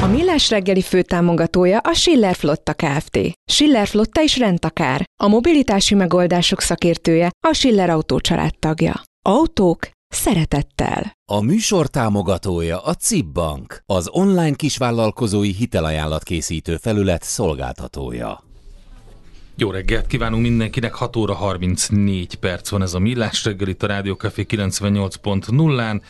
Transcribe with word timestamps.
A 0.00 0.06
Millás 0.06 0.50
reggeli 0.50 0.82
főtámogatója 0.82 1.78
a 1.78 1.92
Schiller 1.92 2.34
Flotta 2.34 2.74
Kft. 2.74 3.18
Schiller 3.50 3.86
Flotta 3.86 4.22
is 4.22 4.38
rendtakár. 4.38 5.04
A 5.22 5.28
mobilitási 5.28 5.94
megoldások 5.94 6.60
szakértője 6.60 7.30
a 7.48 7.52
Schiller 7.52 7.90
Autó 7.90 8.20
tagja. 8.58 9.02
Autók 9.28 9.88
szeretettel. 10.08 11.12
A 11.32 11.40
műsor 11.40 11.86
támogatója 11.86 12.80
a 12.80 12.94
CIP 12.94 13.26
Bank, 13.26 13.82
az 13.86 14.08
online 14.10 14.54
kisvállalkozói 14.54 15.52
hitelajánlat 15.52 16.22
készítő 16.22 16.76
felület 16.76 17.22
szolgáltatója. 17.22 18.44
Jó 19.56 19.70
reggelt 19.70 20.06
kívánunk 20.06 20.42
mindenkinek, 20.42 20.94
6 20.94 21.16
óra 21.16 21.34
34 21.34 22.34
perc 22.34 22.68
van 22.68 22.82
ez 22.82 22.94
a 22.94 22.98
Millás 22.98 23.44
reggel 23.44 23.68
itt 23.68 23.82
a 23.82 23.86
Rádió 23.86 24.14
Café 24.14 24.46
98.0-án. 24.48 26.00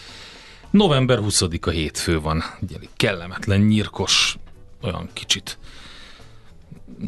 November 0.77 1.19
20-a 1.23 1.71
hétfő 1.71 2.21
van, 2.21 2.43
ugye 2.61 2.77
kellemetlen, 2.97 3.61
nyírkos, 3.61 4.37
olyan 4.83 5.09
kicsit 5.13 5.59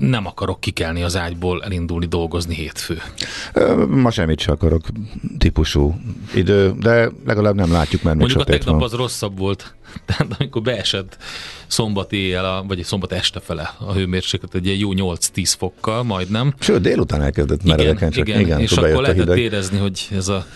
nem 0.01 0.27
akarok 0.27 0.61
kikelni 0.61 1.03
az 1.03 1.17
ágyból, 1.17 1.63
elindulni 1.63 2.07
dolgozni 2.07 2.55
hétfő. 2.55 2.99
Ma 3.89 4.11
semmit 4.11 4.41
sem 4.41 4.55
akarok 4.55 4.87
típusú 5.39 5.95
idő, 6.35 6.75
de 6.81 7.11
legalább 7.27 7.55
nem 7.55 7.73
látjuk, 7.73 8.03
mert 8.03 8.17
Mondjuk 8.17 8.41
a 8.41 8.45
tegnap 8.45 8.75
van. 8.75 8.83
az 8.83 8.93
rosszabb 8.93 9.39
volt, 9.39 9.75
tehát 10.07 10.27
amikor 10.39 10.63
beesett 10.63 11.17
szombat 11.67 12.13
éjjel, 12.13 12.45
a, 12.45 12.65
vagy 12.67 12.85
szombat 12.85 13.13
este 13.13 13.41
fele 13.41 13.75
a 13.79 13.93
hőmérséklet, 13.93 14.55
egy 14.55 14.67
ilyen 14.67 14.79
jó 14.79 14.91
8-10 14.95 15.55
fokkal, 15.59 16.03
majdnem. 16.03 16.55
Sőt, 16.59 16.81
délután 16.81 17.23
elkezdett 17.23 17.65
meredeken, 17.65 18.11
csak 18.11 18.29
igen, 18.29 18.41
igen, 18.41 18.61
és 18.61 18.73
akkor 18.73 19.03
lehetett 19.03 19.37
érezni, 19.37 19.79
hogy 19.79 20.09
ez 20.11 20.29
a, 20.29 20.47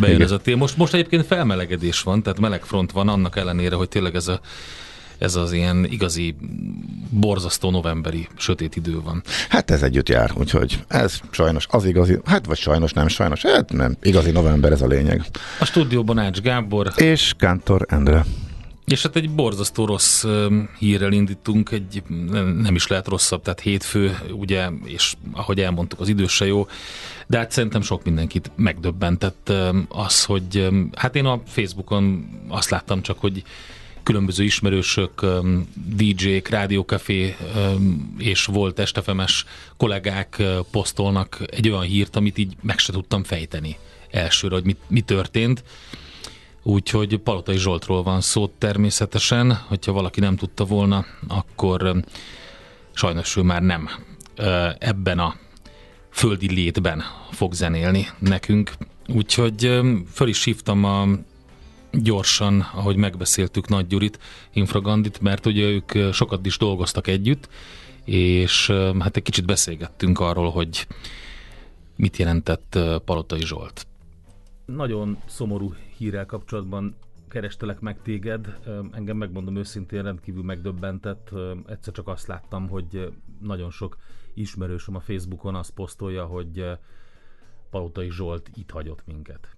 bejön 0.00 0.14
Igen. 0.16 0.26
ez 0.26 0.32
a 0.32 0.38
tél. 0.38 0.56
Most, 0.56 0.76
most 0.76 0.94
egyébként 0.94 1.26
felmelegedés 1.26 2.02
van, 2.02 2.22
tehát 2.22 2.40
meleg 2.40 2.64
front 2.64 2.92
van, 2.92 3.08
annak 3.08 3.36
ellenére, 3.36 3.74
hogy 3.74 3.88
tényleg 3.88 4.14
ez 4.14 4.28
a 4.28 4.40
ez 5.22 5.34
az 5.34 5.52
ilyen 5.52 5.86
igazi 5.90 6.34
borzasztó 7.10 7.70
novemberi 7.70 8.28
sötét 8.36 8.76
idő 8.76 9.00
van. 9.00 9.22
Hát 9.48 9.70
ez 9.70 9.82
együtt 9.82 10.08
jár, 10.08 10.30
úgyhogy 10.34 10.84
ez 10.88 11.20
sajnos 11.30 11.66
az 11.70 11.84
igazi, 11.84 12.18
hát 12.24 12.46
vagy 12.46 12.58
sajnos 12.58 12.92
nem 12.92 13.08
sajnos, 13.08 13.42
hát 13.42 13.72
nem, 13.72 13.96
igazi 14.02 14.30
november 14.30 14.72
ez 14.72 14.82
a 14.82 14.86
lényeg. 14.86 15.24
A 15.60 15.64
stúdióban 15.64 16.18
Ács 16.18 16.40
Gábor, 16.40 16.92
És 16.96 17.32
Kántor 17.38 17.86
Endre. 17.88 18.24
és 18.84 19.02
hát 19.02 19.16
egy 19.16 19.30
borzasztó 19.30 19.84
rossz 19.84 20.24
hírrel 20.78 21.12
indítunk, 21.12 21.70
egy 21.70 22.02
nem 22.62 22.74
is 22.74 22.86
lehet 22.86 23.08
rosszabb, 23.08 23.42
tehát 23.42 23.60
hétfő, 23.60 24.18
ugye, 24.32 24.68
és 24.84 25.14
ahogy 25.32 25.60
elmondtuk, 25.60 26.00
az 26.00 26.08
idő 26.08 26.26
se 26.26 26.46
jó, 26.46 26.66
de 27.26 27.38
hát 27.38 27.50
szerintem 27.50 27.82
sok 27.82 28.04
mindenkit 28.04 28.50
megdöbbentett 28.56 29.52
az, 29.88 30.24
hogy 30.24 30.68
hát 30.94 31.16
én 31.16 31.24
a 31.24 31.40
Facebookon 31.46 32.28
azt 32.48 32.70
láttam 32.70 33.02
csak, 33.02 33.18
hogy 33.20 33.42
különböző 34.02 34.44
ismerősök, 34.44 35.22
öm, 35.22 35.68
DJ-k, 35.74 36.48
rádiókafé 36.48 37.36
öm, 37.54 38.14
és 38.18 38.44
volt 38.44 38.78
estefemes 38.78 39.44
kollégák 39.76 40.36
ö, 40.38 40.60
posztolnak 40.70 41.38
egy 41.46 41.68
olyan 41.68 41.82
hírt, 41.82 42.16
amit 42.16 42.38
így 42.38 42.56
meg 42.62 42.78
se 42.78 42.92
tudtam 42.92 43.24
fejteni 43.24 43.76
elsőre, 44.10 44.54
hogy 44.54 44.64
mi, 44.64 44.76
mi 44.88 45.00
történt. 45.00 45.64
Úgyhogy 46.62 47.18
Palotai 47.18 47.58
Zsoltról 47.58 48.02
van 48.02 48.20
szó 48.20 48.46
természetesen, 48.58 49.52
hogyha 49.52 49.92
valaki 49.92 50.20
nem 50.20 50.36
tudta 50.36 50.64
volna, 50.64 51.04
akkor 51.28 51.82
öm, 51.82 52.04
sajnos 52.92 53.36
ő 53.36 53.42
már 53.42 53.62
nem 53.62 53.88
ö, 54.36 54.68
ebben 54.78 55.18
a 55.18 55.36
földi 56.10 56.54
létben 56.54 57.02
fog 57.30 57.52
zenélni 57.52 58.08
nekünk. 58.18 58.72
Úgyhogy 59.08 59.80
föl 60.12 60.28
is 60.28 60.44
hívtam 60.44 60.84
a 60.84 61.08
gyorsan, 61.92 62.60
ahogy 62.60 62.96
megbeszéltük 62.96 63.68
Nagy 63.68 63.86
Gyurit, 63.86 64.18
Infragandit, 64.52 65.20
mert 65.20 65.46
ugye 65.46 65.62
ők 65.62 66.12
sokat 66.12 66.46
is 66.46 66.58
dolgoztak 66.58 67.06
együtt, 67.06 67.48
és 68.04 68.70
hát 68.98 69.16
egy 69.16 69.22
kicsit 69.22 69.46
beszélgettünk 69.46 70.20
arról, 70.20 70.50
hogy 70.50 70.86
mit 71.96 72.16
jelentett 72.16 72.78
Palotai 73.04 73.40
Zsolt. 73.40 73.86
Nagyon 74.64 75.18
szomorú 75.26 75.74
hírrel 75.96 76.26
kapcsolatban 76.26 76.96
kerestelek 77.28 77.80
meg 77.80 78.02
téged. 78.02 78.58
Engem 78.92 79.16
megmondom 79.16 79.56
őszintén 79.56 80.02
rendkívül 80.02 80.42
megdöbbentett. 80.42 81.30
Egyszer 81.66 81.92
csak 81.92 82.08
azt 82.08 82.26
láttam, 82.26 82.68
hogy 82.68 83.12
nagyon 83.40 83.70
sok 83.70 83.96
ismerősöm 84.34 84.94
a 84.94 85.00
Facebookon 85.00 85.54
azt 85.54 85.70
posztolja, 85.70 86.24
hogy 86.24 86.64
Palotai 87.70 88.10
Zsolt 88.10 88.50
itt 88.54 88.70
hagyott 88.70 89.02
minket. 89.06 89.56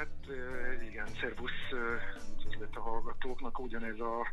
Hát 0.00 0.36
igen, 0.90 1.06
szervusz 1.20 1.68
üdvözlet 2.44 2.76
a 2.76 2.80
hallgatóknak, 2.80 3.58
ugyanez 3.58 4.00
a 4.00 4.26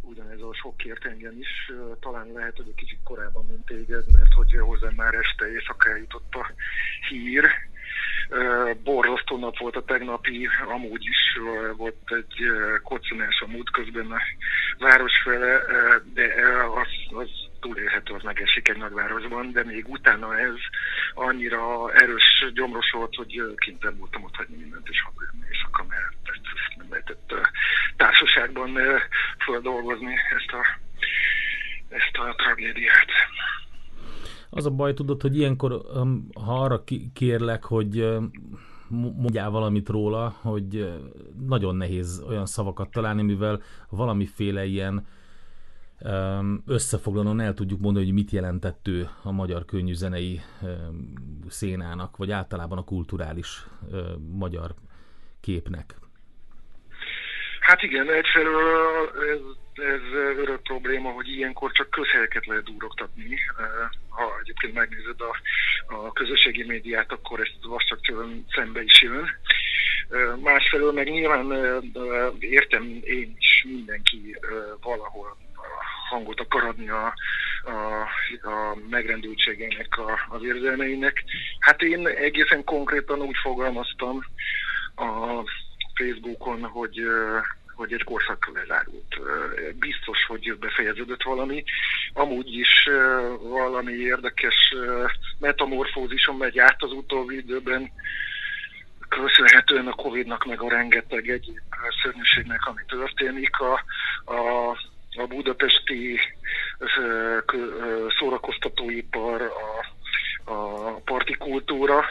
ugyanez 0.00 0.40
a 0.40 0.54
sok 0.54 0.84
ért 0.84 1.04
engem 1.04 1.38
is, 1.38 1.72
talán 2.00 2.32
lehet, 2.32 2.56
hogy 2.56 2.68
egy 2.68 2.74
kicsit 2.74 2.98
korábban, 3.04 3.46
mint 3.46 3.64
téged, 3.64 4.04
mert 4.12 4.32
hogy 4.32 4.56
hozzám 4.58 4.94
már 4.94 5.14
este 5.14 5.50
éjszaka 5.50 5.90
eljutott 5.90 6.34
a 6.34 6.52
hír. 7.08 7.50
Borzasztó 8.82 9.38
nap 9.38 9.58
volt 9.58 9.76
a 9.76 9.84
tegnapi, 9.84 10.48
amúgy 10.68 11.04
is 11.04 11.38
volt 11.76 11.96
egy 12.06 12.42
ö, 12.42 12.76
koccanás 12.82 13.40
a 13.40 13.50
múlt 13.50 13.70
közben 13.70 14.10
a 14.10 14.20
város 14.78 15.22
fele, 15.22 15.62
de 16.14 16.34
az, 16.74 17.16
az 17.16 17.49
túlélhető, 17.60 18.14
az 18.14 18.22
megesik 18.22 18.68
egy 18.68 18.76
nagyvárosban, 18.76 19.52
de 19.52 19.64
még 19.64 19.88
utána 19.88 20.38
ez 20.38 20.54
annyira 21.14 21.92
erős 21.92 22.50
gyomros 22.54 22.90
volt, 22.90 23.14
hogy 23.14 23.38
ö, 23.38 23.54
kénytelen 23.54 23.98
voltam 23.98 24.22
ott 24.22 24.36
hagyni 24.36 24.56
mindent, 24.56 24.88
és 24.88 25.02
hazajönni 25.02 25.46
éjszaka, 25.52 25.84
mert 25.88 26.16
ezt 26.24 26.76
nem 26.76 26.86
lehetett 26.90 27.34
társaságban 27.96 28.78
földolgozni 29.38 30.14
ezt 30.36 30.52
a, 30.52 30.62
ezt 31.88 32.16
a 32.16 32.34
tragédiát. 32.34 33.10
Az 34.50 34.66
a 34.66 34.70
baj, 34.70 34.94
tudod, 34.94 35.20
hogy 35.20 35.36
ilyenkor, 35.36 35.80
ha 36.44 36.62
arra 36.62 36.84
kérlek, 37.14 37.64
hogy 37.64 38.06
mondjál 39.16 39.50
valamit 39.50 39.88
róla, 39.88 40.36
hogy 40.40 40.92
nagyon 41.46 41.76
nehéz 41.76 42.22
olyan 42.28 42.46
szavakat 42.46 42.90
találni, 42.90 43.22
mivel 43.22 43.62
valamiféle 43.88 44.64
ilyen 44.64 45.06
öm, 46.04 46.62
összefoglalón 46.66 47.40
el 47.40 47.54
tudjuk 47.54 47.80
mondani, 47.80 48.04
hogy 48.04 48.14
mit 48.14 48.30
jelentett 48.30 48.88
ő 48.88 49.08
a 49.22 49.32
magyar 49.32 49.64
könnyűzenei 49.64 50.40
szénának, 51.48 52.16
vagy 52.16 52.30
általában 52.30 52.78
a 52.78 52.84
kulturális 52.84 53.64
magyar 54.38 54.74
képnek. 55.40 55.94
Hát 57.60 57.82
igen, 57.82 58.10
egyfelől 58.12 59.10
ez 59.30 59.40
ez 59.80 60.12
örök 60.38 60.62
probléma, 60.62 61.10
hogy 61.10 61.28
ilyenkor 61.28 61.72
csak 61.72 61.90
közhelyeket 61.90 62.46
lehet 62.46 62.68
úroktatni. 62.68 63.38
Ha 64.08 64.38
egyébként 64.42 64.74
megnézed 64.74 65.20
a, 65.20 65.36
a 65.94 66.12
közösségi 66.12 66.64
médiát, 66.64 67.12
akkor 67.12 67.40
ezt 67.40 67.56
vastagcsőn 67.62 68.44
szembe 68.54 68.82
is 68.82 69.02
jön. 69.02 69.28
Másfelől 70.42 70.92
meg 70.92 71.10
nyilván 71.10 71.52
értem 72.38 73.00
én 73.02 73.34
is 73.38 73.64
mindenki 73.68 74.36
valahol 74.80 75.36
hangot 76.10 76.40
akar 76.40 76.64
adni 76.64 76.88
a, 76.88 77.14
a, 77.64 78.00
a 78.48 78.76
megrendültségének, 78.90 79.98
a, 79.98 80.18
az 80.28 80.42
érzelmeinek. 80.42 81.24
Hát 81.58 81.82
én 81.82 82.06
egészen 82.06 82.64
konkrétan 82.64 83.20
úgy 83.20 83.36
fogalmaztam 83.42 84.24
a 84.94 85.42
Facebookon, 85.94 86.62
hogy 86.62 87.00
hogy 87.74 87.92
egy 87.92 88.04
korszak 88.04 88.50
lezárult. 88.54 89.16
Biztos, 89.78 90.24
hogy 90.24 90.58
befejeződött 90.58 91.22
valami. 91.22 91.64
Amúgy 92.12 92.54
is 92.54 92.88
valami 93.42 93.92
érdekes 93.92 94.74
metamorfózison 95.38 96.36
megy 96.36 96.58
át 96.58 96.82
az 96.82 96.92
utóbbi 96.92 97.36
időben, 97.36 97.90
köszönhetően 99.08 99.86
a 99.86 99.94
Covid-nak, 99.94 100.44
meg 100.44 100.60
a 100.62 100.68
rengeteg 100.68 101.28
egyéb 101.28 101.58
szörnyűségnek, 102.02 102.66
ami 102.66 102.82
történik. 102.86 103.56
A, 103.58 103.72
a, 104.34 104.70
a 105.16 105.26
budapesti 105.26 106.20
szórakoztatóipar, 108.18 109.42
a, 109.42 110.52
a 110.52 110.90
partikultúra, 111.04 112.04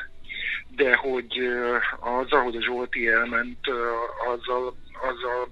de 0.75 0.95
hogy 0.95 1.41
azzal, 1.99 2.43
hogy 2.43 2.55
a 2.55 2.61
Zsolti 2.61 3.07
elment, 3.07 3.67
azzal, 4.27 4.75
azzal 4.93 5.51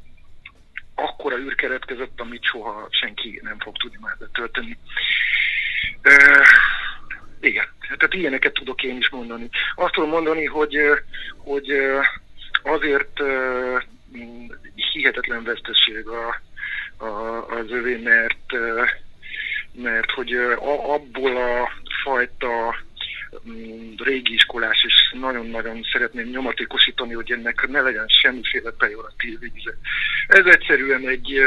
akkora 0.95 1.37
űr 1.37 1.55
keretkezett, 1.55 2.19
amit 2.19 2.43
soha 2.43 2.87
senki 2.89 3.39
nem 3.43 3.59
fog 3.59 3.77
tudni 3.77 3.97
már 4.01 4.15
betölteni. 4.19 4.77
Uh, 6.03 6.45
igen, 7.39 7.65
tehát 7.97 8.13
ilyeneket 8.13 8.53
tudok 8.53 8.83
én 8.83 8.97
is 8.97 9.09
mondani. 9.09 9.49
Azt 9.75 9.93
tudom 9.93 10.09
mondani, 10.09 10.45
hogy, 10.45 10.77
hogy 11.37 11.71
azért 12.63 13.19
hihetetlen 14.91 15.43
veszteség 15.43 16.07
a, 16.07 16.41
az 17.49 17.71
övé, 17.71 17.95
mert, 17.95 18.53
mert 19.71 20.11
hogy 20.11 20.33
abból 20.83 21.37
a 21.37 21.69
fajta 22.03 22.75
Mm, 23.45 23.93
régi 23.97 24.33
iskolás, 24.33 24.83
és 24.87 25.15
nagyon-nagyon 25.19 25.83
szeretném 25.91 26.29
nyomatékosítani, 26.29 27.13
hogy 27.13 27.31
ennek 27.31 27.67
ne 27.67 27.81
legyen 27.81 28.05
semmiféle 28.07 28.71
pejoratív 28.71 29.39
íze. 29.43 29.73
Ez 30.27 30.45
egyszerűen 30.45 31.07
egy, 31.07 31.39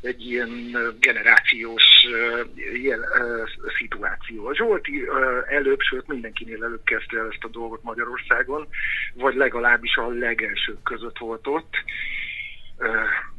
egy 0.00 0.26
ilyen 0.26 0.76
generációs 1.00 1.84
jel, 2.82 3.08
szituáció. 3.78 4.46
A 4.46 4.54
Zsolti 4.54 5.04
előbb, 5.48 5.80
sőt 5.80 6.06
mindenkinél 6.06 6.64
előbb 6.64 6.84
kezdte 6.84 7.18
el 7.18 7.28
ezt 7.30 7.44
a 7.44 7.48
dolgot 7.48 7.82
Magyarországon, 7.82 8.68
vagy 9.14 9.34
legalábbis 9.34 9.96
a 9.96 10.08
legelsők 10.08 10.82
között 10.82 11.18
volt 11.18 11.46
ott 11.46 11.74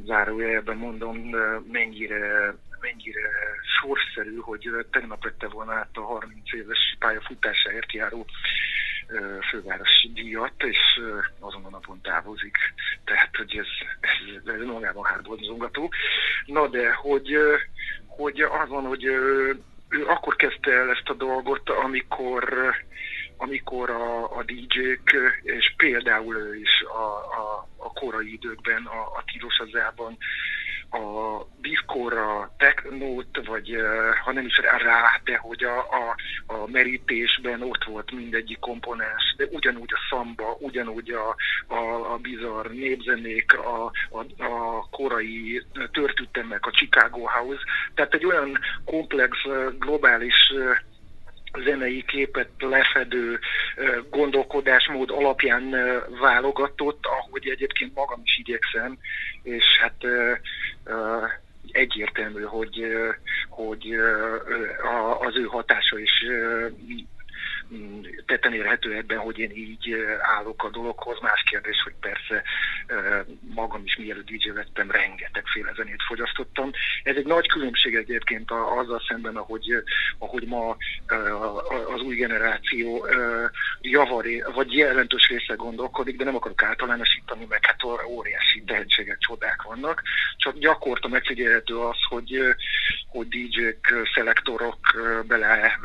zárójelben 0.06 0.77
mondom, 0.77 1.30
mennyire 1.71 2.53
mennyire 2.81 3.30
sorszerű, 3.80 4.38
hogy 4.38 4.69
tegnap 4.91 5.24
vette 5.24 5.47
volna 5.47 5.74
át 5.74 5.89
a 5.94 6.01
30 6.01 6.53
éves 6.53 6.95
pályafutásáért 7.00 7.94
járó 7.94 8.25
fővárosi 9.50 10.12
díjat, 10.13 10.63
és 10.63 11.01
azon 11.39 11.65
a 11.65 11.69
napon 11.69 12.01
távozik. 12.01 12.57
Tehát, 13.03 13.36
hogy 13.36 13.57
ez, 13.57 13.68
ez, 14.00 14.53
ez 14.53 14.65
magában 14.65 15.03
hátborzongató. 15.03 15.92
Na 16.45 16.68
de, 16.68 16.94
hogy, 16.94 17.38
hogy 18.07 18.42
az 18.42 18.69
van, 18.69 18.85
hogy 18.85 19.03
ő 19.03 20.06
akkor 20.07 20.35
kezdte 20.35 20.71
el 20.71 20.89
ezt 20.89 21.09
a 21.09 21.13
dolgot, 21.13 21.69
amikor 21.69 22.74
amikor 23.42 23.89
a, 23.89 24.38
a 24.38 24.44
DJ-k, 24.44 25.18
és 25.42 25.74
például 25.77 26.35
ő 26.35 26.56
is 26.56 26.81
a, 26.81 27.03
a, 27.42 27.68
a 27.80 27.94
korai 27.94 28.34
időkben, 28.34 28.86
a, 28.86 29.00
a 29.00 29.24
Tilosazában 29.26 30.18
a 30.92 31.46
diszkóra, 31.62 32.54
technót, 32.58 33.46
vagy 33.46 33.76
ha 34.24 34.31
nem 34.31 34.46
is 34.46 34.58
rá, 34.58 35.22
de 35.24 35.38
hogy 35.38 35.64
a, 35.64 35.78
a, 35.80 36.16
a 36.46 36.68
merítésben 36.68 37.62
ott 37.62 37.84
volt 37.84 38.12
mindegyik 38.12 38.60
komponens, 38.60 39.36
de 39.38 39.46
ugyanúgy 39.52 39.94
a 39.94 40.00
szamba, 40.10 40.58
ugyanúgy 40.60 41.12
a, 41.12 41.36
a, 41.74 42.14
a 42.14 42.18
bizarr 42.18 42.68
népzenék, 42.68 43.54
a, 43.58 43.92
a, 44.10 44.44
a 44.44 44.88
korai 44.92 45.66
törtüttemek, 45.92 46.66
a 46.66 46.72
Chicago 46.72 47.26
House, 47.26 47.64
tehát 47.94 48.14
egy 48.14 48.26
olyan 48.26 48.60
komplex, 48.86 49.38
globális 49.80 50.54
zenei 51.63 52.04
képet 52.04 52.50
lefedő 52.57 53.40
gondolkodásmód 54.10 55.10
alapján 55.10 55.69
válogatott, 56.19 57.06
ahogy 57.06 57.48
egyébként 57.48 57.96
magam 57.96 58.22
is 58.24 58.38
igyekszem, 58.38 58.98
és 59.44 59.66
hát 59.80 60.06
egyértelmű, 61.72 62.42
hogy, 62.42 62.86
hogy 63.50 63.96
az 65.19 65.36
ő 65.36 65.44
hatása 65.44 66.00
is 66.00 66.25
tetten 68.25 68.54
érhető 68.54 68.95
ebben, 68.95 69.18
hogy 69.18 69.38
én 69.38 69.51
így 69.51 69.95
állok 70.38 70.63
a 70.63 70.69
dologhoz. 70.69 71.19
Más 71.21 71.44
kérdés, 71.50 71.81
hogy 71.83 71.94
persze 72.00 72.44
magam 73.54 73.81
is 73.83 73.98
mielőtt 73.98 74.25
DJ 74.25 74.50
lettem, 74.50 74.92
rengetegféle 74.92 75.74
zenét 75.75 76.04
fogyasztottam. 76.07 76.71
Ez 77.04 77.16
egy 77.16 77.25
nagy 77.25 77.48
különbség 77.48 77.95
egyébként 77.95 78.51
azzal 78.51 79.04
szemben, 79.07 79.36
ahogy, 79.36 79.83
ahogy 80.18 80.48
ma 80.48 80.77
az 81.94 82.01
új 82.01 82.16
generáció 82.16 83.07
javaré, 83.81 84.44
vagy 84.54 84.74
jelentős 84.74 85.27
része 85.27 85.54
gondolkodik, 85.54 86.18
de 86.18 86.24
nem 86.24 86.36
akarok 86.36 86.63
általánosítani, 86.63 87.45
meg 87.50 87.66
hát 87.66 87.83
óriási 88.07 88.63
tehetségek, 88.63 89.18
csodák 89.18 89.62
vannak. 89.62 90.01
Csak 90.38 90.57
gyakorta 90.57 91.07
megfigyelhető 91.07 91.77
az, 91.77 91.98
hogy, 92.10 92.56
hogy 93.07 93.27
DJ-k, 93.27 94.10
szelektorok 94.13 94.77
bele 95.27 95.80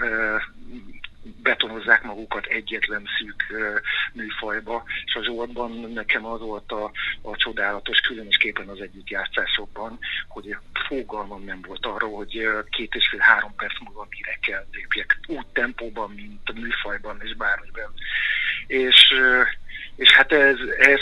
betonozzák 1.42 2.02
magukat 2.02 2.46
egyetlen 2.46 3.08
szűk 3.18 3.44
műfajba, 4.12 4.84
és 5.04 5.14
a 5.14 5.22
Zsoltban 5.22 5.90
nekem 5.94 6.26
az 6.26 6.40
volt 6.40 6.72
a, 6.72 6.90
a 7.22 7.36
csodálatos, 7.36 8.00
különösképpen 8.00 8.68
az 8.68 8.80
együttjátszásokban, 8.80 9.98
hogy 10.28 10.56
fogalmam 10.88 11.44
nem 11.44 11.60
volt 11.66 11.86
arról, 11.86 12.16
hogy 12.16 12.48
két 12.70 12.94
és 12.94 13.08
fél-három 13.08 13.54
perc 13.56 13.80
múlva 13.80 14.06
mire 14.10 14.38
kell 14.40 14.66
lépjek, 14.72 15.18
úgy 15.26 15.46
tempóban, 15.46 16.10
mint 16.10 16.48
a 16.48 16.60
műfajban 16.60 17.20
és 17.22 17.34
bármiben. 17.34 17.92
És, 18.66 19.14
és 19.96 20.12
hát 20.12 20.32
ez, 20.32 20.56
ez 20.78 21.00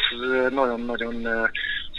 nagyon-nagyon 0.50 1.28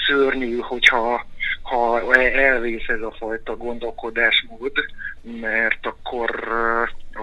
szörnyű, 0.06 0.58
hogyha 0.58 1.26
ha 1.62 2.16
elvész 2.16 2.88
ez 2.88 3.02
a 3.02 3.16
fajta 3.18 3.58
gondolkodásmód, 3.58 4.72
mert 5.22 5.86
akkor 5.86 6.30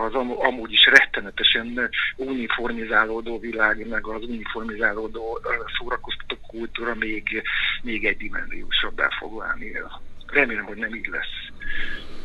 az 0.00 0.14
amúgy 0.38 0.72
is 0.72 0.86
rettenetesen 0.86 1.90
uniformizálódó 2.16 3.38
világ, 3.38 3.88
meg 3.88 4.06
az 4.06 4.22
uniformizálódó 4.22 5.40
szórakoztató 5.78 6.36
kultúra 6.46 6.94
még, 6.94 7.42
még 7.82 8.06
egy 8.06 8.16
dimenziósabbá 8.16 9.08
fog 9.18 9.38
válni. 9.38 9.80
Remélem, 10.26 10.64
hogy 10.64 10.76
nem 10.76 10.94
így 10.94 11.06
lesz. 11.06 11.48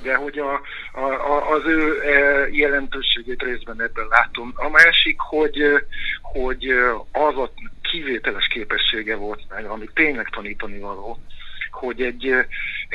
De 0.04 0.16
hogy 0.16 0.40
a, 0.40 0.62
a, 1.00 1.52
az 1.52 1.66
ő 1.66 2.02
e, 2.02 2.48
jelentőségét 2.52 3.44
részben 3.44 3.82
ebben 3.82 4.08
látom. 4.08 4.54
A 4.56 4.70
másik, 4.70 5.20
hogy, 5.20 5.64
hogy 6.22 6.70
az 7.12 7.38
a 7.38 7.52
kivételes 7.82 8.48
képessége 8.48 9.16
volt 9.16 9.42
meg, 9.50 9.66
ami 9.66 9.90
tényleg 9.94 10.30
tanítani 10.30 10.80
való, 10.80 11.20
hogy 11.72 12.02
egy, 12.02 12.46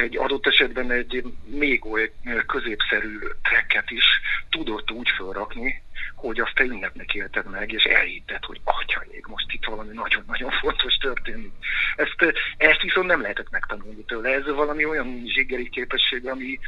egy 0.00 0.16
adott 0.16 0.46
esetben 0.46 0.90
egy 0.90 1.24
még 1.44 1.86
oly 1.86 2.12
középszerű 2.46 3.18
trekket 3.42 3.90
is 3.90 4.04
tudott 4.50 4.90
úgy 4.90 5.08
felrakni, 5.18 5.82
hogy 6.14 6.40
azt 6.40 6.54
te 6.54 6.64
ünnepnek 6.64 7.14
élted 7.14 7.50
meg, 7.50 7.72
és 7.72 7.84
elhitted, 7.84 8.44
hogy 8.44 8.60
atyaig, 8.64 9.24
most 9.28 9.52
itt 9.52 9.64
valami 9.64 9.94
nagyon-nagyon 9.94 10.50
fontos 10.50 10.94
történik. 10.94 11.52
Ezt, 11.96 12.34
ezt 12.56 12.82
viszont 12.82 13.06
nem 13.06 13.20
lehetett 13.20 13.50
megtanulni 13.50 14.04
tőle. 14.04 14.28
Ez 14.28 14.46
valami 14.46 14.84
olyan 14.84 15.22
zsigeri 15.26 15.68
képesség, 15.68 16.26
ami, 16.26 16.58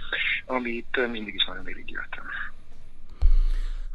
amit 0.47 1.11
mindig 1.11 1.35
is 1.35 1.45
nagyon 1.45 1.69
irigyeltem. 1.69 2.25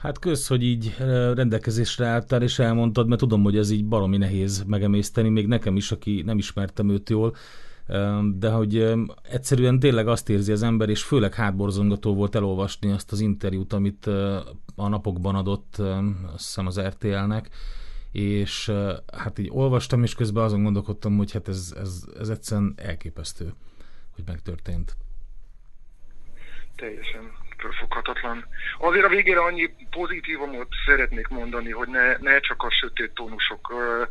Hát 0.01 0.19
kösz, 0.19 0.47
hogy 0.47 0.63
így 0.63 0.95
rendelkezésre 1.33 2.05
álltál 2.05 2.41
és 2.41 2.59
elmondtad, 2.59 3.07
mert 3.07 3.19
tudom, 3.19 3.43
hogy 3.43 3.57
ez 3.57 3.71
így 3.71 3.85
baromi 3.85 4.17
nehéz 4.17 4.63
megemészteni, 4.63 5.29
még 5.29 5.47
nekem 5.47 5.75
is, 5.75 5.91
aki 5.91 6.21
nem 6.25 6.37
ismertem 6.37 6.89
őt 6.89 7.09
jól 7.09 7.35
de 8.33 8.49
hogy 8.49 8.93
egyszerűen 9.21 9.79
tényleg 9.79 10.07
azt 10.07 10.29
érzi 10.29 10.51
az 10.51 10.63
ember, 10.63 10.89
és 10.89 11.03
főleg 11.03 11.33
hátborzongató 11.33 12.15
volt 12.15 12.35
elolvasni 12.35 12.91
azt 12.91 13.11
az 13.11 13.19
interjút, 13.19 13.73
amit 13.73 14.07
a 14.75 14.87
napokban 14.87 15.35
adott, 15.35 15.77
azt 16.33 16.45
hiszem 16.45 16.67
az 16.67 16.79
RTL-nek, 16.79 17.49
és 18.11 18.71
hát 19.13 19.39
így 19.39 19.49
olvastam, 19.51 20.03
és 20.03 20.15
közben 20.15 20.43
azon 20.43 20.63
gondolkodtam, 20.63 21.17
hogy 21.17 21.31
hát 21.31 21.47
ez, 21.47 21.73
ez, 21.77 22.03
ez 22.19 22.29
egyszerűen 22.29 22.73
elképesztő 22.75 23.53
hogy 24.17 24.25
megtörtént. 24.27 24.97
Teljesen 26.75 27.31
fölfoghatatlan. 27.57 28.45
Azért 28.77 29.05
a 29.05 29.09
végére 29.09 29.39
annyi 29.39 29.75
pozitívumot 29.89 30.67
szeretnék 30.85 31.27
mondani, 31.27 31.71
hogy 31.71 31.87
ne, 31.87 32.17
ne 32.17 32.39
csak 32.39 32.63
a 32.63 32.71
sötét 32.71 33.11
tónusokról 33.13 34.09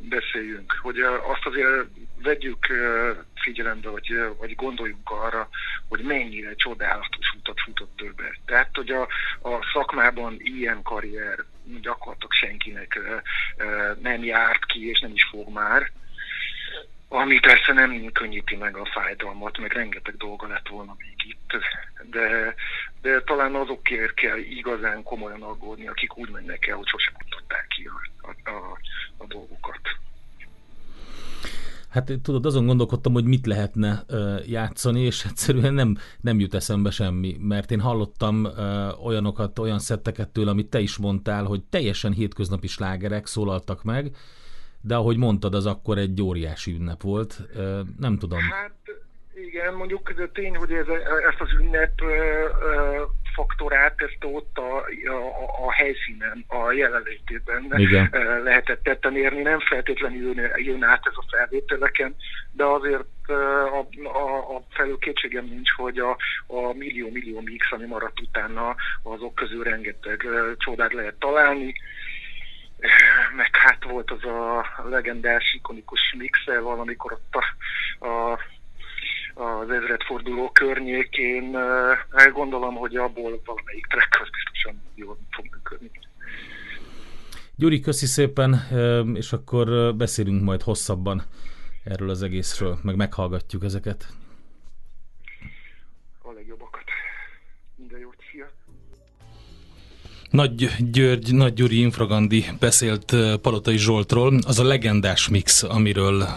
beszéljünk, 0.00 0.78
hogy 0.82 0.98
azt 1.00 1.46
azért 1.46 1.86
vegyük 2.22 2.66
figyelembe, 3.34 3.88
vagy, 3.88 4.12
vagy 4.38 4.54
gondoljunk 4.54 5.10
arra, 5.10 5.48
hogy 5.88 6.00
mennyire 6.00 6.54
csodálatos 6.54 7.32
utat 7.38 7.60
futott 7.60 7.96
többet. 7.96 8.38
Tehát, 8.44 8.68
hogy 8.72 8.90
a, 8.90 9.02
a 9.42 9.68
szakmában 9.72 10.36
ilyen 10.38 10.82
karrier 10.82 11.44
gyakorlatilag 11.80 12.32
senkinek 12.32 13.00
nem 14.02 14.24
járt 14.24 14.64
ki, 14.64 14.88
és 14.88 15.00
nem 15.00 15.12
is 15.12 15.24
fog 15.24 15.52
már 15.52 15.90
ami 17.08 17.38
persze 17.38 17.72
nem 17.72 18.10
könnyíti 18.12 18.56
meg 18.56 18.76
a 18.76 18.88
fájdalmat, 18.92 19.58
meg 19.58 19.72
rengeteg 19.72 20.16
dolga 20.16 20.46
lett 20.46 20.68
volna 20.68 20.94
még 20.98 21.14
itt, 21.26 21.50
de, 22.10 22.54
de 23.02 23.22
talán 23.22 23.54
azokért 23.54 24.14
kell 24.14 24.38
igazán 24.38 25.02
komolyan 25.02 25.42
aggódni, 25.42 25.88
akik 25.88 26.16
úgy 26.16 26.30
mennek 26.30 26.66
el, 26.66 26.76
hogy 26.76 26.86
sosem 26.86 27.14
mutatták 27.22 27.66
ki 27.66 27.86
a, 27.86 28.28
a, 28.28 28.50
a, 28.50 28.78
a 29.16 29.26
dolgokat. 29.26 29.80
Hát 31.88 32.12
tudod, 32.22 32.46
azon 32.46 32.66
gondolkodtam, 32.66 33.12
hogy 33.12 33.24
mit 33.24 33.46
lehetne 33.46 34.04
uh, 34.08 34.48
játszani, 34.48 35.00
és 35.00 35.24
egyszerűen 35.24 35.74
nem, 35.74 35.96
nem 36.20 36.40
jut 36.40 36.54
eszembe 36.54 36.90
semmi, 36.90 37.36
mert 37.40 37.70
én 37.70 37.80
hallottam 37.80 38.44
uh, 38.44 39.06
olyanokat, 39.06 39.58
olyan 39.58 39.78
szetteket 39.78 40.28
tőle, 40.28 40.50
amit 40.50 40.70
te 40.70 40.80
is 40.80 40.96
mondtál, 40.96 41.44
hogy 41.44 41.62
teljesen 41.62 42.12
hétköznapi 42.12 42.66
slágerek 42.66 43.26
szólaltak 43.26 43.82
meg, 43.82 44.10
de 44.80 44.94
ahogy 44.94 45.16
mondtad, 45.16 45.54
az 45.54 45.66
akkor 45.66 45.98
egy 45.98 46.22
óriási 46.22 46.72
ünnep 46.72 47.02
volt. 47.02 47.40
Nem 47.98 48.18
tudom. 48.18 48.38
Hát 48.38 48.72
igen, 49.34 49.74
mondjuk 49.74 50.30
tény, 50.32 50.56
hogy 50.56 50.72
ez, 50.72 50.86
ezt 51.30 51.40
az 51.40 51.52
ünnep 51.60 52.00
faktorát, 53.34 53.94
ezt 53.96 54.24
ott 54.24 54.58
a, 54.58 54.76
a, 55.10 55.66
a 55.66 55.72
helyszínen, 55.72 56.44
a 56.46 56.72
jelenlétében 56.72 57.72
Igen. 57.76 58.10
lehetett 58.44 58.82
tetten 58.82 59.16
érni. 59.16 59.42
Nem 59.42 59.60
feltétlenül 59.60 60.34
jön, 60.34 60.50
jön 60.56 60.82
át 60.82 61.06
ez 61.06 61.12
a 61.16 61.24
felvételeken, 61.30 62.16
de 62.52 62.64
azért 62.64 63.04
a, 63.26 63.86
a, 64.04 64.56
a 64.56 64.62
felül 64.70 64.98
kétségem 64.98 65.44
nincs, 65.44 65.70
hogy 65.70 65.98
a, 65.98 66.16
a 66.46 66.72
millió-millió 66.72 67.40
mix, 67.40 67.66
ami 67.70 67.86
maradt 67.86 68.20
utána, 68.20 68.74
azok 69.02 69.34
közül 69.34 69.62
rengeteg 69.62 70.26
csodát 70.56 70.92
lehet 70.92 71.14
találni 71.18 71.74
meg 73.36 73.56
hát 73.56 73.84
volt 73.84 74.10
az 74.10 74.24
a 74.24 74.64
legendás, 74.88 75.54
ikonikus 75.54 76.14
mixel 76.18 76.62
valamikor 76.62 77.12
ott 77.12 77.34
a, 77.34 78.06
a, 78.06 78.38
az 79.42 79.70
ezredforduló 79.70 80.50
környékén. 80.50 81.54
Hát 82.10 82.32
gondolom, 82.32 82.74
hogy 82.74 82.96
abból 82.96 83.40
valamelyik 83.44 83.86
track 83.86 84.20
az 84.20 84.28
biztosan 84.30 84.82
jól 84.94 85.18
fog 85.30 85.44
működni. 85.50 85.90
Gyuri, 87.56 87.80
köszi 87.80 88.06
szépen, 88.06 88.60
és 89.14 89.32
akkor 89.32 89.96
beszélünk 89.96 90.42
majd 90.42 90.62
hosszabban 90.62 91.22
erről 91.84 92.10
az 92.10 92.22
egészről, 92.22 92.78
meg 92.82 92.96
meghallgatjuk 92.96 93.64
ezeket. 93.64 94.06
Nagy 100.30 100.70
György, 100.90 101.34
Nagy 101.34 101.54
Gyuri 101.54 101.78
Infragandi 101.80 102.44
beszélt 102.58 103.16
Palotai 103.42 103.78
Zsoltról. 103.78 104.38
Az 104.46 104.58
a 104.58 104.64
legendás 104.64 105.28
mix, 105.28 105.62
amiről 105.62 106.28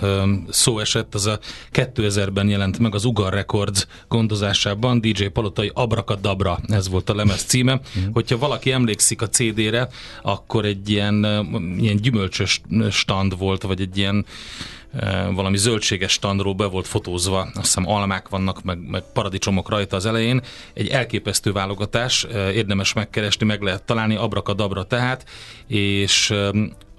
szó 0.50 0.80
esett, 0.80 1.16
az 1.16 1.26
a 1.26 1.40
2000-ben 1.74 2.50
jelent 2.50 2.80
meg 2.80 2.96
az 2.96 3.06
Ugar 3.06 3.34
Records 3.34 3.88
gondozásában. 4.08 5.02
DJ 5.02 5.26
Palotai 5.26 5.72
Abrakadabra, 5.74 6.60
ez 6.68 6.90
volt 6.90 7.10
a 7.10 7.16
lemez 7.16 7.44
címe. 7.44 7.74
Mm. 7.74 8.04
Hogyha 8.14 8.38
valaki 8.38 8.72
emlékszik 8.72 9.22
a 9.22 9.30
CD-re, 9.30 9.88
akkor 10.22 10.66
egy 10.66 10.90
ilyen, 10.90 11.26
ilyen 11.80 11.96
gyümölcsös 11.96 12.62
stand 12.92 13.38
volt, 13.38 13.62
vagy 13.62 13.82
egy 13.82 13.98
ilyen 13.98 14.26
valami 15.34 15.58
zöldséges 15.58 16.12
standról 16.12 16.54
be 16.54 16.66
volt 16.66 16.88
fotózva, 16.88 17.40
azt 17.40 17.56
hiszem 17.56 17.88
almák 17.88 18.30
vannak, 18.30 18.64
meg, 18.64 18.90
meg 18.90 19.04
paradicsomok 19.14 19.70
rajta 19.70 19.96
az 19.96 20.06
elején. 20.06 20.42
Egy 20.74 20.88
elképesztő 20.88 21.52
válogatás, 21.52 22.28
érdemes 22.54 22.94
megkeresni, 22.94 23.46
meg 23.46 23.62
lehet 23.62 23.84
találni, 23.84 24.16
abrakadabra 24.16 24.84
tehát, 24.84 25.26
és 25.68 26.34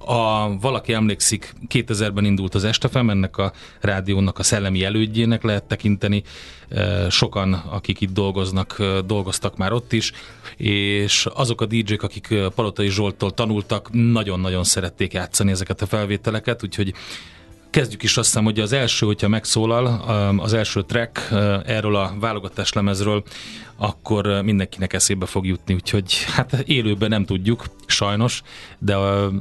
a, 0.07 0.57
valaki 0.61 0.93
emlékszik, 0.93 1.55
2000-ben 1.69 2.25
indult 2.25 2.55
az 2.55 2.65
Estefem, 2.65 3.11
ennek 3.11 3.37
a 3.37 3.53
rádiónak 3.81 4.39
a 4.39 4.43
szellemi 4.43 4.85
elődjének 4.85 5.43
lehet 5.43 5.65
tekinteni. 5.65 6.23
Sokan, 7.09 7.53
akik 7.53 8.01
itt 8.01 8.13
dolgoznak, 8.13 8.83
dolgoztak 9.07 9.57
már 9.57 9.73
ott 9.73 9.93
is, 9.93 10.13
és 10.57 11.27
azok 11.35 11.61
a 11.61 11.67
DJ-k, 11.67 12.03
akik 12.03 12.35
Palotai 12.55 12.89
Zsolttól 12.89 13.31
tanultak, 13.31 13.89
nagyon-nagyon 13.93 14.65
szerették 14.65 15.13
játszani 15.13 15.51
ezeket 15.51 15.83
a 15.83 15.87
felvételeket, 15.87 16.63
úgyhogy 16.63 16.95
Kezdjük 17.73 18.03
is 18.03 18.17
azt 18.17 18.29
hiszem, 18.29 18.45
hogy 18.45 18.61
az 18.61 18.73
első, 18.73 19.07
hogyha 19.07 19.29
megszólal, 19.29 19.87
az 20.39 20.53
első 20.53 20.83
track 20.83 21.29
erről 21.67 21.97
a 21.97 22.15
válogatás 22.21 22.73
lemezről, 22.73 23.23
akkor 23.77 24.43
mindenkinek 24.43 24.93
eszébe 24.93 25.27
fog 25.27 25.47
jutni, 25.47 25.75
úgyhogy 25.75 26.25
hát 26.25 26.53
élőben 26.53 27.09
nem 27.09 27.25
tudjuk, 27.25 27.65
sajnos, 27.87 28.43
de 28.79 28.97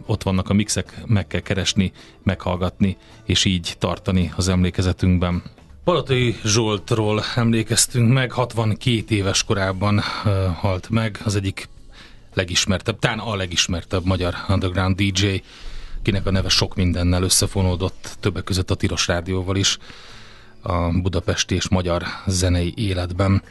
ott 0.05 0.23
vannak 0.23 0.49
a 0.49 0.53
mixek, 0.53 1.01
meg 1.05 1.27
kell 1.27 1.39
keresni, 1.39 1.91
meghallgatni, 2.23 2.97
és 3.25 3.45
így 3.45 3.75
tartani 3.77 4.33
az 4.35 4.47
emlékezetünkben. 4.47 5.43
Palatai 5.83 6.35
Zsoltról 6.43 7.23
emlékeztünk 7.35 8.13
meg, 8.13 8.31
62 8.31 9.15
éves 9.15 9.43
korában 9.43 10.01
halt 10.59 10.89
meg, 10.89 11.19
az 11.23 11.35
egyik 11.35 11.69
legismertebb, 12.33 12.99
talán 12.99 13.19
a 13.19 13.35
legismertebb 13.35 14.05
magyar 14.05 14.33
underground 14.49 14.95
DJ, 14.95 15.41
kinek 16.01 16.25
a 16.25 16.31
neve 16.31 16.49
sok 16.49 16.75
mindennel 16.75 17.23
összefonódott, 17.23 18.17
többek 18.19 18.43
között 18.43 18.71
a 18.71 18.75
Tilos 18.75 19.07
Rádióval 19.07 19.55
is 19.55 19.77
a 20.61 21.01
budapesti 21.01 21.55
és 21.55 21.69
magyar 21.69 22.03
zenei 22.27 22.73
életben. 22.75 23.43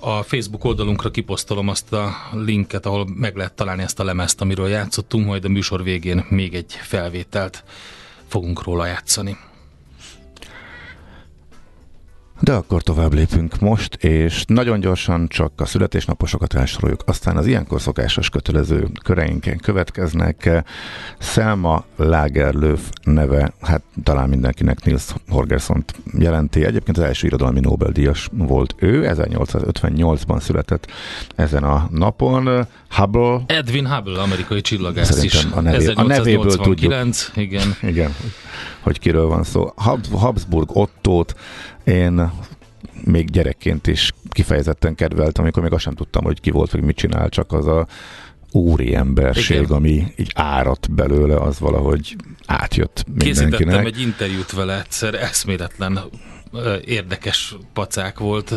A 0.00 0.22
Facebook 0.22 0.64
oldalunkra 0.64 1.10
kiposztolom 1.10 1.68
azt 1.68 1.92
a 1.92 2.16
linket, 2.32 2.86
ahol 2.86 3.06
meg 3.14 3.36
lehet 3.36 3.52
találni 3.52 3.82
ezt 3.82 4.00
a 4.00 4.04
lemezt, 4.04 4.40
amiről 4.40 4.68
játszottunk, 4.68 5.26
majd 5.26 5.44
a 5.44 5.48
műsor 5.48 5.82
végén 5.82 6.24
még 6.28 6.54
egy 6.54 6.72
felvételt 6.72 7.64
fogunk 8.26 8.62
róla 8.62 8.86
játszani. 8.86 9.36
De 12.40 12.52
akkor 12.52 12.82
tovább 12.82 13.12
lépünk 13.12 13.60
most, 13.60 13.94
és 13.94 14.44
nagyon 14.46 14.80
gyorsan 14.80 15.28
csak 15.28 15.52
a 15.56 15.64
születésnaposokat 15.64 16.52
felsoroljuk, 16.52 17.02
aztán 17.06 17.36
az 17.36 17.46
ilyenkor 17.46 17.80
szokásos 17.80 18.28
kötelező 18.28 18.88
köreinken 19.04 19.58
következnek. 19.58 20.50
Selma 21.18 21.84
Lagerlöf 21.96 22.90
neve, 23.02 23.52
hát 23.60 23.82
talán 24.02 24.28
mindenkinek 24.28 24.84
Nils 24.84 25.14
Horgerson 25.28 25.84
jelenti. 26.18 26.64
Egyébként 26.64 26.98
az 26.98 27.04
első 27.04 27.26
irodalmi 27.26 27.60
Nobel-díjas 27.60 28.28
volt 28.32 28.74
ő, 28.78 29.14
1858-ban 29.14 30.40
született 30.40 30.86
ezen 31.34 31.64
a 31.64 31.88
napon. 31.90 32.66
Hubble. 32.96 33.44
Edwin 33.46 33.86
Hubble, 33.86 34.20
amerikai 34.20 34.60
csillagász 34.60 35.10
Szerintem 35.10 35.48
is. 35.48 35.54
A, 35.54 35.60
nevé, 35.60 35.92
a 35.94 36.02
nevéből 36.02 36.56
tudjuk. 36.56 36.92
Igen. 37.34 37.76
igen, 37.82 38.14
hogy 38.80 38.98
kiről 38.98 39.26
van 39.26 39.42
szó. 39.42 39.72
Habsburg 40.12 40.76
Ottót 40.76 41.34
én 41.84 42.30
még 43.04 43.30
gyerekként 43.30 43.86
is 43.86 44.12
kifejezetten 44.30 44.94
kedveltem, 44.94 45.44
amikor 45.44 45.62
még 45.62 45.72
azt 45.72 45.82
sem 45.82 45.94
tudtam, 45.94 46.24
hogy 46.24 46.40
ki 46.40 46.50
volt, 46.50 46.70
vagy 46.70 46.82
mit 46.82 46.96
csinál, 46.96 47.28
csak 47.28 47.52
az 47.52 47.66
a 47.66 47.86
úri 48.50 48.94
emberség, 48.94 49.60
Igen. 49.60 49.76
ami 49.76 50.12
így 50.16 50.30
árat 50.34 50.94
belőle, 50.94 51.36
az 51.36 51.58
valahogy 51.58 52.16
átjött 52.46 53.04
mindenkinek. 53.06 53.50
Készítettem 53.50 53.86
egy 53.86 54.00
interjút 54.00 54.52
vele 54.52 54.78
egyszer, 54.78 55.14
eszméletlen 55.14 56.00
érdekes 56.84 57.56
pacák 57.72 58.18
volt. 58.18 58.54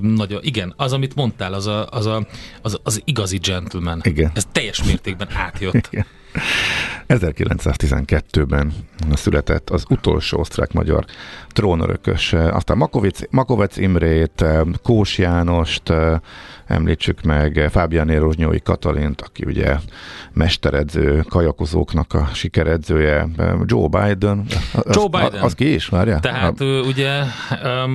Nagyon, 0.00 0.40
igen, 0.42 0.74
az, 0.76 0.92
amit 0.92 1.14
mondtál, 1.14 1.52
az 1.52 1.66
a, 1.66 1.86
az, 1.90 2.06
a, 2.06 2.26
az, 2.62 2.78
az 2.82 3.02
igazi 3.04 3.38
gentleman. 3.38 4.00
Igen. 4.04 4.30
Ez 4.34 4.44
teljes 4.52 4.84
mértékben 4.84 5.28
átjött. 5.34 5.88
Igen. 5.90 6.06
1912-ben 7.08 8.72
született 9.12 9.70
az 9.70 9.84
utolsó 9.88 10.38
osztrák-magyar 10.38 11.04
trónörökös. 11.48 12.32
Aztán 12.32 12.76
Makovic, 12.76 13.20
Makovec 13.30 13.76
Imrét, 13.76 14.44
Kós 14.82 15.18
Jánost, 15.18 15.92
említsük 16.66 17.22
meg 17.22 17.68
Fábián 17.70 18.08
Érozsnyói 18.08 18.60
Katalint, 18.60 19.20
aki 19.20 19.44
ugye 19.46 19.76
mesteredző, 20.32 21.24
kajakozóknak 21.28 22.12
a 22.12 22.28
sikeredzője, 22.32 23.28
Joe 23.64 23.88
Biden. 23.88 24.46
Joe 24.90 25.08
Biden. 25.08 25.42
Az 25.42 25.54
ki 25.54 25.74
is, 25.74 25.86
várja? 25.86 26.18
Tehát 26.18 26.60
a... 26.60 26.64
ugye 26.64 27.22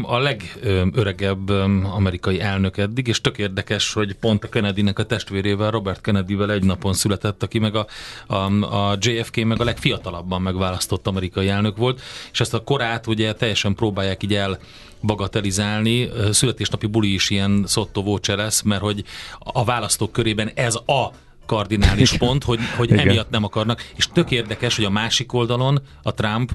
a 0.02 0.18
legöregebb 0.18 1.50
amerikai 1.84 2.42
elnök 2.42 2.78
eddig, 2.78 3.08
és 3.08 3.22
tök 3.22 3.38
érdekes, 3.38 3.94
hogy 3.94 4.14
pont 4.14 4.44
a 4.44 4.50
Kennedynek 4.50 5.00
a 5.00 5.04
testvérével, 5.04 5.72
Robert 5.72 6.02
Kennedyvel 6.02 6.52
egy 6.52 6.64
napon 6.64 6.94
született, 6.94 7.44
aki 7.44 7.60
meg 7.60 7.76
a, 7.76 7.86
a, 8.28 8.36
a 8.76 8.98
JFK 9.00 9.44
meg 9.46 9.62
a 9.62 9.64
legfiatalabban 9.64 10.42
megválasztott 10.42 11.08
amerikai 11.08 11.50
elnök 11.50 11.78
volt, 11.78 12.02
és 12.32 12.40
ezt 12.40 12.54
a 12.54 12.64
korát 12.64 13.08
ugye 13.08 13.34
teljesen 13.34 13.76
próbálják 13.76 14.24
így 14.24 14.34
el 14.34 14.60
bagatelizálni. 15.02 16.10
Születésnapi 16.32 16.86
buli 16.86 17.14
is 17.14 17.30
ilyen 17.30 17.64
szottovó 17.68 18.20
lesz, 18.28 18.62
mert 18.62 18.82
hogy 18.82 19.04
a 19.40 19.64
választók 19.64 20.12
körében 20.12 20.52
ez 20.56 20.76
a 20.76 21.12
kardinális 21.46 22.18
pont, 22.18 22.44
hogy, 22.44 22.60
hogy 22.78 22.92
emiatt 22.92 23.30
nem 23.30 23.44
akarnak. 23.44 23.84
És 23.96 24.08
tök 24.14 24.32
érdekes, 24.32 24.76
hogy 24.76 24.86
a 24.86 24.90
másik 24.90 25.34
oldalon 25.34 25.82
a 26.04 26.14
Trump 26.14 26.52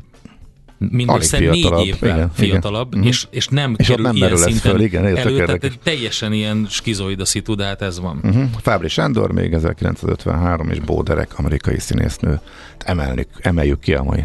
mindössze 0.79 1.39
négy 1.39 1.57
évvel 1.57 2.17
igen, 2.17 2.31
fiatalabb, 2.33 2.87
igen. 2.87 2.99
Mhm. 2.99 3.09
És, 3.09 3.27
és 3.31 3.49
nem 3.49 3.75
és 3.77 3.87
kerül 3.87 4.05
nem 4.05 4.15
ilyen 4.15 4.37
szinten 4.37 4.73
föl, 4.73 4.81
igen, 4.81 5.07
elő, 5.07 5.45
tehát 5.45 5.79
teljesen 5.83 6.33
ilyen 6.33 6.67
skizoid 6.71 7.21
a 7.21 7.25
szitu, 7.25 7.55
de 7.55 7.65
hát 7.65 7.83
ez 7.83 8.01
van. 8.01 8.21
Uh-huh. 8.23 8.45
Fábri 8.61 8.89
Sándor 8.89 9.33
még 9.33 9.53
1953, 9.53 10.71
és 10.71 10.81
Bóderek, 10.81 11.39
amerikai 11.39 11.79
színésznő. 11.79 12.41
Emelnük, 12.79 13.29
emeljük 13.41 13.81
ki 13.81 13.95
a 13.95 14.03
mai 14.03 14.25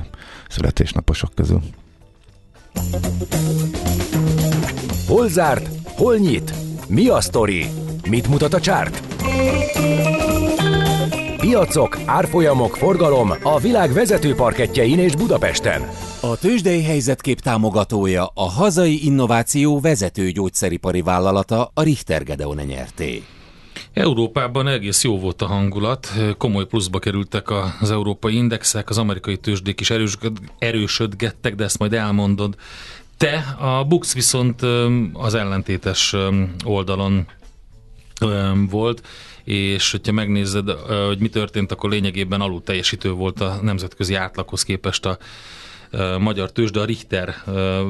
születésnaposok 0.49 1.35
közül. 1.35 1.61
Hol 5.07 5.27
zárt? 5.27 5.69
Hol 5.95 6.17
nyit? 6.17 6.53
Mi 6.87 7.07
a 7.07 7.21
sztori? 7.21 7.65
Mit 8.09 8.27
mutat 8.27 8.53
a 8.53 8.59
csárt? 8.59 9.03
Piacok, 11.37 11.99
árfolyamok, 12.05 12.75
forgalom 12.75 13.33
a 13.43 13.59
világ 13.59 13.91
vezető 13.91 14.35
parketjein 14.35 14.99
és 14.99 15.15
Budapesten. 15.15 15.89
A 16.21 16.37
tőzsdei 16.37 16.83
helyzetkép 16.83 17.39
támogatója 17.39 18.31
a 18.33 18.49
hazai 18.49 19.05
innováció 19.05 19.79
vezető 19.79 20.29
gyógyszeripari 20.29 21.01
vállalata 21.01 21.71
a 21.73 21.83
Richter 21.83 22.23
Gedeon 22.23 22.61
nyerté. 22.67 23.23
Európában 23.93 24.67
egész 24.67 25.03
jó 25.03 25.19
volt 25.19 25.41
a 25.41 25.45
hangulat, 25.45 26.13
komoly 26.37 26.65
pluszba 26.65 26.99
kerültek 26.99 27.49
az 27.81 27.91
európai 27.91 28.35
indexek, 28.35 28.89
az 28.89 28.97
amerikai 28.97 29.37
tőzsdék 29.37 29.79
is 29.79 29.91
erősödgettek, 30.59 31.55
de 31.55 31.63
ezt 31.63 31.79
majd 31.79 31.93
elmondod. 31.93 32.55
Te, 33.17 33.55
a 33.59 33.83
Bux 33.83 34.13
viszont 34.13 34.61
az 35.13 35.33
ellentétes 35.33 36.15
oldalon 36.65 37.27
volt, 38.69 39.07
és 39.43 39.91
hogyha 39.91 40.11
megnézed, 40.11 40.69
hogy 41.07 41.19
mi 41.19 41.29
történt, 41.29 41.71
akkor 41.71 41.89
lényegében 41.89 42.41
alul 42.41 42.63
teljesítő 42.63 43.11
volt 43.11 43.41
a 43.41 43.59
nemzetközi 43.61 44.13
átlaghoz 44.13 44.63
képest 44.63 45.05
a 45.05 45.17
magyar 46.19 46.51
tőzsde, 46.51 46.79
a 46.79 46.85
Richter 46.85 47.35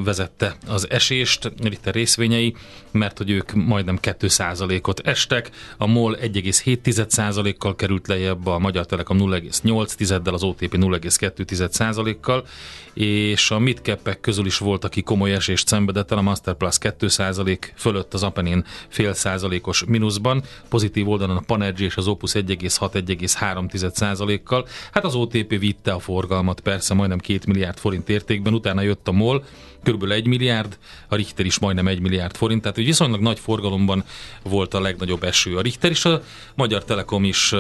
vezette 0.03 0.55
az 0.67 0.89
esést, 0.89 1.51
Richter 1.63 1.93
részvényei, 1.93 2.55
mert 2.91 3.17
hogy 3.17 3.29
ők 3.29 3.53
majdnem 3.53 4.00
2%-ot 4.01 5.00
estek, 5.00 5.50
a 5.77 5.88
MOL 5.88 6.17
1,7%-kal 6.21 7.75
került 7.75 8.07
lejjebb, 8.07 8.48
a 8.48 8.60
Magyar 8.60 8.86
Telekom 8.86 9.17
0,8-del, 9.19 10.33
az 10.33 10.43
OTP 10.43 10.77
0,2%-kal, 10.77 12.45
és 12.93 13.51
a 13.51 13.60
midcapek 13.60 14.19
közül 14.19 14.45
is 14.45 14.57
volt, 14.57 14.83
aki 14.83 15.01
komoly 15.01 15.33
esést 15.33 15.67
szenvedett 15.67 16.12
el, 16.12 16.17
a 16.17 16.21
Masterplus 16.21 16.75
2% 16.79 17.57
fölött, 17.75 18.13
az 18.13 18.24
Apenin 18.24 18.65
fél 18.88 19.13
százalékos 19.13 19.86
mínuszban, 19.86 20.43
pozitív 20.69 21.10
oldalon 21.10 21.38
a 21.38 21.43
Panergy 21.45 21.81
és 21.81 21.95
az 21.95 22.07
Opus 22.07 22.31
1,6-1,3%-kal. 22.31 24.67
Hát 24.91 25.03
az 25.03 25.15
OTP 25.15 25.60
vitte 25.60 25.91
a 25.91 26.00
forgalmat, 26.00 26.60
persze 26.60 26.93
majdnem 26.93 27.19
2 27.19 27.39
milliárd 27.45 27.77
forint 27.77 28.10
értékben, 28.10 28.53
utána 28.53 28.81
jött 28.81 29.07
a 29.07 29.12
MOL, 29.12 29.43
kb. 29.83 30.11
1 30.11 30.27
milliárd, 30.27 30.77
a 31.07 31.15
Richter 31.15 31.45
is 31.45 31.59
majdnem 31.59 31.88
1 31.88 32.00
milliárd 32.00 32.35
forint, 32.35 32.61
tehát 32.61 32.77
viszonylag 32.77 33.21
nagy 33.21 33.39
forgalomban 33.39 34.03
volt 34.43 34.73
a 34.73 34.81
legnagyobb 34.81 35.23
eső. 35.23 35.57
A 35.57 35.61
Richter 35.61 35.91
is, 35.91 36.05
a 36.05 36.23
Magyar 36.55 36.83
Telekom 36.83 37.23
is 37.23 37.55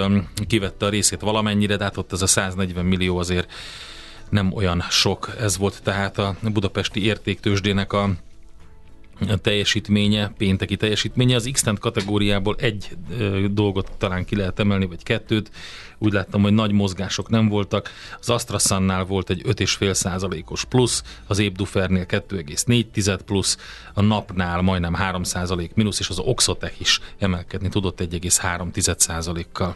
kivette 0.47 0.85
a 0.85 0.89
részét 0.89 1.19
valamennyire, 1.19 1.75
de 1.75 1.83
hát 1.83 1.97
ott 1.97 2.11
ez 2.11 2.21
a 2.21 2.27
140 2.27 2.85
millió 2.85 3.17
azért 3.17 3.51
nem 4.29 4.53
olyan 4.53 4.83
sok. 4.89 5.35
Ez 5.39 5.57
volt 5.57 5.83
tehát 5.83 6.17
a 6.17 6.35
budapesti 6.41 7.03
értéktősdének 7.03 7.93
a 7.93 8.09
teljesítménye, 9.41 10.33
pénteki 10.37 10.75
teljesítménye. 10.75 11.35
Az 11.35 11.49
x 11.51 11.63
kategóriából 11.79 12.55
egy 12.59 12.89
dolgot 13.51 13.91
talán 13.97 14.25
ki 14.25 14.35
lehet 14.35 14.59
emelni, 14.59 14.85
vagy 14.85 15.03
kettőt. 15.03 15.51
Úgy 16.03 16.13
láttam, 16.13 16.41
hogy 16.41 16.53
nagy 16.53 16.71
mozgások 16.71 17.29
nem 17.29 17.47
voltak. 17.47 17.89
Az 18.19 18.29
AstraSannál 18.29 19.03
volt 19.05 19.29
egy 19.29 19.41
5,5 19.45 19.93
százalékos 19.93 20.65
plusz, 20.65 21.03
az 21.27 21.39
Ébdufernél 21.39 22.05
2,4 22.05 23.19
plusz, 23.25 23.57
a 23.93 24.01
napnál 24.01 24.61
majdnem 24.61 24.93
3 24.93 25.23
százalék 25.23 25.73
mínusz, 25.73 25.99
és 25.99 26.09
az 26.09 26.19
Oxotech 26.19 26.81
is 26.81 26.99
emelkedni 27.19 27.69
tudott 27.69 27.99
1,3 28.01 28.95
százalékkal. 28.97 29.75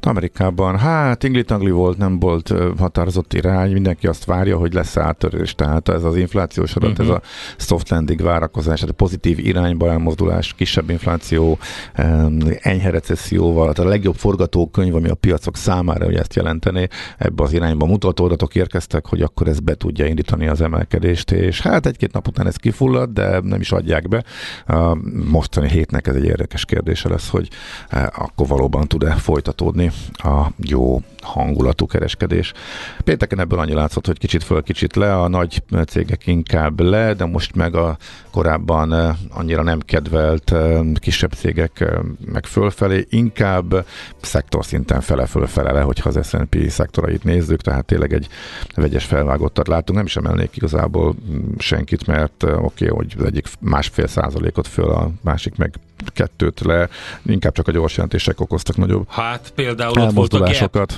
Amerikában, 0.00 0.78
hát 0.78 1.22
ingli 1.22 1.70
volt, 1.70 1.98
nem 1.98 2.18
volt 2.18 2.54
határozott 2.78 3.32
irány, 3.32 3.72
mindenki 3.72 4.06
azt 4.06 4.24
várja, 4.24 4.56
hogy 4.56 4.72
lesz 4.72 4.96
áttörés, 4.96 5.54
tehát 5.54 5.88
ez 5.88 6.04
az 6.04 6.16
inflációs 6.16 6.76
adat, 6.76 6.90
uh-huh. 6.90 7.06
ez 7.06 7.12
mhm. 7.12 7.22
a 7.22 7.62
soft 7.62 7.88
landing 7.88 8.22
várakozás, 8.22 8.80
tehát 8.80 8.94
a 8.94 8.96
pozitív 8.96 9.38
irányba 9.38 9.90
elmozdulás, 9.90 10.54
kisebb 10.54 10.90
infláció, 10.90 11.58
enyhe 12.60 12.90
recesszióval, 12.90 13.72
tehát 13.72 13.90
a 13.90 13.94
legjobb 13.94 14.16
forgatókönyv, 14.16 14.94
ami 14.94 15.08
a 15.08 15.14
piacok 15.14 15.55
számára, 15.56 16.04
hogy 16.04 16.14
ezt 16.14 16.34
jelenteni, 16.34 16.88
ebbe 17.18 17.42
az 17.42 17.52
irányba 17.52 17.86
mutató 17.86 18.24
adatok 18.24 18.54
érkeztek, 18.54 19.06
hogy 19.06 19.22
akkor 19.22 19.48
ez 19.48 19.60
be 19.60 19.74
tudja 19.74 20.06
indítani 20.06 20.46
az 20.46 20.60
emelkedést, 20.60 21.30
és 21.30 21.60
hát 21.60 21.86
egy-két 21.86 22.12
nap 22.12 22.28
után 22.28 22.46
ez 22.46 22.56
kifullad, 22.56 23.10
de 23.10 23.40
nem 23.40 23.60
is 23.60 23.72
adják 23.72 24.08
be. 24.08 24.24
A 24.66 24.96
mostani 25.30 25.68
hétnek 25.68 26.06
ez 26.06 26.14
egy 26.14 26.24
érdekes 26.24 26.64
kérdése 26.64 27.08
lesz, 27.08 27.28
hogy 27.28 27.48
e, 27.88 28.12
akkor 28.16 28.46
valóban 28.46 28.88
tud-e 28.88 29.14
folytatódni 29.14 29.90
a 30.12 30.46
jó 30.56 31.00
hangulatú 31.26 31.86
kereskedés. 31.86 32.52
Pénteken 33.04 33.40
ebből 33.40 33.58
annyi 33.58 33.74
látszott, 33.74 34.06
hogy 34.06 34.18
kicsit 34.18 34.44
föl, 34.44 34.62
kicsit 34.62 34.96
le, 34.96 35.20
a 35.20 35.28
nagy 35.28 35.62
cégek 35.86 36.26
inkább 36.26 36.80
le, 36.80 37.14
de 37.14 37.24
most 37.24 37.54
meg 37.54 37.74
a 37.74 37.96
korábban 38.30 38.92
e, 38.92 39.16
annyira 39.30 39.62
nem 39.62 39.80
kedvelt 39.80 40.50
e, 40.50 40.80
kisebb 40.94 41.32
cégek 41.32 41.84
meg 42.32 42.44
fölfelé, 42.44 43.06
inkább 43.10 43.86
szektor 44.22 44.64
szinten 44.64 45.00
fele-fölfele 45.00 45.72
le, 45.72 45.80
hogyha 45.80 46.08
az 46.08 46.28
S&P 46.28 46.68
szektorait 46.68 47.24
nézzük, 47.24 47.60
tehát 47.60 47.84
tényleg 47.84 48.12
egy 48.12 48.28
vegyes 48.74 49.04
felvágottat 49.04 49.68
látunk. 49.68 49.98
Nem 49.98 50.06
is 50.06 50.16
emelnék 50.16 50.56
igazából 50.56 51.14
senkit, 51.58 52.06
mert 52.06 52.42
oké, 52.42 52.54
okay, 52.58 52.88
hogy 52.88 53.14
az 53.18 53.24
egyik 53.24 53.46
másfél 53.60 54.06
százalékot 54.06 54.66
föl, 54.66 54.90
a 54.90 55.10
másik 55.22 55.56
meg 55.56 55.74
kettőt 56.04 56.60
le, 56.60 56.88
inkább 57.26 57.52
csak 57.52 57.68
a 57.68 57.72
gyors 57.72 57.94
jelentések 57.94 58.40
okoztak 58.40 58.76
nagyobb 58.76 59.06
Hát 59.08 59.52
például 59.54 60.00
ott 60.00 60.12
volt 60.12 60.32
a 60.32 60.38
Gap. 60.38 60.92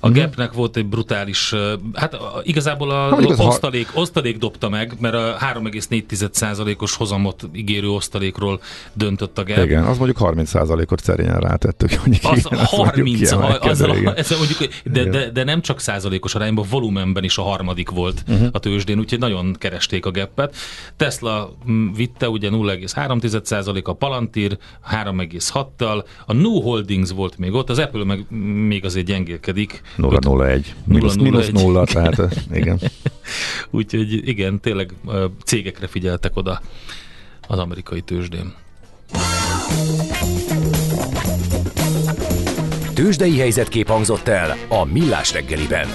A 0.00 0.08
mm-hmm. 0.08 0.18
Gapnek 0.18 0.52
volt 0.52 0.76
egy 0.76 0.86
brutális, 0.86 1.54
hát 1.94 2.16
igazából 2.42 2.90
a 2.90 3.14
ha, 3.14 3.44
osztalék, 3.46 3.88
ha... 3.88 4.00
osztalék 4.00 4.38
dobta 4.38 4.68
meg, 4.68 4.92
mert 4.98 5.14
a 5.14 5.36
3,4%-os 5.54 6.94
hozamot 6.94 7.48
ígérő 7.52 7.88
osztalékról 7.88 8.60
döntött 8.92 9.38
a 9.38 9.44
Gap. 9.44 9.64
Igen, 9.64 9.84
az 9.84 9.98
mondjuk 9.98 10.18
30%-ot 10.20 11.02
szerényen 11.02 11.40
rátettük. 11.40 11.90
Mondjuk 11.96 12.32
az 12.32 12.46
igen, 12.50 12.64
30, 12.64 13.32
az, 13.32 13.80
az, 13.80 13.80
ez 14.16 14.30
mondjuk, 14.30 14.58
de, 14.84 15.04
de, 15.04 15.30
de, 15.30 15.44
nem 15.44 15.60
csak 15.60 15.80
százalékos 15.80 16.34
arányban, 16.34 16.66
volumenben 16.70 17.24
is 17.24 17.38
a 17.38 17.42
harmadik 17.42 17.90
volt 17.90 18.24
uh-huh. 18.28 18.48
a 18.52 18.58
tőzsdén, 18.58 18.98
úgyhogy 18.98 19.18
nagyon 19.18 19.56
keresték 19.58 20.06
a 20.06 20.10
Gapet. 20.10 20.56
Tesla 20.96 21.54
vitte 21.94 22.28
ugye 22.28 22.48
0,3%, 22.50 23.84
a 23.84 23.92
Palantir 24.24 24.58
3,6-tal, 24.92 26.04
a 26.26 26.32
New 26.32 26.60
Holdings 26.60 27.10
volt 27.10 27.38
még 27.38 27.52
ott, 27.52 27.70
az 27.70 27.78
Apple 27.78 28.04
meg 28.04 28.30
még 28.66 28.84
azért 28.84 29.06
gyengélkedik. 29.06 29.82
0,01. 29.98 30.64
Minusz, 30.84 31.14
minusz 31.14 31.50
0, 31.50 31.84
tehát 31.84 32.46
igen. 32.52 32.80
Úgyhogy 33.70 34.28
igen, 34.28 34.60
tényleg 34.60 34.92
cégekre 35.44 35.86
figyeltek 35.86 36.36
oda 36.36 36.60
az 37.48 37.58
amerikai 37.58 38.00
tőzsdén. 38.00 38.54
Tőzsdei 42.94 43.38
helyzetkép 43.38 43.88
hangzott 43.88 44.28
el 44.28 44.56
a 44.68 44.84
Millás 44.84 45.32
reggeliben. 45.32 45.86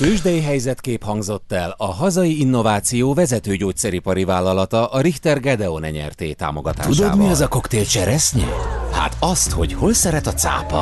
Tőzsdei 0.00 0.40
helyzetkép 0.40 1.02
hangzott 1.02 1.52
el 1.52 1.74
a 1.78 1.86
hazai 1.86 2.40
innováció 2.40 3.14
vezető 3.14 3.56
gyógyszeripari 3.56 4.24
vállalata 4.24 4.86
a 4.86 5.00
Richter 5.00 5.40
Gedeon 5.40 5.80
nyerté 5.80 6.32
támogatásával. 6.32 7.10
Tudod, 7.10 7.26
mi 7.26 7.32
az 7.32 7.40
a 7.40 7.48
koktél 7.48 7.84
cseresznyi? 7.84 8.44
Hát 8.92 9.16
azt, 9.18 9.50
hogy 9.50 9.72
hol 9.72 9.92
szeret 9.92 10.26
a 10.26 10.32
cápa, 10.32 10.80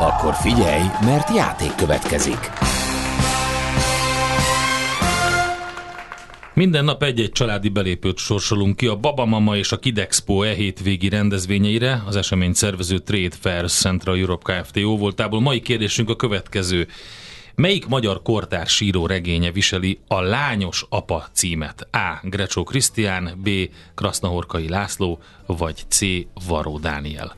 akkor 0.00 0.34
figyelj, 0.34 0.82
mert 1.04 1.34
játék 1.34 1.74
következik. 1.74 2.50
Minden 6.54 6.84
nap 6.84 7.02
egy-egy 7.02 7.32
családi 7.32 7.68
belépőt 7.68 8.18
sorsolunk 8.18 8.76
ki 8.76 8.86
a 8.86 8.96
Babamama 8.96 9.56
és 9.56 9.72
a 9.72 9.78
Kidexpo 9.78 10.42
e 10.42 10.54
hétvégi 10.54 11.08
rendezvényeire. 11.08 12.02
Az 12.06 12.16
esemény 12.16 12.52
szervező 12.52 12.98
Trade 12.98 13.36
Fairs 13.40 13.72
Central 13.72 14.16
Europe 14.18 14.60
Kft. 14.60 14.76
jó 14.76 14.96
voltából. 14.96 15.40
Mai 15.40 15.60
kérdésünk 15.60 16.10
a 16.10 16.16
következő. 16.16 16.88
Melyik 17.54 17.86
magyar 17.86 18.22
kortár 18.22 18.66
síró 18.66 19.06
regénye 19.06 19.50
viseli 19.50 20.00
a 20.08 20.20
Lányos 20.20 20.86
apa 20.88 21.26
címet? 21.32 21.88
A. 21.92 22.20
Grecsó 22.22 22.64
Krisztián, 22.64 23.40
B. 23.42 23.48
Krasznahorkai 23.94 24.68
László, 24.68 25.18
vagy 25.46 25.84
C. 25.88 26.00
Varó 26.46 26.78
Dániel? 26.78 27.36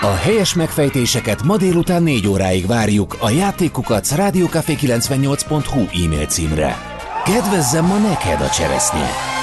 A 0.00 0.14
helyes 0.14 0.54
megfejtéseket 0.54 1.42
ma 1.42 1.56
délután 1.56 2.02
4 2.02 2.26
óráig 2.26 2.66
várjuk 2.66 3.16
a 3.20 3.30
játékukat 3.30 4.06
rádiókafé98.hu 4.16 6.04
e-mail 6.04 6.26
címre. 6.26 6.76
Kedvezzem 7.24 7.84
ma 7.84 7.98
neked 7.98 8.40
a 8.40 8.50
cseresznye! 8.50 9.33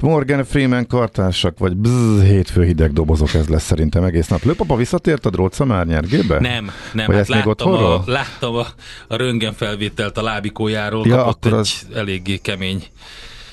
Morgan 0.00 0.44
Freeman 0.44 0.86
kartársak, 0.86 1.58
vagy 1.58 1.76
bzz, 1.76 2.22
hétfő 2.22 2.64
hideg 2.64 2.92
dobozok, 2.92 3.34
ez 3.34 3.48
lesz 3.48 3.64
szerintem 3.64 4.04
egész 4.04 4.28
nap. 4.28 4.42
Lőpapa 4.42 4.76
visszatért 4.76 5.26
a 5.26 5.30
drótszamár 5.30 5.86
nyergébe? 5.86 6.40
Nem, 6.40 6.70
nem. 6.92 7.06
Vagy 7.06 7.14
hát 7.14 7.18
ezt 7.20 7.28
még 7.28 7.44
láttam, 7.44 7.72
a, 7.72 8.02
láttam 8.06 8.54
a, 8.54 8.66
a 9.08 9.16
röntgen 9.16 9.52
felvételt 9.52 10.18
a 10.18 10.22
lábikójáról, 10.22 11.06
Ja, 11.06 11.16
kapott 11.16 11.44
akkor 11.44 11.52
egy 11.52 11.58
az- 11.58 11.86
eléggé 11.94 12.36
kemény 12.36 12.84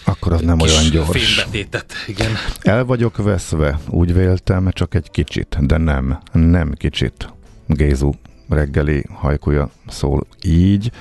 Akkor 0.04 0.34
az 0.34 0.42
nem 0.42 0.60
olyan 0.60 0.90
gyors. 0.92 1.10
fénybetétet. 1.10 1.94
Igen. 2.08 2.32
El 2.62 2.86
vagyok 2.86 3.18
veszve, 3.18 3.80
úgy 3.90 4.14
véltem, 4.14 4.70
csak 4.72 4.96
egy 4.96 5.12
kicsit, 5.12 5.58
de 5.60 5.78
nem, 5.78 6.18
nem 6.32 6.72
kicsit. 6.74 7.30
Gézu 7.68 8.12
reggeli 8.50 9.06
hajkúja 9.14 9.70
szól 9.88 10.28
így, 10.44 10.92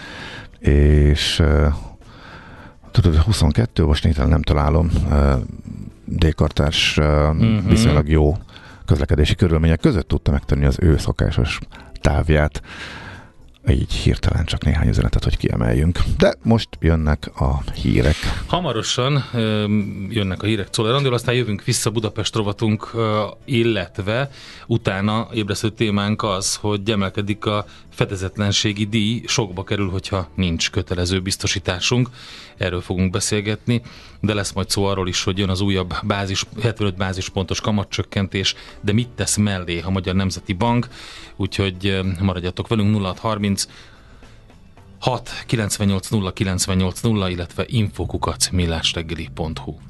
és 0.58 1.42
tudod, 2.90 3.16
22, 3.16 3.84
most 3.84 4.04
nézem, 4.04 4.28
nem 4.28 4.42
találom, 4.42 4.90
D-kartárs 6.04 6.96
uh, 6.96 7.32
Mhm. 7.32 7.68
viszonylag 7.68 8.08
jó 8.08 8.36
közlekedési 8.86 9.34
körülmények 9.34 9.80
között 9.80 10.08
tudta 10.08 10.30
megtenni 10.30 10.64
az 10.64 10.76
ő 10.80 10.96
szokásos 10.98 11.58
távját. 12.00 12.62
Így 13.68 13.92
hirtelen 13.92 14.44
csak 14.44 14.64
néhány 14.64 14.88
üzenetet, 14.88 15.24
hogy 15.24 15.36
kiemeljünk. 15.36 15.98
De 16.18 16.34
most 16.42 16.68
jönnek 16.80 17.30
a 17.40 17.62
hírek. 17.74 18.14
Hamarosan 18.46 19.24
öm, 19.32 20.06
jönnek 20.10 20.42
a 20.42 20.46
hírek 20.46 20.68
Czoller 20.68 20.94
Andél, 20.94 21.12
aztán 21.12 21.34
jövünk 21.34 21.64
vissza 21.64 21.90
Budapest 21.90 22.34
rovatunk, 22.34 22.90
illetve 23.44 24.30
utána 24.66 25.28
ébresztő 25.32 25.68
témánk 25.70 26.22
az, 26.22 26.54
hogy 26.54 26.90
emelkedik 26.90 27.44
a 27.44 27.64
fedezetlenségi 28.00 28.84
díj, 28.84 29.22
sokba 29.26 29.64
kerül, 29.64 29.90
hogyha 29.90 30.28
nincs 30.34 30.70
kötelező 30.70 31.20
biztosításunk. 31.20 32.08
Erről 32.56 32.80
fogunk 32.80 33.10
beszélgetni, 33.10 33.82
de 34.20 34.34
lesz 34.34 34.52
majd 34.52 34.70
szó 34.70 34.84
arról 34.84 35.08
is, 35.08 35.24
hogy 35.24 35.38
jön 35.38 35.48
az 35.48 35.60
újabb 35.60 35.94
bázis, 36.02 36.44
75 36.62 36.96
bázispontos 36.96 37.60
kamatcsökkentés, 37.60 38.54
de 38.80 38.92
mit 38.92 39.08
tesz 39.08 39.36
mellé 39.36 39.80
a 39.80 39.90
Magyar 39.90 40.14
Nemzeti 40.14 40.52
Bank, 40.52 40.88
úgyhogy 41.36 41.86
ö, 41.86 42.02
maradjatok 42.20 42.68
velünk 42.68 43.02
0630 43.02 43.66
6 44.98 45.30
98 45.46 46.08
0 46.08 46.32
98 46.32 47.00
0, 47.00 47.30
illetve 47.30 47.64
infokukac 47.66 48.48
millásreggeli.hu. 48.48 49.89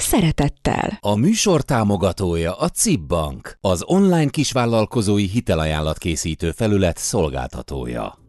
szeretettel. 0.00 0.98
A 1.00 1.14
műsor 1.14 1.62
támogatója 1.62 2.52
a 2.58 2.68
CIP 2.68 3.00
Bank, 3.00 3.56
az 3.60 3.82
online 3.86 4.30
kisvállalkozói 4.30 5.26
hitelajánlat 5.26 5.98
készítő 5.98 6.50
felület 6.50 6.96
szolgáltatója. 6.96 8.25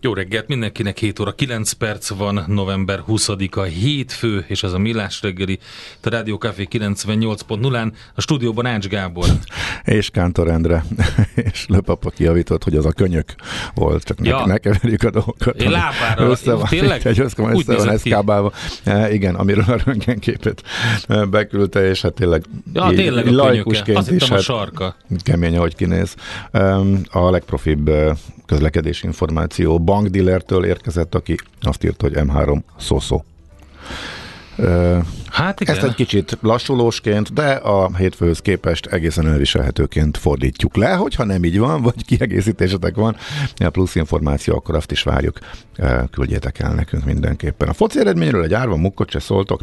Jó 0.00 0.12
reggelt 0.14 0.48
mindenkinek, 0.48 0.98
7 0.98 1.18
óra 1.20 1.32
9 1.32 1.72
perc 1.72 2.08
van, 2.08 2.44
november 2.46 3.02
20-a, 3.08 3.62
hétfő, 3.62 4.44
és 4.48 4.62
ez 4.62 4.72
a 4.72 4.78
Millás 4.78 5.22
reggeli, 5.22 5.58
a 6.02 6.08
Rádió 6.10 6.36
Café 6.36 6.68
98.0-án, 6.70 7.92
a 8.14 8.20
stúdióban 8.20 8.66
Ács 8.66 8.86
Gábor. 8.86 9.26
és 9.84 10.10
Kántor 10.10 10.48
Endre, 10.50 10.84
és 11.52 11.66
Löpapa 11.68 12.10
kiavított, 12.10 12.64
hogy 12.64 12.76
az 12.76 12.86
a 12.86 12.92
könyök 12.92 13.34
volt, 13.74 14.04
csak 14.04 14.18
Ja. 14.22 14.46
ne, 14.46 14.58
keverjük 14.58 15.02
a 15.02 15.10
dolgokat. 15.10 15.62
Én 15.62 15.70
lábára, 15.70 16.24
össze 16.30 16.52
van, 16.52 16.66
tényleg? 16.68 17.06
Egy 17.06 17.20
össze, 17.20 17.42
Úgy 17.42 17.64
össze 17.66 17.76
van 17.76 17.88
eszkábálva. 17.90 18.52
E, 18.84 19.12
igen, 19.12 19.34
amiről 19.34 19.64
a 19.68 19.78
röntgenképet 19.84 20.62
e, 21.06 21.24
beküldte, 21.24 21.88
és 21.88 22.00
hát 22.00 22.12
tényleg 22.14 22.44
Ja, 22.72 22.88
így 22.90 22.96
tényleg 22.96 23.26
a 23.26 23.28
könyöke. 23.28 23.42
laikusként 23.44 23.98
Azt 23.98 24.10
is, 24.10 24.12
hittem 24.12 24.30
a 24.30 24.34
hát 24.34 24.42
sarka. 24.44 24.96
kemény, 25.22 25.56
ahogy 25.56 25.74
kinéz. 25.74 26.14
A 27.10 27.30
legprofibb 27.30 27.88
e, 27.88 28.16
közlekedési 28.48 29.06
információ 29.06 29.78
bankdillertől 29.78 30.64
érkezett, 30.64 31.14
aki 31.14 31.36
azt 31.60 31.84
írta, 31.84 32.06
hogy 32.06 32.14
M3 32.16 32.60
Szoszó. 32.78 33.24
Hát 35.26 35.60
igen. 35.60 35.74
ezt 35.74 35.84
egy 35.84 35.94
kicsit 35.94 36.38
lassulósként, 36.40 37.32
de 37.32 37.50
a 37.52 37.96
hétfőhöz 37.96 38.40
képest 38.40 38.86
egészen 38.86 39.26
elviselhetőként 39.26 40.16
fordítjuk 40.16 40.76
le, 40.76 40.94
hogyha 40.94 41.24
nem 41.24 41.44
így 41.44 41.58
van, 41.58 41.82
vagy 41.82 42.04
kiegészítésetek 42.04 42.94
van, 42.94 43.16
a 43.56 43.70
plusz 43.70 43.94
információ, 43.94 44.54
akkor 44.54 44.74
azt 44.74 44.90
is 44.90 45.02
várjuk, 45.02 45.38
küldjétek 46.10 46.58
el 46.58 46.74
nekünk 46.74 47.04
mindenképpen. 47.04 47.68
A 47.68 47.72
foci 47.72 47.98
eredményről 47.98 48.44
egy 48.44 48.54
árva 48.54 48.76
mukkot 48.76 49.10
se 49.10 49.18
szóltok, 49.18 49.60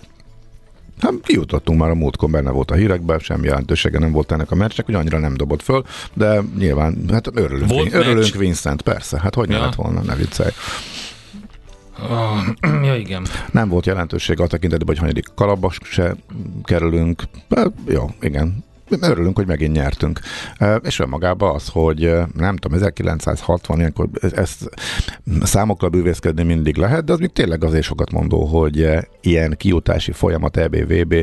Hát 0.99 1.13
kijutottunk 1.23 1.79
már 1.79 1.89
a 1.89 1.95
múltkor, 1.95 2.29
benne 2.29 2.51
volt 2.51 2.71
a 2.71 2.75
hírekben, 2.75 3.19
semmi 3.19 3.45
jelentősége 3.47 3.99
nem 3.99 4.11
volt 4.11 4.31
ennek 4.31 4.51
a 4.51 4.55
meccsnek, 4.55 4.85
hogy 4.85 4.95
annyira 4.95 5.19
nem 5.19 5.33
dobott 5.37 5.61
föl, 5.61 5.83
de 6.13 6.41
nyilván, 6.57 6.97
hát 7.11 7.27
örülünk, 7.33 7.69
Volt 7.69 7.83
Vin- 7.83 7.93
örülünk 7.93 8.17
meccs? 8.23 8.37
Vincent, 8.37 8.81
persze, 8.81 9.19
hát 9.19 9.35
hogy 9.35 9.49
Ja. 9.49 9.55
ja. 9.57 9.63
lett 9.63 9.75
volna, 9.75 10.01
ne 10.01 10.15
viccelj. 10.15 10.51
Ah, 12.09 12.47
ja, 12.83 12.95
igen. 12.95 13.25
Nem 13.51 13.69
volt 13.69 13.85
jelentőség 13.85 14.39
a 14.39 14.47
tekintetben, 14.47 14.87
hogy 14.87 14.97
hanyadik 14.97 15.25
kalapba 15.35 15.71
se 15.83 16.15
kerülünk. 16.63 17.23
Hát, 17.55 17.71
jó, 17.87 18.09
igen. 18.21 18.63
Örülünk, 19.01 19.37
hogy 19.37 19.47
megint 19.47 19.75
nyertünk. 19.75 20.19
És 20.81 20.99
önmagában 20.99 21.55
az, 21.55 21.67
hogy 21.67 22.13
nem 22.35 22.55
tudom, 22.57 22.77
1960, 22.77 23.79
ilyenkor 23.79 24.07
ez- 24.21 24.33
ezt 24.33 24.69
számokkal 25.41 25.89
bűvészkedni 25.89 26.43
mindig 26.43 26.75
lehet, 26.77 27.03
de 27.05 27.13
az 27.13 27.19
még 27.19 27.31
tényleg 27.31 27.63
azért 27.63 27.83
sokat 27.83 28.11
mondó, 28.11 28.43
hogy 28.45 28.87
ilyen 29.21 29.55
kiutási 29.57 30.11
folyamat 30.11 30.57
EBVB, 30.57 31.15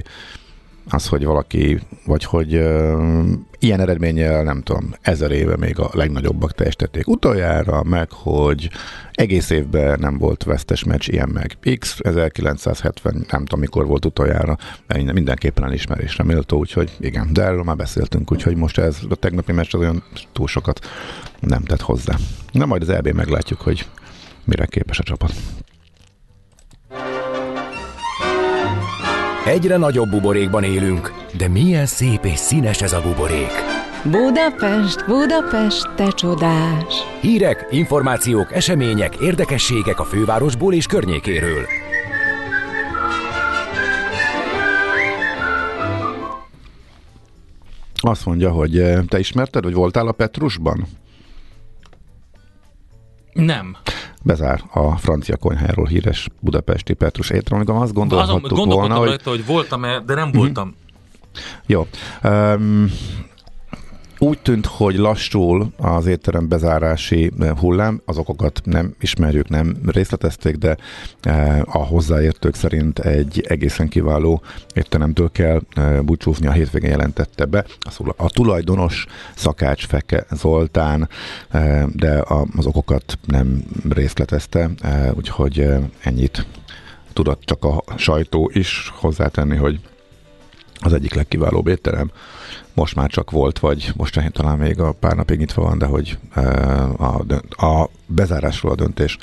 az, 0.88 1.09
hogy 1.09 1.25
valaki, 1.25 1.81
vagy 2.07 2.25
hogy 2.25 2.55
uh, 2.55 3.25
ilyen 3.59 3.81
eredménnyel, 3.81 4.42
nem 4.42 4.62
tudom, 4.62 4.95
ezer 5.01 5.31
éve 5.31 5.57
még 5.57 5.79
a 5.79 5.90
legnagyobbak 5.92 6.53
teljesítették 6.53 7.09
utoljára, 7.09 7.83
meg 7.83 8.11
hogy 8.11 8.71
egész 9.12 9.51
évben 9.51 9.99
nem 10.01 10.18
volt 10.18 10.45
vesztes 10.45 10.85
meccs, 10.85 11.09
ilyen 11.09 11.29
meg 11.29 11.57
X, 11.79 11.99
1970, 12.01 13.27
nem 13.31 13.45
tudom 13.45 13.61
mikor 13.61 13.87
volt 13.87 14.05
utoljára, 14.05 14.57
de 14.87 14.95
minden- 14.95 15.14
mindenképpen 15.14 15.64
elismerésre 15.64 16.25
méltó, 16.25 16.59
úgyhogy 16.59 16.97
igen, 17.01 17.33
de 17.33 17.42
erről 17.42 17.62
már 17.62 17.77
beszéltünk, 17.77 18.33
úgyhogy 18.33 18.57
most 18.57 18.79
ez 18.79 18.99
a 19.09 19.14
tegnapi 19.14 19.53
meccs 19.53 19.75
az 19.75 19.81
olyan 19.81 20.03
túl 20.33 20.47
sokat 20.47 20.87
nem 21.40 21.62
tett 21.62 21.81
hozzá. 21.81 22.16
Na 22.53 22.66
majd 22.66 22.83
az 22.83 22.88
EB 22.88 23.09
meglátjuk, 23.09 23.61
hogy 23.61 23.87
mire 24.45 24.66
képes 24.66 24.99
a 24.99 25.03
csapat. 25.03 25.33
Egyre 29.53 29.77
nagyobb 29.77 30.09
buborékban 30.09 30.65
élünk, 30.65 31.12
de 31.37 31.49
milyen 31.49 31.87
szép 31.87 32.25
és 32.25 32.38
színes 32.38 32.83
ez 32.83 32.93
a 32.93 33.01
buborék. 33.01 33.53
Budapest, 34.05 35.07
Budapest, 35.07 35.95
te 35.95 36.09
csodás! 36.09 36.95
Hírek, 37.21 37.67
információk, 37.71 38.53
események, 38.53 39.17
érdekességek 39.17 40.01
a 40.01 40.05
fővárosból 40.05 40.75
és 40.75 40.87
környékéről. 40.87 41.67
Azt 47.95 48.27
mondja, 48.27 48.51
hogy 48.51 48.79
eh, 48.79 49.03
te 49.09 49.19
ismerted, 49.19 49.65
hogy 49.65 49.75
voltál 49.75 50.07
a 50.07 50.12
Petrusban? 50.12 50.87
Nem. 53.33 53.77
Bezár 54.23 54.63
a 54.73 54.97
francia 54.97 55.37
konyháról 55.37 55.87
híres 55.87 56.29
budapesti 56.41 56.93
Petrus 56.95 57.31
étterem, 57.31 57.61
azt 57.61 57.69
Azon 57.69 57.95
gondolhattuk 57.95 58.41
gondolkodtam 58.41 58.79
volna, 58.79 58.95
hogy 58.95 59.09
rajta, 59.09 59.31
hogy 59.31 59.47
voltam-e, 59.47 60.01
de 60.01 60.15
nem 60.15 60.33
voltam. 60.33 60.75
jó. 61.67 61.87
Um, 62.25 62.91
úgy 64.23 64.39
tűnt, 64.39 64.67
hogy 64.67 64.97
lassul 64.97 65.73
az 65.77 66.07
étterem 66.07 66.49
bezárási 66.49 67.33
hullám, 67.59 68.01
az 68.05 68.19
okokat 68.19 68.61
nem 68.65 68.95
ismerjük, 69.01 69.49
nem 69.49 69.77
részletezték, 69.87 70.57
de 70.57 70.77
a 71.65 71.79
hozzáértők 71.79 72.55
szerint 72.55 72.99
egy 72.99 73.45
egészen 73.49 73.89
kiváló 73.89 74.43
étteremtől 74.75 75.31
kell 75.31 75.61
búcsúzni 76.03 76.47
a 76.47 76.53
hétvégén 76.53 76.91
jelentette 76.91 77.45
be. 77.45 77.65
A 78.17 78.31
tulajdonos 78.31 79.07
Szakács 79.35 79.87
Feke 79.87 80.27
Zoltán, 80.31 81.09
de 81.93 82.25
az 82.57 82.67
okokat 82.67 83.19
nem 83.27 83.65
részletezte, 83.89 84.71
úgyhogy 85.15 85.69
ennyit 86.01 86.47
tudott 87.13 87.43
csak 87.45 87.65
a 87.65 87.83
sajtó 87.97 88.51
is 88.55 88.93
hozzátenni, 88.95 89.57
hogy 89.57 89.81
az 90.83 90.92
egyik 90.92 91.14
legkiválóbb 91.14 91.66
étterem. 91.66 92.11
Most 92.75 92.95
már 92.95 93.11
csak 93.11 93.31
volt, 93.31 93.59
vagy 93.59 93.92
most 93.97 94.33
talán 94.33 94.59
még 94.59 94.81
a 94.81 94.92
pár 94.92 95.16
napig 95.16 95.38
nyitva 95.38 95.62
van, 95.62 95.79
de 95.79 95.87
hogy 95.87 96.18
a, 96.97 97.66
a 97.66 97.90
bezárásról 98.07 98.73
a 98.73 98.75
döntés 98.75 99.18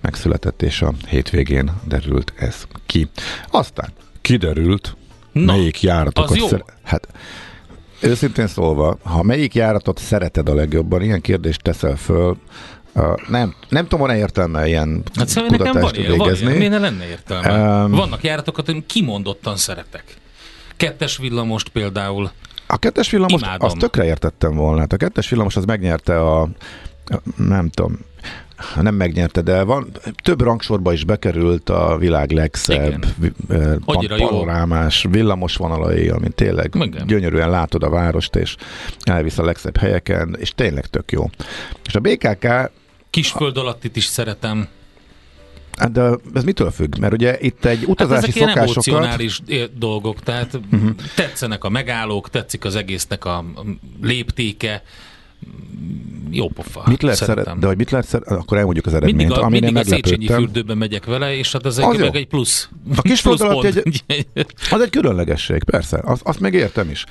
megszületett, 0.00 0.62
és 0.62 0.82
a 0.82 0.92
hétvégén 1.06 1.72
derült 1.84 2.32
ez 2.36 2.66
ki. 2.86 3.08
Aztán 3.50 3.92
kiderült, 4.20 4.96
Na, 5.32 5.44
melyik 5.44 5.82
járatokat... 5.82 6.30
Az 6.30 6.36
jó. 6.36 6.46
Szer- 6.46 6.72
hát 6.82 7.08
őszintén 8.00 8.46
szólva, 8.46 8.98
ha 9.02 9.22
melyik 9.22 9.54
járatot 9.54 9.98
szereted 9.98 10.48
a 10.48 10.54
legjobban, 10.54 11.02
ilyen 11.02 11.20
kérdést 11.20 11.62
teszel 11.62 11.96
föl, 11.96 12.36
Uh, 12.94 13.28
nem, 13.28 13.54
nem 13.68 13.82
tudom, 13.82 14.00
van-e 14.00 14.18
értelme 14.18 14.66
ilyen 14.66 15.02
hát 15.14 15.28
szóval 15.28 15.50
nekem 15.50 15.80
van, 15.80 15.92
végezni. 15.92 16.46
Van, 16.46 16.56
miért 16.56 16.70
ne 16.70 16.78
lenne 16.78 17.08
értelme? 17.08 17.82
Um, 17.84 17.90
Vannak 17.90 18.22
járatokat, 18.22 18.68
én 18.68 18.86
kimondottan 18.86 19.56
szeretek. 19.56 20.16
Kettes 20.78 21.16
villamost 21.16 21.68
például. 21.68 22.30
A 22.66 22.76
kettes 22.78 23.10
villamos, 23.10 23.40
azt 23.58 23.78
tökre 23.78 24.04
értettem 24.04 24.54
volna. 24.54 24.80
Hát 24.80 24.92
a 24.92 24.96
kettes 24.96 25.28
villamos 25.28 25.56
az 25.56 25.64
megnyerte 25.64 26.20
a, 26.20 26.48
nem 27.36 27.68
tudom, 27.68 27.98
nem 28.80 28.94
megnyerte, 28.94 29.40
de 29.40 29.62
van, 29.62 29.90
több 30.22 30.40
rangsorba 30.40 30.92
is 30.92 31.04
bekerült 31.04 31.68
a 31.68 31.96
világ 31.98 32.30
legszebb 32.30 33.04
Igen. 33.20 33.82
panorámás 33.84 35.06
villamos 35.10 35.56
vonalai, 35.56 36.08
amin 36.08 36.32
tényleg 36.34 36.74
Igen. 36.74 37.06
gyönyörűen 37.06 37.50
látod 37.50 37.82
a 37.82 37.90
várost, 37.90 38.36
és 38.36 38.56
elvisz 39.02 39.38
a 39.38 39.44
legszebb 39.44 39.76
helyeken, 39.76 40.36
és 40.38 40.50
tényleg 40.54 40.86
tök 40.86 41.12
jó. 41.12 41.30
És 41.86 41.94
a 41.94 42.00
BKK 42.00 42.70
Kisföld 43.10 43.56
alattit 43.56 43.96
is 43.96 44.04
szeretem. 44.04 44.68
Hát 45.78 45.92
de 45.92 46.10
ez 46.34 46.44
mitől 46.44 46.70
függ? 46.70 46.98
Mert 46.98 47.12
ugye 47.12 47.38
itt 47.40 47.64
egy 47.64 47.84
utazási 47.84 48.14
hát 48.14 48.22
ezek 48.22 48.48
szokásokat... 48.48 48.86
emocionális 48.86 49.42
dolgok, 49.78 50.20
tehát 50.20 50.60
uh-huh. 50.72 50.90
tetszenek 51.14 51.64
a 51.64 51.68
megállók, 51.68 52.30
tetszik 52.30 52.64
az 52.64 52.76
egésznek 52.76 53.24
a 53.24 53.44
léptéke, 54.02 54.82
jó 56.30 56.48
pofa. 56.48 56.82
Mit 56.86 57.02
lehet 57.02 57.18
szeret, 57.18 57.58
de 57.58 57.66
hogy 57.66 57.76
mit 57.76 57.90
lehet 57.90 58.06
szeret, 58.06 58.28
akkor 58.28 58.56
elmondjuk 58.56 58.86
az 58.86 58.94
eredményt. 58.94 59.16
Mindig 59.16 59.38
a, 59.38 59.48
mindig 59.48 59.76
a 59.76 59.84
Széchenyi 59.84 60.26
fürdőben 60.26 60.78
megyek 60.78 61.04
vele, 61.04 61.36
és 61.36 61.52
hát 61.52 61.66
az, 61.66 61.78
az 61.78 61.92
egy, 61.94 62.00
meg 62.00 62.16
egy 62.16 62.26
plusz. 62.26 62.68
A 62.96 63.02
kis 63.02 63.22
plusz 63.22 63.40
alatt 63.40 63.64
egy, 63.64 64.04
az 64.70 64.80
egy 64.80 64.90
különlegesség, 64.90 65.64
persze. 65.64 66.00
Az, 66.04 66.20
azt 66.22 66.40
még 66.40 66.52
értem 66.52 66.90
is. 66.90 67.04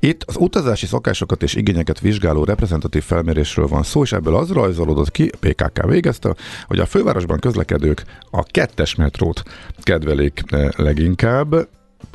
Itt 0.00 0.22
az 0.22 0.36
utazási 0.38 0.86
szokásokat 0.86 1.42
és 1.42 1.54
igényeket 1.54 2.00
vizsgáló 2.00 2.44
reprezentatív 2.44 3.02
felmérésről 3.02 3.66
van 3.66 3.82
szó, 3.82 4.02
és 4.02 4.12
ebből 4.12 4.36
az 4.36 4.50
rajzolódott 4.50 5.10
ki, 5.10 5.30
PKK 5.40 5.86
végezte, 5.86 6.34
hogy 6.66 6.78
a 6.78 6.86
fővárosban 6.86 7.38
közlekedők 7.38 8.04
a 8.30 8.42
kettes 8.42 8.94
metrót 8.94 9.42
kedvelik 9.82 10.42
eh, 10.46 10.68
leginkább, 10.76 11.68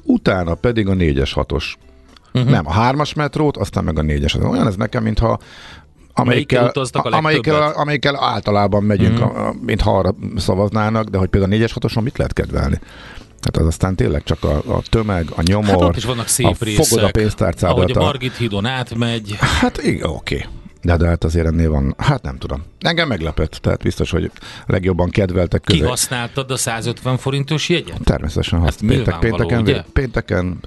utána 0.04 0.56
pedig 0.56 0.88
a 0.88 0.94
négyes 0.94 1.34
hatos 1.34 1.78
Uh-huh. 2.40 2.54
Nem, 2.54 2.68
a 2.68 2.72
hármas 2.72 3.14
metrót, 3.14 3.58
aztán 3.58 3.84
meg 3.84 3.98
a 4.00 4.02
négyes. 4.02 4.34
Olyan 4.34 4.68
ez 4.68 4.76
nekem, 4.76 5.04
mintha 5.04 5.40
amelyikkel, 6.14 6.72
a 6.94 7.10
amelyikkel, 7.16 7.72
amelyikkel 7.72 8.24
általában 8.24 8.84
megyünk, 8.84 9.20
uh-huh. 9.20 9.48
a, 9.48 9.54
mintha 9.62 9.98
arra 9.98 10.16
szavaznának, 10.36 11.08
de 11.08 11.18
hogy 11.18 11.30
például 11.30 11.52
a 11.52 11.56
négyes 11.56 11.74
hatoson 11.74 12.04
mit 12.04 12.18
lehet 12.18 12.34
kedvelni? 12.34 12.80
Hát 13.42 13.58
az 13.58 13.66
aztán 13.66 13.96
tényleg 13.96 14.24
csak 14.24 14.44
a, 14.44 14.56
a 14.56 14.82
tömeg, 14.90 15.28
a 15.36 15.42
nyomor, 15.42 15.70
hát 15.70 15.82
ott 15.82 15.96
is 15.96 16.06
vannak 16.06 16.28
szép 16.28 16.56
a 16.60 16.66
részek, 16.66 16.86
fogod 16.86 17.04
a 17.04 17.12
pénztárcádat. 17.12 17.78
Ahogy 17.78 17.92
a 17.92 18.00
Margit 18.00 18.36
hídon 18.36 18.66
átmegy. 18.66 19.36
Hát 19.40 19.84
igen, 19.84 20.10
oké. 20.10 20.46
De, 20.82 20.98
de 20.98 21.08
hát 21.08 21.24
azért 21.24 21.46
ennél 21.46 21.70
van, 21.70 21.96
hát 21.98 22.22
nem 22.22 22.38
tudom. 22.38 22.64
Engem 22.80 23.08
meglepett, 23.08 23.52
tehát 23.52 23.82
biztos, 23.84 24.12
hogy 24.12 24.32
legjobban 24.66 25.10
kedveltek 25.10 25.62
közé. 25.62 25.80
Kihasználtad 25.80 26.52
a 26.52 26.58
150 26.58 27.18
forintos 27.18 27.70
jegyet? 27.70 28.00
Természetesen. 28.04 28.62
Hát 28.62 28.78
péntek, 28.88 29.20
pénteken, 29.20 29.62
ugye? 29.62 29.84
pénteken 29.94 30.60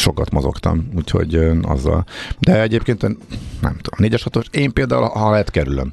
sokat 0.00 0.30
mozogtam, 0.30 0.88
úgyhogy 0.96 1.34
azzal. 1.62 2.04
De 2.38 2.60
egyébként 2.60 3.02
nem 3.60 3.76
tudom, 3.76 3.96
négyes 3.96 4.22
hatos, 4.22 4.46
én 4.50 4.72
például, 4.72 5.08
ha 5.08 5.30
lehet, 5.30 5.50
kerülöm. 5.50 5.92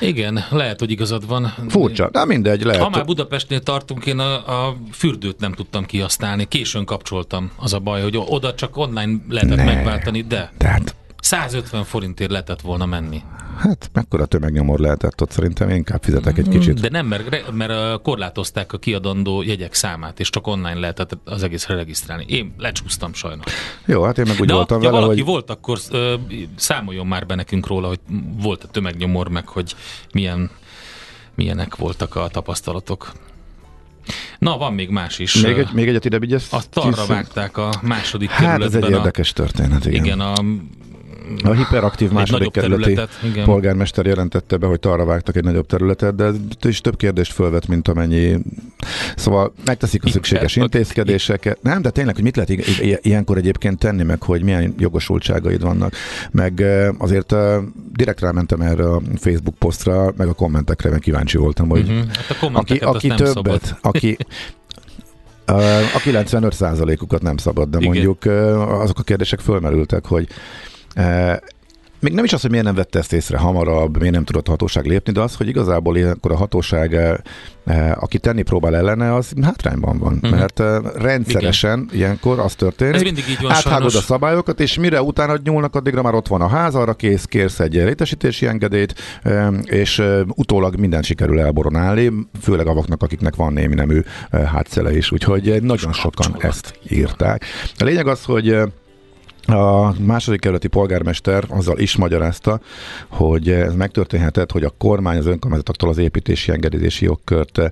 Igen, 0.00 0.44
lehet, 0.50 0.78
hogy 0.78 0.90
igazad 0.90 1.26
van. 1.26 1.54
Furcsa, 1.68 2.10
de 2.10 2.24
mindegy, 2.24 2.62
lehet. 2.62 2.82
Ha 2.82 2.88
már 2.88 3.04
Budapestnél 3.04 3.60
tartunk, 3.60 4.06
én 4.06 4.18
a, 4.18 4.66
a 4.66 4.76
fürdőt 4.92 5.40
nem 5.40 5.52
tudtam 5.52 5.86
kihasználni. 5.86 6.44
Későn 6.44 6.84
kapcsoltam. 6.84 7.50
Az 7.56 7.72
a 7.72 7.78
baj, 7.78 8.02
hogy 8.02 8.16
oda 8.26 8.54
csak 8.54 8.76
online 8.76 9.12
lehetett 9.28 9.56
ne, 9.56 9.64
megváltani, 9.64 10.22
de... 10.22 10.52
Tehát 10.56 10.94
150 11.20 11.84
forintért 11.84 12.30
lehetett 12.30 12.60
volna 12.60 12.86
menni. 12.86 13.22
Hát 13.58 13.90
mekkora 13.92 14.26
tömegnyomor 14.26 14.78
lehetett 14.78 15.22
ott, 15.22 15.30
szerintem 15.30 15.68
én 15.68 15.76
inkább 15.76 16.02
fizetek 16.02 16.38
egy 16.38 16.48
kicsit. 16.48 16.80
De 16.80 16.88
nem, 16.88 17.06
mert, 17.06 17.52
mert 17.52 18.02
korlátozták 18.02 18.72
a 18.72 18.78
kiadandó 18.78 19.42
jegyek 19.42 19.74
számát, 19.74 20.20
és 20.20 20.30
csak 20.30 20.46
online 20.46 20.78
lehetett 20.78 21.16
az 21.24 21.42
egészre 21.42 21.74
regisztrálni. 21.74 22.24
Én 22.28 22.54
lecsúsztam 22.56 23.12
sajnos. 23.12 23.44
Jó, 23.86 24.02
hát 24.02 24.18
én 24.18 24.24
meg 24.28 24.40
úgy 24.40 24.46
De 24.46 24.54
voltam 24.54 24.80
vele, 24.80 24.90
valaki 24.92 25.20
hogy... 25.20 25.28
volt, 25.28 25.50
akkor 25.50 25.78
ö, 25.90 26.14
számoljon 26.56 27.06
már 27.06 27.26
be 27.26 27.34
nekünk 27.34 27.66
róla, 27.66 27.88
hogy 27.88 28.00
volt 28.42 28.64
a 28.64 28.68
tömegnyomor, 28.68 29.28
meg 29.28 29.48
hogy 29.48 29.74
milyen, 30.12 30.50
milyenek 31.34 31.76
voltak 31.76 32.16
a 32.16 32.28
tapasztalatok. 32.28 33.12
Na, 34.38 34.56
van 34.56 34.74
még 34.74 34.88
más 34.88 35.18
is. 35.18 35.42
Még, 35.42 35.58
egy, 35.58 35.68
még 35.72 35.88
egyet 35.88 36.04
ide 36.04 36.18
vigyesz? 36.18 36.52
Azt 36.52 36.76
arra 36.76 37.06
vágták 37.06 37.56
a 37.56 37.70
második 37.82 38.30
kerületben. 38.30 38.72
Hát 38.72 38.82
ez 38.82 38.88
egy 38.88 38.96
érdekes 38.96 39.32
történet, 39.32 39.84
igen. 39.86 40.04
Igen, 40.04 40.20
a 40.20 40.32
a 41.42 41.52
hiperaktív 41.52 42.10
második 42.10 42.50
kerületi 42.50 42.98
polgármester 43.44 44.06
jelentette 44.06 44.56
be, 44.56 44.66
hogy 44.66 44.78
arra 44.82 45.04
vágtak 45.04 45.36
egy 45.36 45.44
nagyobb 45.44 45.66
területet, 45.66 46.14
de 46.14 46.30
is 46.68 46.80
több 46.80 46.96
kérdést 46.96 47.32
fölvet, 47.32 47.68
mint 47.68 47.88
amennyi. 47.88 48.36
Szóval 49.16 49.52
megteszik 49.64 50.04
a 50.04 50.08
szükséges 50.08 50.56
intézkedéseket. 50.56 51.62
Nem, 51.62 51.82
de 51.82 51.90
tényleg, 51.90 52.14
hogy 52.14 52.24
mit 52.24 52.36
lehet 52.36 52.50
ilyenkor 53.04 53.36
egyébként 53.36 53.78
tenni, 53.78 54.02
meg 54.02 54.22
hogy 54.22 54.42
milyen 54.42 54.74
jogosultságaid 54.78 55.62
vannak. 55.62 55.94
Meg 56.30 56.64
azért 56.98 57.34
direkt 57.92 58.20
rámentem 58.20 58.60
erre 58.60 58.90
a 58.90 59.00
Facebook 59.16 59.54
posztra, 59.54 60.12
meg 60.16 60.28
a 60.28 60.32
kommentekre, 60.32 60.90
meg 60.90 60.98
kíváncsi 60.98 61.36
voltam, 61.36 61.68
hogy 61.68 61.80
uh-huh. 61.80 62.06
hát 62.28 62.50
aki, 62.52 62.76
aki 62.76 63.08
többet, 63.08 63.32
szabad. 63.32 63.60
aki 63.80 64.16
a 65.94 65.98
95%-ukat 65.98 67.22
nem 67.22 67.36
szabad, 67.36 67.68
de 67.68 67.78
Igen. 67.78 67.92
mondjuk 67.92 68.24
azok 68.82 68.98
a 68.98 69.02
kérdések 69.02 69.40
fölmerültek, 69.40 70.06
hogy 70.06 70.28
még 72.00 72.12
nem 72.12 72.24
is 72.24 72.32
az, 72.32 72.40
hogy 72.40 72.50
miért 72.50 72.64
nem 72.64 72.74
vette 72.74 72.98
ezt 72.98 73.12
észre 73.12 73.38
hamarabb, 73.38 73.98
miért 73.98 74.14
nem 74.14 74.24
tudott 74.24 74.46
a 74.46 74.50
hatóság 74.50 74.86
lépni, 74.86 75.12
de 75.12 75.20
az, 75.20 75.34
hogy 75.36 75.48
igazából 75.48 75.96
ilyenkor 75.96 76.32
a 76.32 76.36
hatóság, 76.36 76.96
aki 77.94 78.18
tenni 78.18 78.42
próbál 78.42 78.76
ellene, 78.76 79.14
az 79.14 79.32
hátrányban 79.42 79.98
van. 79.98 80.12
Uh-huh. 80.22 80.30
Mert 80.30 80.62
rendszeresen 80.96 81.78
Igen. 81.78 81.96
ilyenkor 81.96 82.38
az 82.38 82.54
történik, 82.54 82.94
Ez 82.94 83.02
mindig 83.02 83.24
így 83.28 83.40
van, 83.40 83.50
áthágod 83.50 83.94
a 83.94 84.00
szabályokat, 84.00 84.60
és 84.60 84.78
mire 84.78 85.02
utána 85.02 85.36
nyúlnak, 85.44 85.74
addigra 85.74 86.02
már 86.02 86.14
ott 86.14 86.28
van 86.28 86.40
a 86.40 86.48
ház, 86.48 86.74
arra 86.74 86.94
kész, 86.94 87.24
kérsz 87.24 87.60
egy 87.60 87.74
létesítési 87.74 88.46
engedélyt, 88.46 88.94
és 89.64 90.02
utólag 90.26 90.76
minden 90.76 91.02
sikerül 91.02 91.40
elboronálni, 91.40 92.12
főleg 92.40 92.66
avaknak, 92.66 93.02
akiknek 93.02 93.34
van 93.34 93.52
némi 93.52 93.74
nemű 93.74 94.00
hátszele 94.30 94.96
is. 94.96 95.12
Úgyhogy 95.12 95.62
nagyon 95.62 95.92
sokan 95.92 96.36
ezt 96.38 96.78
írták. 96.88 97.44
A 97.78 97.84
lényeg 97.84 98.06
az, 98.06 98.24
hogy 98.24 98.58
a 99.52 99.94
második 99.98 100.40
kerületi 100.40 100.68
polgármester 100.68 101.44
azzal 101.48 101.78
is 101.78 101.96
magyarázta, 101.96 102.60
hogy 103.08 103.50
ez 103.50 103.74
megtörténhetett, 103.74 104.52
hogy 104.52 104.64
a 104.64 104.74
kormány 104.78 105.18
az 105.18 105.26
önkormányzatoktól 105.26 105.88
az 105.88 105.98
építési 105.98 106.52
engedélyezési 106.52 107.04
jogkört 107.04 107.58
eh, 107.58 107.70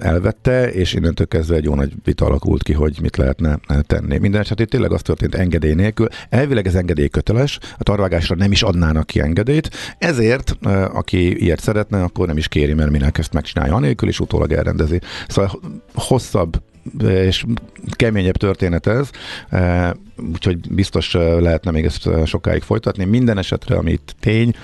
elvette, 0.00 0.72
és 0.72 0.92
innentől 0.92 1.26
kezdve 1.26 1.56
egy 1.56 1.64
jó 1.64 1.74
nagy 1.74 1.92
vita 2.04 2.24
alakult 2.24 2.62
ki, 2.62 2.72
hogy 2.72 2.98
mit 3.02 3.16
lehetne 3.16 3.58
eh, 3.66 3.78
tenni. 3.80 4.18
Minden 4.18 4.40
esetén 4.40 4.66
tényleg 4.66 4.92
az 4.92 5.02
történt 5.02 5.34
engedély 5.34 5.74
nélkül. 5.74 6.08
Elvileg 6.28 6.66
ez 6.66 6.74
engedély 6.74 7.08
köteles, 7.08 7.58
a 7.78 7.82
tarvágásra 7.82 8.34
nem 8.34 8.52
is 8.52 8.62
adnának 8.62 9.06
ki 9.06 9.20
engedélyt, 9.20 9.70
ezért 9.98 10.56
eh, 10.60 10.96
aki 10.96 11.42
ilyet 11.42 11.60
szeretne, 11.60 12.02
akkor 12.02 12.26
nem 12.26 12.36
is 12.36 12.48
kéri, 12.48 12.74
mert 12.74 12.90
minek 12.90 13.18
ezt 13.18 13.32
megcsinálja 13.32 13.74
anélkül, 13.74 14.08
és 14.08 14.20
utólag 14.20 14.52
elrendezi. 14.52 15.00
Szóval 15.28 15.60
hosszabb 15.94 16.62
és 17.02 17.44
keményebb 17.90 18.36
történet 18.36 18.86
ez, 18.86 19.10
e, 19.50 19.94
úgyhogy 20.32 20.58
biztos 20.70 21.14
e, 21.14 21.18
lehetne 21.18 21.70
még 21.70 21.84
ezt 21.84 22.06
e, 22.06 22.24
sokáig 22.24 22.62
folytatni. 22.62 23.04
Minden 23.04 23.38
esetre, 23.38 23.76
amit 23.76 24.14
tény, 24.20 24.54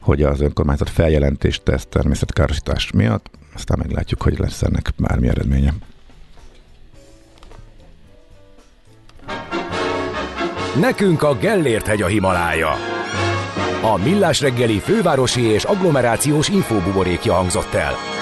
hogy 0.00 0.22
az 0.22 0.40
önkormányzat 0.40 0.90
feljelentést 0.90 1.62
tesz 1.62 1.86
természetkárosítás 1.86 2.90
miatt, 2.90 3.30
aztán 3.54 3.78
meglátjuk, 3.78 4.22
hogy 4.22 4.38
lesz 4.38 4.62
ennek 4.62 4.90
bármi 4.96 5.28
eredménye. 5.28 5.72
Nekünk 10.80 11.22
a 11.22 11.34
Gellért 11.34 11.86
hegy 11.86 12.02
a 12.02 12.06
Himalája. 12.06 12.70
A 13.82 13.96
Millás 14.04 14.40
reggeli 14.40 14.78
fővárosi 14.78 15.42
és 15.42 15.64
agglomerációs 15.64 16.48
infóbuborékja 16.48 17.32
hangzott 17.32 17.74
el. 17.74 18.17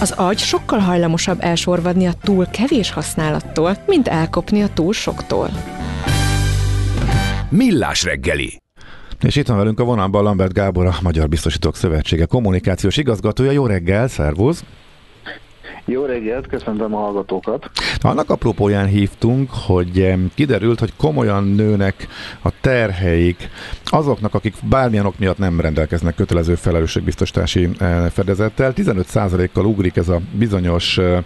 Az 0.00 0.10
agy 0.10 0.38
sokkal 0.38 0.78
hajlamosabb 0.78 1.38
elsorvadni 1.40 2.06
a 2.06 2.12
túl 2.22 2.46
kevés 2.46 2.90
használattól, 2.90 3.76
mint 3.86 4.08
elkopni 4.08 4.62
a 4.62 4.68
túl 4.74 4.92
soktól. 4.92 5.50
Millás 7.48 8.02
reggeli. 8.04 8.62
És 9.20 9.36
itt 9.36 9.46
van 9.46 9.56
velünk 9.56 9.80
a 9.80 9.84
vonalban 9.84 10.22
Lambert 10.22 10.52
Gábor, 10.52 10.86
a 10.86 10.94
Magyar 11.02 11.28
Biztosítók 11.28 11.76
Szövetsége 11.76 12.24
kommunikációs 12.24 12.96
igazgatója. 12.96 13.50
Jó 13.50 13.66
reggel, 13.66 14.08
szervusz! 14.08 14.64
Jó 15.90 16.04
reggelt, 16.04 16.46
köszöntöm 16.46 16.94
a 16.94 16.98
hallgatókat. 16.98 17.70
Annak 18.00 18.30
apropóján 18.30 18.86
hívtunk, 18.86 19.50
hogy 19.66 20.14
kiderült, 20.34 20.78
hogy 20.78 20.92
komolyan 20.96 21.44
nőnek 21.44 22.08
a 22.42 22.52
terheik 22.60 23.50
azoknak, 23.84 24.34
akik 24.34 24.54
bármilyen 24.68 25.06
ok 25.06 25.18
miatt 25.18 25.38
nem 25.38 25.60
rendelkeznek 25.60 26.14
kötelező 26.14 26.54
felelősségbiztosítási 26.54 27.68
eh, 27.78 28.10
fedezettel. 28.10 28.72
15%-kal 28.76 29.64
ugrik 29.64 29.96
ez 29.96 30.08
a 30.08 30.20
bizonyos 30.32 30.98
eh, 30.98 31.22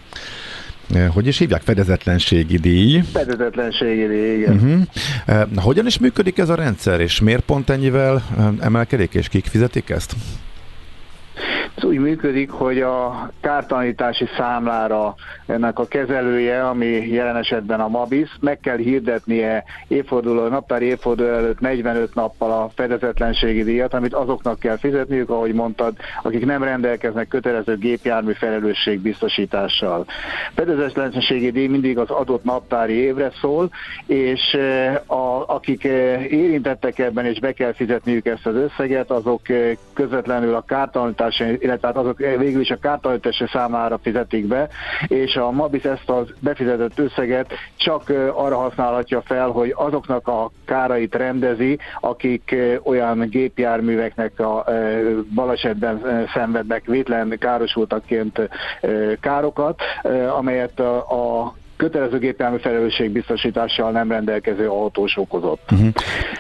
eh, 0.95 1.09
hogy 1.15 1.27
is 1.27 1.39
hívják? 1.39 1.63
Fedezetlenségi 1.63 2.57
díj. 2.57 3.03
Fedezetlenségi 3.13 4.07
díj, 4.07 4.37
igen. 4.37 4.87
Uh-huh. 5.27 5.63
Hogyan 5.63 5.87
is 5.87 5.99
működik 5.99 6.39
ez 6.39 6.49
a 6.49 6.55
rendszer, 6.55 7.01
és 7.01 7.21
miért 7.21 7.45
pont 7.45 7.71
ennyivel 7.71 8.23
emelkedik, 8.61 9.15
és 9.15 9.29
kik 9.29 9.45
fizetik 9.45 9.91
ezt? 9.91 10.15
Ez 11.77 11.85
úgy 11.85 11.99
működik, 11.99 12.51
hogy 12.51 12.81
a 12.81 13.31
kártalanítási 13.41 14.27
számlára 14.37 15.15
ennek 15.47 15.79
a 15.79 15.87
kezelője, 15.87 16.69
ami 16.69 16.87
jelen 16.87 17.37
esetben 17.37 17.81
a 17.81 17.89
MABIS, 17.89 18.37
meg 18.41 18.61
kell 18.61 18.77
hirdetnie 18.77 19.65
évforduló, 19.89 20.49
naptári 20.49 20.85
évforduló 20.85 21.29
előtt 21.29 21.61
45 21.61 22.15
nappal 22.15 22.51
a 22.51 22.71
fedezetlenségi 22.75 23.63
díjat, 23.63 23.95
amit 23.95 24.15
azoknak 24.15 24.59
kell 24.59 24.77
fizetniük, 24.77 25.31
ahogy 25.31 25.53
mondtad, 25.53 25.95
akik 26.23 26.45
nem 26.45 26.63
rendelkeznek 26.63 27.29
kötelező 27.29 27.77
gépjármű 27.77 28.33
felelősségbiztosítással. 28.33 30.05
Fedezetlenségi 30.55 31.51
díj 31.51 31.67
mindig 31.67 31.99
az 31.99 32.11
adott 32.11 32.45
naptári 32.45 32.95
évre 32.95 33.31
szól, 33.41 33.71
és 34.07 34.53
eh, 34.53 35.01
a, 35.07 35.45
akik 35.49 35.85
eh, 35.85 36.33
érintettek 36.33 36.99
ebben 36.99 37.25
és 37.25 37.39
be 37.39 37.53
kell 37.53 37.73
fizetniük 37.73 38.27
ezt 38.27 38.47
az 38.47 38.55
összeget, 38.55 39.11
azok 39.11 39.49
eh, 39.49 39.77
közvetlenül 39.95 40.55
a 40.55 40.65
kártalanítási 40.67 41.45
illetve 41.63 41.87
hát 41.87 41.97
azok 41.97 42.19
végül 42.19 42.61
is 42.61 42.71
a 42.71 42.77
kártalanítási 42.77 43.45
számára 43.53 43.99
fizetik 44.03 44.47
be, 44.47 44.69
és 45.07 45.37
a 45.37 45.51
Mabis 45.51 45.83
ezt 45.83 46.11
az 46.11 46.27
befizetett 46.41 46.99
összeget 46.99 47.53
csak 47.77 48.09
arra 48.35 48.57
használhatja 48.57 49.23
fel, 49.25 49.49
hogy 49.49 49.75
azoknak 49.77 50.29
a 50.29 50.51
kárait 50.65 51.15
rendezi, 51.15 51.79
akik 52.01 52.57
olyan 52.85 53.19
gépjárműveknek 53.19 54.41
a 54.41 54.65
balesetben 55.35 56.27
szenvednek 56.35 56.85
vétlen 56.85 57.37
károsultakként 57.39 58.41
károkat, 59.21 59.81
amelyet 60.37 60.81
a 60.81 61.55
kötelező 61.83 62.19
gépjármű 62.19 62.57
felelősségbiztosítással 62.57 63.91
nem 63.91 64.11
rendelkező 64.11 64.69
autós 64.69 65.17
okozott. 65.17 65.71
Uh-huh. 65.73 65.89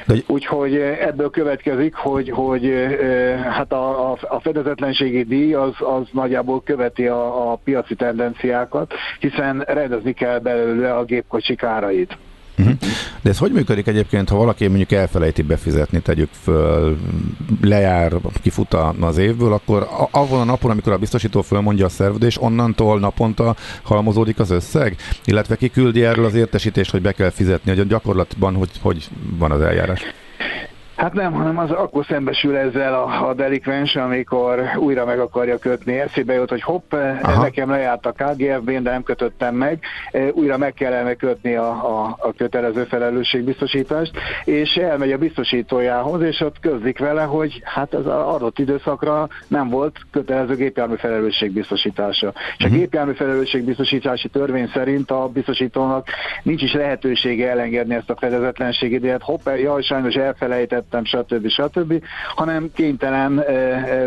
De... 0.06 0.14
Úgyhogy 0.26 0.74
eh, 0.74 1.06
ebből 1.06 1.30
következik, 1.30 1.94
hogy, 1.94 2.30
hogy 2.30 2.66
eh, 2.66 3.40
hát 3.44 3.72
a, 3.72 4.10
a, 4.10 4.18
a 4.20 4.40
fedezetlenségi 4.40 5.22
díj 5.22 5.54
az, 5.54 5.74
az 5.78 6.06
nagyjából 6.12 6.62
követi 6.62 7.06
a, 7.06 7.50
a 7.52 7.58
piaci 7.64 7.94
tendenciákat, 7.94 8.92
hiszen 9.18 9.64
rendezni 9.66 10.12
kell 10.12 10.38
belőle 10.38 10.94
a 10.94 11.04
gépkocsi 11.04 11.54
kárait. 11.54 12.16
Uh-huh. 12.58 12.74
De 13.22 13.30
ez 13.30 13.38
hogy 13.38 13.52
működik 13.52 13.86
egyébként, 13.86 14.28
ha 14.28 14.36
valaki 14.36 14.66
mondjuk 14.66 14.92
elfelejti 14.92 15.42
befizetni, 15.42 16.00
tegyük 16.00 16.28
föl, 16.42 16.96
lejár, 17.62 18.12
kifut 18.42 18.74
az 19.00 19.18
évből, 19.18 19.52
akkor 19.52 19.88
avon 20.10 20.40
a 20.40 20.44
napon, 20.44 20.70
amikor 20.70 20.92
a 20.92 20.98
biztosító 20.98 21.42
fölmondja 21.42 21.84
a 21.84 21.88
szerződés, 21.88 22.40
onnantól 22.40 22.98
naponta 22.98 23.56
halmozódik 23.82 24.38
az 24.38 24.50
összeg? 24.50 24.96
Illetve 25.24 25.56
ki 25.56 25.68
küldi 25.68 26.04
erről 26.04 26.24
az 26.24 26.34
értesítést, 26.34 26.90
hogy 26.90 27.02
be 27.02 27.12
kell 27.12 27.30
fizetni, 27.30 27.70
hogy 27.70 27.80
a 27.80 27.84
gyakorlatban 27.84 28.54
hogy, 28.54 28.70
hogy 28.80 29.08
van 29.38 29.50
az 29.50 29.60
eljárás? 29.60 30.02
Hát 31.02 31.12
nem, 31.12 31.32
hanem 31.32 31.58
az 31.58 31.70
akkor 31.70 32.04
szembesül 32.04 32.56
ezzel 32.56 32.94
a, 32.94 33.28
a 33.28 33.34
delikvens, 33.34 33.96
amikor 33.96 34.62
újra 34.76 35.04
meg 35.04 35.18
akarja 35.18 35.58
kötni. 35.58 35.98
Eszébe 35.98 36.34
jut, 36.34 36.48
hogy 36.48 36.62
hopp, 36.62 36.92
Aha. 36.92 37.42
nekem 37.42 37.70
lejárt 37.70 38.06
a 38.06 38.12
KGF-ben, 38.12 38.82
de 38.82 38.90
nem 38.90 39.02
kötöttem 39.02 39.54
meg, 39.54 39.78
e, 40.10 40.28
újra 40.32 40.58
meg 40.58 40.74
kellene 40.74 41.14
kötni 41.14 41.54
a, 41.54 41.68
a, 41.68 42.16
a 42.20 42.32
kötelező 42.36 42.84
felelősségbiztosítást, 42.84 44.12
és 44.44 44.74
elmegy 44.74 45.12
a 45.12 45.18
biztosítójához, 45.18 46.22
és 46.22 46.40
ott 46.40 46.60
közlik 46.60 46.98
vele, 46.98 47.22
hogy 47.22 47.60
hát 47.64 47.94
az 47.94 48.06
adott 48.06 48.58
időszakra 48.58 49.28
nem 49.48 49.68
volt 49.68 49.96
kötelező 50.10 50.54
gépjármű 50.54 50.96
felelősségbiztosítása. 50.96 52.32
És 52.56 52.64
a 52.64 52.66
uh-huh. 52.66 52.78
gépjármű 52.78 53.12
felelősségbiztosítási 53.12 54.28
törvény 54.28 54.70
szerint 54.74 55.10
a 55.10 55.28
biztosítónak 55.28 56.06
nincs 56.42 56.62
is 56.62 56.72
lehetősége 56.72 57.50
elengedni 57.50 57.94
ezt 57.94 58.10
a 58.10 58.16
fedezetlenségi 58.16 58.98
díjat. 58.98 59.22
Hopp, 59.22 59.48
jaj, 59.56 59.82
sajnos 59.82 60.14
elfelejtett 60.14 60.91
fizettem, 60.92 61.04
stb. 61.04 61.48
stb., 61.48 62.04
hanem 62.34 62.70
kénytelen 62.74 63.44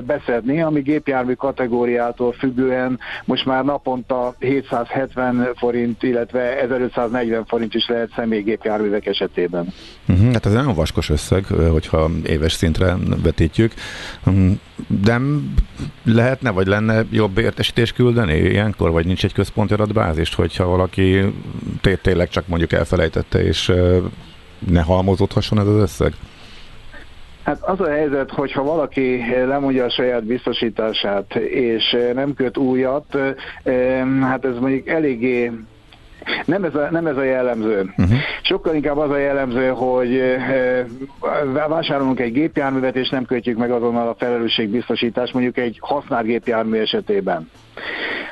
beszedni, 0.05 0.61
ami 0.61 0.81
gépjármű 0.81 1.33
kategóriától 1.33 2.31
függően 2.31 2.99
most 3.25 3.45
már 3.45 3.63
naponta 3.63 4.35
770 4.39 5.49
forint, 5.55 6.03
illetve 6.03 6.61
1540 6.61 7.45
forint 7.45 7.73
is 7.73 7.87
lehet 7.87 8.11
személygépjárművek 8.15 9.05
esetében. 9.05 9.73
Uh-huh, 10.07 10.33
hát 10.33 10.45
ez 10.45 10.53
nagyon 10.53 10.75
vaskos 10.75 11.09
összeg, 11.09 11.45
hogyha 11.45 12.09
éves 12.25 12.53
szintre 12.53 12.95
vetítjük. 13.23 13.73
De 14.87 15.19
lehetne, 16.03 16.49
vagy 16.49 16.67
lenne 16.67 17.03
jobb 17.11 17.37
értesítést 17.37 17.95
küldeni 17.95 18.37
ilyenkor, 18.37 18.91
vagy 18.91 19.05
nincs 19.05 19.23
egy 19.23 19.33
központi 19.33 19.73
adatbázis, 19.73 20.35
hogyha 20.35 20.65
valaki 20.65 21.33
tényleg 22.01 22.29
csak 22.29 22.47
mondjuk 22.47 22.71
elfelejtette, 22.71 23.43
és 23.43 23.73
ne 24.59 24.81
halmozódhasson 24.81 25.59
ez 25.59 25.67
az 25.67 25.81
összeg? 25.81 26.13
Hát 27.45 27.62
az 27.62 27.79
a 27.79 27.89
helyzet, 27.89 28.31
hogyha 28.31 28.63
valaki 28.63 29.23
lemondja 29.45 29.86
a 29.86 29.89
saját 29.89 30.23
biztosítását, 30.23 31.36
és 31.36 31.97
nem 32.13 32.34
köt 32.34 32.58
újat, 32.58 33.17
hát 34.21 34.45
ez 34.45 34.58
mondjuk 34.60 34.88
eléggé 34.88 35.51
nem 36.45 36.63
ez 36.63 36.75
a, 36.75 36.88
nem 36.91 37.08
ez 37.08 37.17
a 37.17 37.23
jellemző. 37.23 37.93
Uh-huh. 37.97 38.17
Sokkal 38.41 38.75
inkább 38.75 38.97
az 38.97 39.10
a 39.10 39.17
jellemző, 39.17 39.67
hogy 39.67 40.15
e, 40.15 40.88
vásárolunk 41.67 42.19
egy 42.19 42.31
gépjárművet, 42.31 42.95
és 42.95 43.10
nem 43.10 43.25
kötjük 43.25 43.58
meg 43.58 43.71
azonnal 43.71 44.08
a 44.08 44.15
felelősségbiztosítást, 44.17 45.34
mondjuk 45.34 45.58
egy 45.58 45.77
használt 45.81 46.25
gépjármű 46.25 46.79
esetében. 46.79 47.49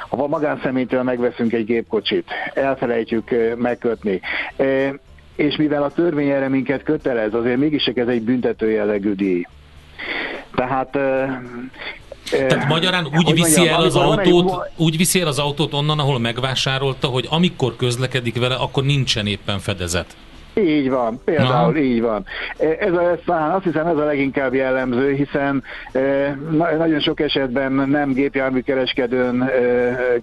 Ha 0.09 0.27
magánszemélytől 0.27 1.03
megveszünk 1.03 1.53
egy 1.53 1.65
gépkocsit, 1.65 2.29
elfelejtjük 2.53 3.55
megkötni. 3.57 4.21
E, 4.57 4.93
és 5.35 5.55
mivel 5.55 5.83
a 5.83 5.89
törvény 5.89 6.29
erre 6.29 6.47
minket 6.47 6.83
kötelez, 6.83 7.33
azért 7.33 7.57
mégis 7.57 7.85
ez 7.85 8.07
egy 8.07 8.21
büntető 8.21 8.71
jellegű 8.71 9.13
díj. 9.13 9.45
Tehát 10.55 10.97
tehát 12.29 12.67
magyarán 12.67 13.05
úgy 13.05 13.33
viszi 13.33 13.59
mondjam, 13.59 13.79
el 13.79 13.85
az 13.85 13.95
autót, 13.95 14.65
egy... 14.65 14.71
úgy 14.77 14.97
viszi 14.97 15.21
el 15.21 15.27
az 15.27 15.39
autót 15.39 15.73
onnan, 15.73 15.99
ahol 15.99 16.19
megvásárolta, 16.19 17.07
hogy 17.07 17.27
amikor 17.29 17.75
közlekedik 17.75 18.39
vele, 18.39 18.55
akkor 18.55 18.83
nincsen 18.83 19.25
éppen 19.27 19.59
fedezet. 19.59 20.15
Így 20.55 20.89
van, 20.89 21.21
például 21.25 21.51
Aha. 21.51 21.77
így 21.77 22.01
van. 22.01 22.25
Ez 22.79 22.93
a, 22.93 23.09
ez, 23.11 23.19
azt 23.25 23.63
hiszem 23.63 23.87
ez 23.87 23.97
a 23.97 24.03
leginkább 24.03 24.53
jellemző, 24.53 25.13
hiszen 25.13 25.63
e, 25.91 26.37
nagyon 26.77 26.99
sok 26.99 27.19
esetben 27.19 27.71
nem 27.71 28.13
gépjárműkereskedőn 28.13 29.41
e, 29.41 29.49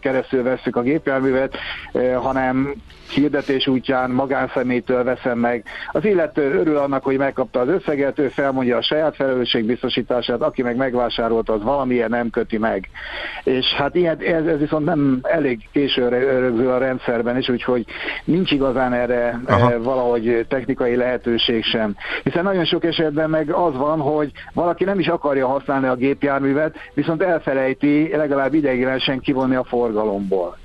keresztül 0.01 0.43
veszük 0.43 0.77
a 0.77 0.83
gépjárművet, 0.83 1.57
e, 1.93 2.15
hanem 2.15 2.75
hirdetés 3.11 3.67
útján 3.67 4.11
magánszemélytől 4.11 5.05
veszem 5.05 5.39
meg. 5.39 5.65
Az 5.93 6.05
illető 6.05 6.59
örül 6.59 6.77
annak, 6.77 7.05
hogy 7.05 7.17
megkapta 7.17 7.61
az 7.61 7.69
összeget, 7.69 8.19
ő 8.19 8.29
felmondja 8.29 8.77
a 8.77 8.83
saját 8.83 9.15
felelősségbiztosítását, 9.15 10.41
aki 10.41 10.63
meg 10.63 10.77
megvásárolta, 10.77 11.53
az 11.53 11.63
valamilyen 11.63 12.11
nem 12.11 12.31
köti 12.31 12.59
meg. 12.59 12.89
És 13.45 13.67
hát 13.67 13.95
ilyen, 13.95 14.19
ez, 14.19 14.47
ez 14.47 14.59
viszont 14.59 14.85
nem 14.85 15.19
elég 15.23 15.69
későre 15.73 16.19
rögzül 16.19 16.71
a 16.71 16.79
rendszerben 16.79 17.37
is, 17.37 17.49
úgyhogy 17.49 17.85
nincs 18.25 18.51
igazán 18.51 18.93
erre 18.93 19.41
Aha. 19.47 19.83
valahogy 19.83 20.47
technikai 20.49 20.97
lehetőség 20.97 21.65
sem. 21.65 21.97
Hiszen 22.23 22.43
nagyon 22.43 22.65
sok 22.65 22.85
esetben 22.85 23.31
meg 23.31 23.51
az 23.51 23.77
van, 23.77 24.01
hogy 24.01 24.33
valaki 24.55 24.85
nem 24.85 24.99
is 24.99 25.09
akarja 25.09 25.47
használni 25.47 25.87
a 25.87 25.95
gépjárművet, 25.95 26.77
viszont 26.95 27.23
elfelejti 27.23 28.17
legalább 28.17 28.55
ideiglenesen 28.55 29.21
kivonni 29.21 29.55
a 29.55 29.65
forgalomból 29.65 30.60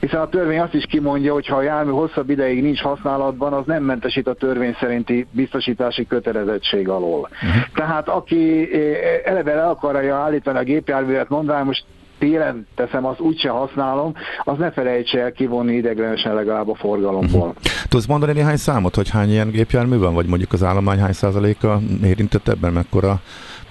hiszen 0.00 0.20
a 0.20 0.28
törvény 0.28 0.60
azt 0.60 0.74
is 0.74 0.84
kimondja, 0.84 1.32
hogy 1.32 1.46
ha 1.46 1.56
a 1.56 1.62
jármű 1.62 1.90
hosszabb 1.90 2.30
ideig 2.30 2.62
nincs 2.62 2.80
használatban, 2.80 3.52
az 3.52 3.66
nem 3.66 3.82
mentesít 3.82 4.26
a 4.26 4.34
törvény 4.34 4.76
szerinti 4.80 5.26
biztosítási 5.30 6.06
kötelezettség 6.06 6.88
alól. 6.88 7.20
Uh-huh. 7.20 7.62
Tehát 7.74 8.08
aki 8.08 8.68
eh, 8.72 9.20
eleve 9.24 9.54
le 9.54 9.64
akarja 9.64 10.16
állítani 10.16 10.58
a 10.58 10.62
gépjárművet, 10.62 11.28
mondván 11.28 11.64
most 11.64 11.84
télen 12.18 12.66
teszem, 12.74 13.04
azt 13.04 13.20
úgyse 13.20 13.48
használom, 13.48 14.14
az 14.44 14.58
ne 14.58 14.70
felejtse 14.70 15.20
el 15.20 15.32
kivonni 15.32 15.74
ideglenesen 15.74 16.34
legalább 16.34 16.68
a 16.68 16.74
forgalomból. 16.74 17.48
Uh-huh. 17.48 17.62
Tudsz 17.88 18.06
mondani 18.06 18.32
néhány 18.32 18.56
számot, 18.56 18.94
hogy 18.94 19.10
hány 19.10 19.30
ilyen 19.30 19.50
gépjármű 19.50 19.96
van, 19.98 20.14
vagy 20.14 20.26
mondjuk 20.26 20.52
az 20.52 20.62
állomány 20.62 20.98
hány 20.98 21.12
százaléka 21.12 21.80
érintett 22.04 22.48
ebben, 22.48 22.72
mekkora 22.72 23.20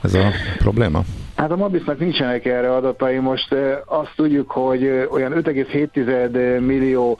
ez 0.01 0.13
a 0.13 0.31
probléma? 0.57 1.03
Hát 1.43 1.51
a 1.51 1.55
Mabisnak 1.55 1.99
nincsenek 1.99 2.45
erre 2.45 2.75
adatai. 2.75 3.17
Most 3.17 3.55
azt 3.85 4.11
tudjuk, 4.15 4.51
hogy 4.51 5.07
olyan 5.11 5.33
5,7 5.33 6.59
millió 6.59 7.17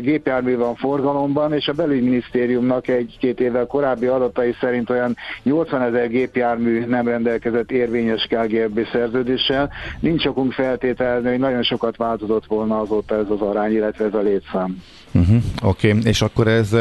gépjármű 0.00 0.56
van 0.56 0.74
forgalomban, 0.74 1.52
és 1.52 1.68
a 1.68 1.72
belügyminisztériumnak 1.72 2.88
egy-két 2.88 3.40
évvel 3.40 3.66
korábbi 3.66 4.06
adatai 4.06 4.54
szerint 4.60 4.90
olyan 4.90 5.16
80 5.42 5.82
ezer 5.82 6.08
gépjármű 6.08 6.84
nem 6.84 7.08
rendelkezett 7.08 7.70
érvényes 7.70 8.26
KGFB 8.28 8.86
szerződéssel. 8.92 9.70
Nincs 10.00 10.26
okunk 10.26 10.52
feltételezni, 10.52 11.28
hogy 11.28 11.38
nagyon 11.38 11.62
sokat 11.62 11.96
változott 11.96 12.46
volna 12.46 12.80
azóta 12.80 13.14
ez 13.14 13.30
az 13.30 13.40
arány, 13.40 13.72
illetve 13.72 14.04
ez 14.04 14.14
a 14.14 14.20
létszám. 14.20 14.82
Uh-huh, 15.12 15.42
Oké, 15.62 15.88
okay. 15.88 16.00
és 16.04 16.22
akkor 16.22 16.48
ez, 16.48 16.76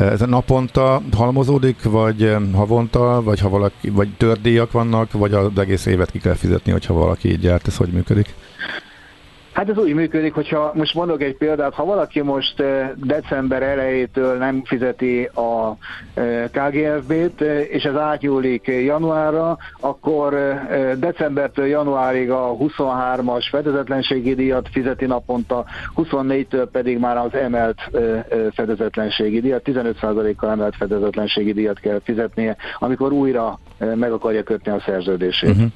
ez 0.00 0.20
naponta 0.20 1.02
halmozódik, 1.16 1.82
vagy 1.82 2.36
havonta, 2.52 3.22
vagy 3.22 3.40
ha 3.40 3.48
valaki, 3.48 3.90
vagy 3.90 4.08
tördíjak 4.16 4.72
vannak, 4.72 5.12
vagy 5.12 5.32
az 5.32 5.50
egész 5.56 5.86
évet 5.86 6.10
ki 6.10 6.18
kell 6.18 6.34
fizetni, 6.34 6.72
hogyha 6.72 6.94
valaki 6.94 7.30
így 7.30 7.40
gyárt, 7.40 7.66
ez 7.66 7.76
hogy 7.76 7.88
működik? 7.88 8.34
Hát 9.60 9.68
ez 9.68 9.78
úgy 9.78 9.94
működik, 9.94 10.34
hogyha 10.34 10.72
most 10.74 10.94
mondok 10.94 11.22
egy 11.22 11.36
példát, 11.36 11.74
ha 11.74 11.84
valaki 11.84 12.20
most 12.20 12.62
december 12.94 13.62
elejétől 13.62 14.36
nem 14.38 14.62
fizeti 14.64 15.24
a 15.24 15.76
KGFB-t, 16.50 17.40
és 17.70 17.82
ez 17.82 17.94
átnyúlik 17.94 18.66
januárra, 18.66 19.58
akkor 19.80 20.34
decembertől 20.98 21.66
januárig 21.66 22.30
a 22.30 22.56
23-as 22.58 23.46
fedezetlenségi 23.50 24.34
díjat 24.34 24.68
fizeti 24.72 25.06
naponta, 25.06 25.64
24-től 25.96 26.68
pedig 26.72 26.98
már 26.98 27.16
az 27.16 27.34
emelt 27.34 27.90
fedezetlenségi 28.52 29.40
díjat, 29.40 29.62
15%-kal 29.64 30.50
emelt 30.50 30.76
fedezetlenségi 30.76 31.52
díjat 31.52 31.80
kell 31.80 32.00
fizetnie, 32.04 32.56
amikor 32.78 33.12
újra 33.12 33.58
meg 33.94 34.12
akarja 34.12 34.42
kötni 34.42 34.72
a 34.72 34.82
szerződését. 34.86 35.50
Uh-huh. 35.50 35.70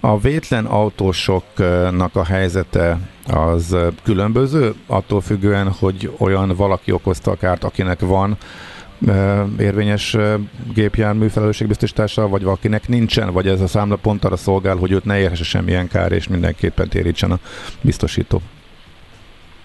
A 0.00 0.18
vétlen 0.18 0.64
autósoknak 0.64 2.16
a 2.16 2.24
helyzete 2.24 2.98
az 3.30 3.76
különböző, 4.02 4.74
attól 4.86 5.20
függően, 5.20 5.70
hogy 5.70 6.12
olyan 6.18 6.56
valaki 6.56 6.92
okozta 6.92 7.30
a 7.30 7.36
kárt, 7.36 7.64
akinek 7.64 8.00
van 8.00 8.36
érvényes 9.58 10.16
gépjármű 10.74 11.28
felelősségbiztosítása, 11.28 12.28
vagy 12.28 12.42
valakinek 12.42 12.88
nincsen, 12.88 13.32
vagy 13.32 13.48
ez 13.48 13.60
a 13.60 13.66
számla 13.66 13.96
pont 13.96 14.24
arra 14.24 14.36
szolgál, 14.36 14.76
hogy 14.76 14.92
őt 14.92 15.04
ne 15.04 15.18
érhesse 15.18 15.44
semmilyen 15.44 15.88
kár, 15.88 16.12
és 16.12 16.28
mindenképpen 16.28 16.88
térítsen 16.88 17.30
a 17.30 17.38
biztosító. 17.80 18.42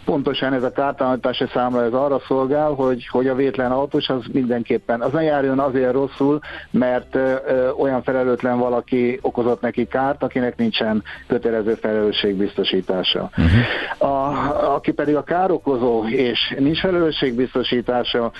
Pontosan 0.05 0.53
ez 0.53 0.63
a 0.63 0.71
kártalanítási 0.71 1.45
számla 1.53 1.83
ez 1.83 1.93
arra 1.93 2.19
szolgál, 2.27 2.69
hogy, 2.69 3.07
hogy 3.07 3.27
a 3.27 3.35
vétlen 3.35 3.71
autós 3.71 4.09
az 4.09 4.23
mindenképpen, 4.31 5.01
az 5.01 5.11
ne 5.11 5.21
járjon 5.21 5.59
azért 5.59 5.91
rosszul, 5.91 6.39
mert 6.71 7.15
ö, 7.15 7.33
ö, 7.47 7.69
olyan 7.69 8.03
felelőtlen 8.03 8.57
valaki 8.57 9.19
okozott 9.21 9.61
neki 9.61 9.87
kárt, 9.87 10.23
akinek 10.23 10.57
nincsen 10.57 11.03
kötelező 11.27 11.73
felelősségbiztosítása. 11.73 13.29
Uh-huh. 13.37 14.11
A, 14.11 14.73
aki 14.75 14.91
pedig 14.91 15.15
a 15.15 15.23
károkozó 15.23 16.07
és 16.07 16.55
nincs 16.59 16.79
felelősségbiztosítása, 16.79 18.31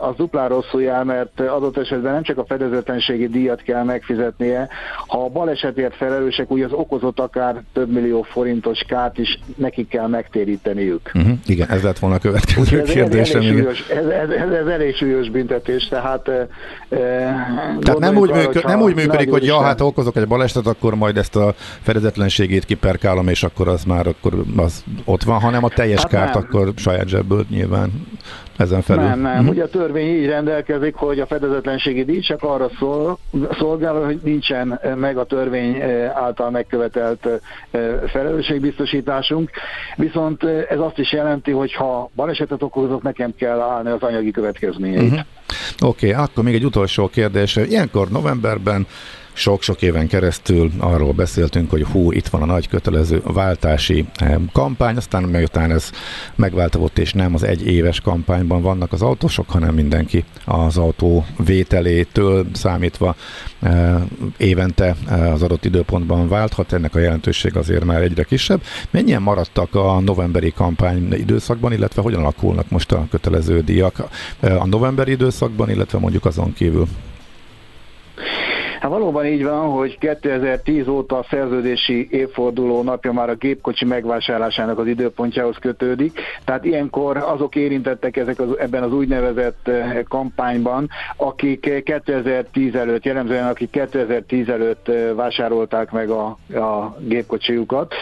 az 0.00 0.16
duplán 0.16 0.48
rosszul 0.48 0.82
jár, 0.82 1.04
mert 1.04 1.40
adott 1.40 1.76
esetben 1.76 2.12
nem 2.12 2.22
csak 2.22 2.38
a 2.38 2.44
fedezetlenségi 2.44 3.28
díjat 3.28 3.62
kell 3.62 3.82
megfizetnie, 3.82 4.68
ha 5.06 5.24
a 5.24 5.28
balesetért 5.28 5.96
felelősek, 5.96 6.50
úgy 6.50 6.62
az 6.62 6.72
okozott 6.72 7.20
akár 7.20 7.62
több 7.72 7.90
millió 7.90 8.22
forintos 8.22 8.82
kárt 8.88 9.18
is 9.18 9.38
nekik 9.56 9.88
kell 9.88 10.06
megtéríteniük 10.06 10.99
ők. 11.02 11.14
Uh-huh. 11.14 11.38
Igen, 11.46 11.68
ez 11.68 11.82
lett 11.82 11.98
volna 11.98 12.16
a 12.16 12.18
következő 12.18 12.80
ez 12.80 12.90
kérdés. 12.90 13.30
Ez, 13.30 13.44
súlyos, 13.44 13.88
ez, 13.88 14.06
ez, 14.06 14.30
ez, 14.30 14.50
ez 14.50 14.66
elég 14.66 14.96
súlyos 14.96 15.30
büntetés, 15.30 15.88
tehát... 15.88 16.28
E, 16.28 16.48
tehát 17.80 17.98
nem 17.98 18.16
úgy, 18.16 18.30
működ, 18.30 18.64
nem 18.64 18.80
úgy 18.80 18.94
működik, 18.94 19.30
hogy 19.30 19.44
ja, 19.44 19.60
hát 19.60 19.80
okozok 19.80 20.16
egy 20.16 20.26
balesetet, 20.26 20.66
akkor 20.66 20.94
majd 20.94 21.16
ezt 21.16 21.36
a 21.36 21.54
fedezetlenségét 21.82 22.64
kiperkálom, 22.64 23.28
és 23.28 23.42
akkor 23.42 23.68
az 23.68 23.84
már 23.84 24.06
akkor 24.06 24.44
az 24.56 24.84
ott 25.04 25.22
van, 25.22 25.40
hanem 25.40 25.64
a 25.64 25.68
teljes 25.68 26.00
hát 26.00 26.10
kárt 26.10 26.34
nem. 26.34 26.42
akkor 26.42 26.72
saját 26.76 27.08
zsebből 27.08 27.44
nyilván 27.50 27.90
ezen 28.60 28.82
felül. 28.82 29.04
Nem, 29.04 29.20
nem. 29.20 29.32
Uh-huh. 29.32 29.48
Ugye 29.48 29.62
a 29.62 29.68
törvény 29.68 30.06
így 30.06 30.26
rendelkezik, 30.26 30.94
hogy 30.94 31.20
a 31.20 31.26
fedezetlenségi 31.26 32.04
díj 32.04 32.20
csak 32.20 32.42
arra 32.42 32.70
szól, 32.78 33.18
szolgál, 33.58 33.94
hogy 33.94 34.20
nincsen 34.22 34.80
meg 34.96 35.16
a 35.18 35.24
törvény 35.24 35.82
által 36.14 36.50
megkövetelt 36.50 37.28
felelősségbiztosításunk, 38.06 39.50
viszont 39.96 40.44
ez 40.44 40.78
azt 40.78 40.98
is 40.98 41.12
jelenti, 41.12 41.50
hogy 41.50 41.72
ha 41.72 42.10
balesetet 42.14 42.62
okozok, 42.62 43.02
nekem 43.02 43.34
kell 43.36 43.60
állni 43.60 43.90
az 43.90 44.02
anyagi 44.02 44.30
következményeit. 44.30 45.02
Uh-huh. 45.02 45.20
Oké, 45.80 46.10
okay, 46.10 46.24
akkor 46.24 46.44
még 46.44 46.54
egy 46.54 46.64
utolsó 46.64 47.08
kérdés. 47.08 47.56
Ilyenkor 47.56 48.08
novemberben 48.08 48.86
sok-sok 49.32 49.82
éven 49.82 50.08
keresztül 50.08 50.70
arról 50.78 51.12
beszéltünk, 51.12 51.70
hogy 51.70 51.82
hú, 51.82 52.12
itt 52.12 52.28
van 52.28 52.42
a 52.42 52.44
nagy 52.44 52.68
kötelező 52.68 53.22
váltási 53.24 54.04
eh, 54.14 54.34
kampány, 54.52 54.96
aztán 54.96 55.22
miután 55.22 55.70
ez 55.70 55.90
megváltozott, 56.34 56.98
és 56.98 57.12
nem 57.12 57.34
az 57.34 57.42
egy 57.42 57.66
éves 57.66 58.00
kampányban 58.00 58.62
vannak 58.62 58.92
az 58.92 59.02
autósok, 59.02 59.50
hanem 59.50 59.74
mindenki 59.74 60.24
az 60.44 60.76
autó 60.76 61.26
vételétől 61.44 62.46
számítva 62.52 63.14
eh, 63.60 64.02
évente 64.36 64.96
eh, 65.08 65.32
az 65.32 65.42
adott 65.42 65.64
időpontban 65.64 66.28
válthat, 66.28 66.72
ennek 66.72 66.94
a 66.94 66.98
jelentőség 66.98 67.56
azért 67.56 67.84
már 67.84 68.02
egyre 68.02 68.22
kisebb. 68.22 68.62
Mennyien 68.90 69.22
maradtak 69.22 69.74
a 69.74 70.00
novemberi 70.00 70.52
kampány 70.52 71.12
időszakban, 71.12 71.72
illetve 71.72 72.02
hogyan 72.02 72.20
alakulnak 72.20 72.70
most 72.70 72.92
a 72.92 73.06
kötelező 73.10 73.60
díjak 73.60 74.02
a 74.40 74.66
novemberi 74.66 75.10
időszakban, 75.10 75.70
illetve 75.70 75.98
mondjuk 75.98 76.24
azon 76.24 76.52
kívül? 76.52 76.86
Hát 78.80 78.90
valóban 78.90 79.26
így 79.26 79.44
van, 79.44 79.70
hogy 79.70 79.98
2010 79.98 80.88
óta 80.88 81.18
a 81.18 81.26
szerződési 81.30 82.08
évforduló 82.10 82.82
napja 82.82 83.12
már 83.12 83.28
a 83.30 83.34
gépkocsi 83.34 83.84
megvásárlásának 83.84 84.78
az 84.78 84.86
időpontjához 84.86 85.56
kötődik, 85.60 86.20
tehát 86.44 86.64
ilyenkor 86.64 87.16
azok 87.16 87.56
érintettek 87.56 88.16
ezek 88.16 88.40
az, 88.40 88.48
ebben 88.58 88.82
az 88.82 88.92
úgynevezett 88.92 89.68
eh, 89.68 89.98
kampányban, 90.08 90.88
akik 91.16 91.82
2010 91.84 92.74
előtt, 92.74 93.04
jellemzően 93.04 93.46
akik 93.46 93.70
2010 93.70 94.48
előtt 94.48 94.88
eh, 94.88 95.14
vásárolták 95.14 95.90
meg 95.90 96.10
a, 96.10 96.24
a 96.54 96.96
gépkocsijukat, 96.98 97.94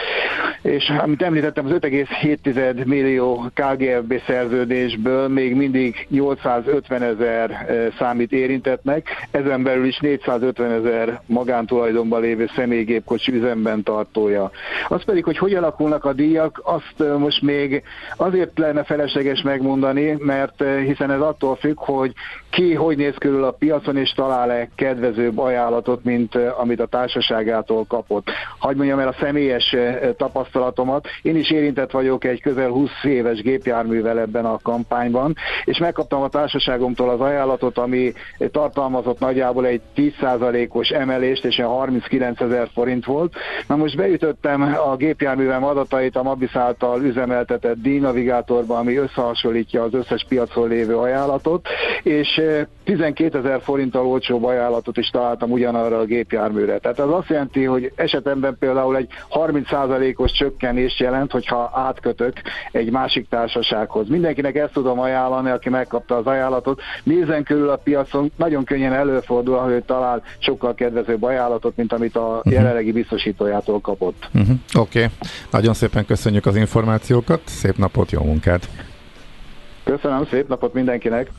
és 0.61 0.93
amit 0.97 1.21
említettem, 1.21 1.65
az 1.65 1.71
5,7 1.71 2.85
millió 2.85 3.51
KGFB 3.53 4.13
szerződésből 4.27 5.27
még 5.27 5.55
mindig 5.55 6.07
850 6.09 7.01
ezer 7.01 7.51
eh, 7.51 7.87
számít 7.97 8.31
érintetnek, 8.31 9.07
ezen 9.31 9.63
belül 9.63 9.85
is 9.85 9.99
450 9.99 10.68
ezer 10.69 11.21
magántulajdonban 11.25 12.21
lévő 12.21 12.49
személygépkocsi 12.55 13.31
üzemben 13.31 13.83
tartója. 13.83 14.51
Az 14.87 15.03
pedig, 15.03 15.23
hogy 15.23 15.37
hogy 15.37 15.53
alakulnak 15.53 16.05
a 16.05 16.13
díjak, 16.13 16.61
azt 16.63 17.17
most 17.17 17.41
még 17.41 17.83
azért 18.17 18.57
lenne 18.57 18.83
felesleges 18.83 19.41
megmondani, 19.41 20.15
mert 20.19 20.63
hiszen 20.85 21.11
ez 21.11 21.19
attól 21.19 21.55
függ, 21.55 21.77
hogy 21.79 22.13
ki 22.49 22.73
hogy 22.73 22.97
néz 22.97 23.15
körül 23.17 23.43
a 23.43 23.51
piacon, 23.51 23.97
és 23.97 24.11
talál-e 24.11 24.69
kedvezőbb 24.75 25.39
ajánlatot, 25.39 26.03
mint 26.03 26.35
amit 26.35 26.79
a 26.79 26.85
társaságától 26.85 27.85
kapott. 27.87 28.29
Hagy 28.57 28.75
mondjam 28.75 28.99
el 28.99 29.07
a 29.07 29.15
személyes 29.19 29.75
tapasztalatomat. 30.17 31.07
Én 31.21 31.35
is 31.35 31.51
érintett 31.51 31.91
vagyok 31.91 32.23
egy 32.23 32.41
közel 32.41 32.69
20 32.69 32.89
éves 33.03 33.41
gépjárművel 33.41 34.19
ebben 34.19 34.45
a 34.45 34.59
kampányban, 34.63 35.35
és 35.65 35.77
megkaptam 35.77 36.21
a 36.21 36.29
társaságomtól 36.29 37.09
az 37.09 37.19
ajánlatot, 37.19 37.77
ami 37.77 38.13
tartalmazott 38.51 39.19
nagyjából 39.19 39.65
egy 39.65 39.81
10% 39.95 40.58
százalékos 40.59 40.89
emelést, 40.89 41.45
és 41.45 41.57
ilyen 41.57 41.69
39 41.69 42.41
ezer 42.41 42.67
forint 42.73 43.05
volt. 43.05 43.33
Na 43.67 43.75
most 43.75 43.95
beütöttem 43.95 44.61
a 44.61 44.95
gépjárművem 44.95 45.63
adatait 45.63 46.15
a 46.15 46.23
Mabis 46.23 46.55
által 46.55 47.01
üzemeltetett 47.01 47.81
D-navigátorba, 47.81 48.77
ami 48.77 48.95
összehasonlítja 48.95 49.83
az 49.83 49.93
összes 49.93 50.25
piacon 50.27 50.67
lévő 50.67 50.97
ajánlatot, 50.97 51.67
és 52.03 52.41
12 52.83 53.37
eh, 53.37 53.43
ezer 53.43 53.61
forinttal 53.61 54.05
olcsóbb 54.05 54.43
ajánlatot 54.43 54.97
is 54.97 55.09
találtam 55.09 55.51
ugyanarra 55.51 55.97
a 55.97 56.05
gépjárműre. 56.05 56.77
Tehát 56.77 56.99
az 56.99 57.11
azt 57.11 57.29
jelenti, 57.29 57.63
hogy 57.63 57.91
esetemben 57.95 58.57
például 58.59 58.97
egy 58.97 59.07
30%-os 59.31 60.31
csökkenést 60.31 60.99
jelent, 60.99 61.31
hogyha 61.31 61.71
átkötök 61.73 62.33
egy 62.71 62.91
másik 62.91 63.29
társasághoz. 63.29 64.07
Mindenkinek 64.07 64.55
ezt 64.55 64.73
tudom 64.73 64.99
ajánlani, 64.99 65.49
aki 65.49 65.69
megkapta 65.69 66.15
az 66.15 66.25
ajánlatot. 66.25 66.81
Nézzen 67.03 67.43
körül 67.43 67.69
a 67.69 67.75
piacon, 67.75 68.31
nagyon 68.35 68.63
könnyen 68.63 68.93
előfordul, 68.93 69.57
hogy 69.57 69.83
talál 69.83 70.23
sokkal 70.49 70.73
kedvezőbb 70.73 71.23
ajánlatot, 71.23 71.75
mint 71.75 71.93
amit 71.93 72.15
a 72.15 72.19
uh-huh. 72.19 72.53
jelenlegi 72.53 72.91
biztosítójától 72.91 73.81
kapott. 73.81 74.29
Uh-huh. 74.33 74.55
Oké, 74.73 75.03
okay. 75.03 75.17
nagyon 75.51 75.73
szépen 75.73 76.05
köszönjük 76.05 76.45
az 76.45 76.55
információkat, 76.55 77.41
szép 77.45 77.77
napot, 77.77 78.11
jó 78.11 78.23
munkát! 78.23 78.69
Köszönöm, 79.83 80.27
szép 80.31 80.47
napot 80.47 80.73
mindenkinek! 80.73 81.31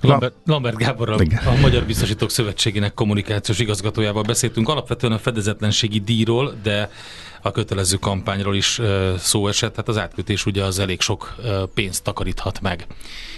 Lambert, 0.00 0.34
Lambert 0.44 0.76
Gáborral, 0.76 1.18
a 1.46 1.60
Magyar 1.60 1.84
Biztosítók 1.84 2.30
Szövetségének 2.30 2.94
kommunikációs 2.94 3.58
igazgatójával 3.58 4.22
beszéltünk 4.22 4.68
alapvetően 4.68 5.12
a 5.12 5.18
fedezetlenségi 5.18 5.98
díjról, 5.98 6.54
de 6.62 6.90
a 7.42 7.50
kötelező 7.50 7.96
kampányról 7.96 8.56
is 8.56 8.80
szó 9.18 9.48
esett, 9.48 9.70
tehát 9.70 9.88
az 9.88 9.98
átkötés 9.98 10.46
ugye 10.46 10.64
az 10.64 10.78
elég 10.78 11.00
sok 11.00 11.34
pénzt 11.74 12.02
takaríthat 12.02 12.60
meg 12.60 12.86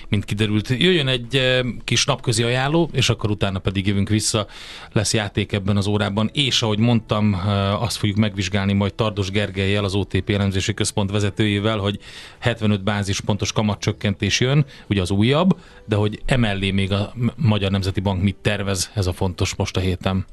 mint 0.08 0.24
kiderült. 0.24 0.68
Jöjjön 0.68 1.08
egy 1.08 1.62
kis 1.84 2.04
napközi 2.04 2.42
ajánló, 2.42 2.90
és 2.92 3.08
akkor 3.08 3.30
utána 3.30 3.58
pedig 3.58 3.86
jövünk 3.86 4.08
vissza. 4.08 4.46
Lesz 4.92 5.14
játék 5.14 5.52
ebben 5.52 5.76
az 5.76 5.86
órában, 5.86 6.30
és 6.32 6.62
ahogy 6.62 6.78
mondtam, 6.78 7.40
azt 7.80 7.96
fogjuk 7.96 8.16
megvizsgálni 8.16 8.72
majd 8.72 8.94
Tardos 8.94 9.30
Gergelyel, 9.30 9.84
az 9.84 9.94
OTP 9.94 10.30
elemzési 10.30 10.74
központ 10.74 11.10
vezetőjével, 11.10 11.78
hogy 11.78 11.98
75 12.38 12.82
bázispontos 12.82 13.52
kamatcsökkentés 13.52 14.40
jön, 14.40 14.64
ugye 14.88 15.00
az 15.00 15.10
újabb, 15.10 15.58
de 15.84 15.96
hogy 15.96 16.22
emellé 16.24 16.70
még 16.70 16.92
a 16.92 17.12
Magyar 17.36 17.70
Nemzeti 17.70 18.00
Bank 18.00 18.22
mit 18.22 18.36
tervez, 18.36 18.90
ez 18.94 19.06
a 19.06 19.12
fontos 19.12 19.54
most 19.54 19.76
a 19.76 19.80
héten. 19.80 20.26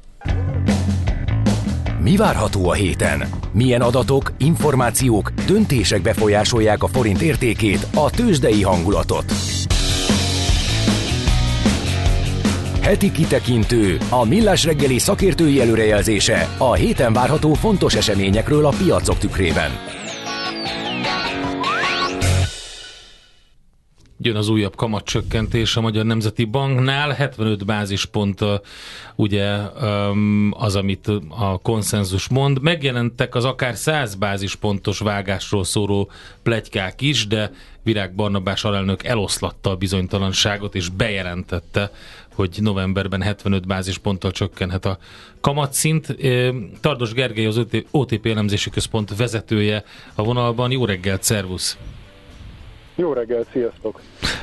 Mi 2.06 2.16
várható 2.16 2.68
a 2.68 2.72
héten? 2.72 3.28
Milyen 3.52 3.80
adatok, 3.80 4.32
információk, 4.38 5.32
döntések 5.46 6.02
befolyásolják 6.02 6.82
a 6.82 6.86
forint 6.86 7.20
értékét, 7.20 7.86
a 7.94 8.10
tőzsdei 8.10 8.62
hangulatot? 8.62 9.32
Heti 12.80 13.12
kitekintő, 13.12 13.98
a 14.10 14.24
millás 14.24 14.64
reggeli 14.64 14.98
szakértői 14.98 15.60
előrejelzése 15.60 16.48
a 16.58 16.74
héten 16.74 17.12
várható 17.12 17.54
fontos 17.54 17.94
eseményekről 17.94 18.66
a 18.66 18.74
piacok 18.84 19.18
tükrében. 19.18 19.70
Jön 24.18 24.36
az 24.36 24.48
újabb 24.48 24.76
kamatcsökkentés 24.76 25.76
a 25.76 25.80
Magyar 25.80 26.04
Nemzeti 26.04 26.44
Banknál, 26.44 27.10
75 27.10 27.64
bázispont 27.64 28.44
ugye 29.14 29.58
az, 30.50 30.76
amit 30.76 31.06
a 31.28 31.58
konszenzus 31.62 32.28
mond. 32.28 32.62
Megjelentek 32.62 33.34
az 33.34 33.44
akár 33.44 33.76
100 33.76 34.14
bázispontos 34.14 34.98
vágásról 34.98 35.64
szóló 35.64 36.10
plegykák 36.42 37.00
is, 37.00 37.26
de 37.26 37.52
Virág 37.82 38.14
Barnabás 38.14 38.64
alelnök 38.64 39.04
eloszlatta 39.04 39.70
a 39.70 39.76
bizonytalanságot 39.76 40.74
és 40.74 40.88
bejelentette, 40.88 41.90
hogy 42.34 42.58
novemberben 42.60 43.22
75 43.22 43.66
bázisponttal 43.66 44.30
csökkenhet 44.30 44.84
a 44.84 44.98
kamatszint. 45.40 46.16
Tardos 46.80 47.12
Gergely 47.12 47.46
az 47.46 47.66
OTP 47.90 48.26
elemzési 48.26 48.70
központ 48.70 49.16
vezetője 49.16 49.84
a 50.14 50.22
vonalban. 50.22 50.70
Jó 50.70 50.84
reggelt, 50.84 51.22
szervusz! 51.22 51.78
Jó 52.96 53.12
reggelt, 53.12 53.46
sziasztok! 53.52 54.00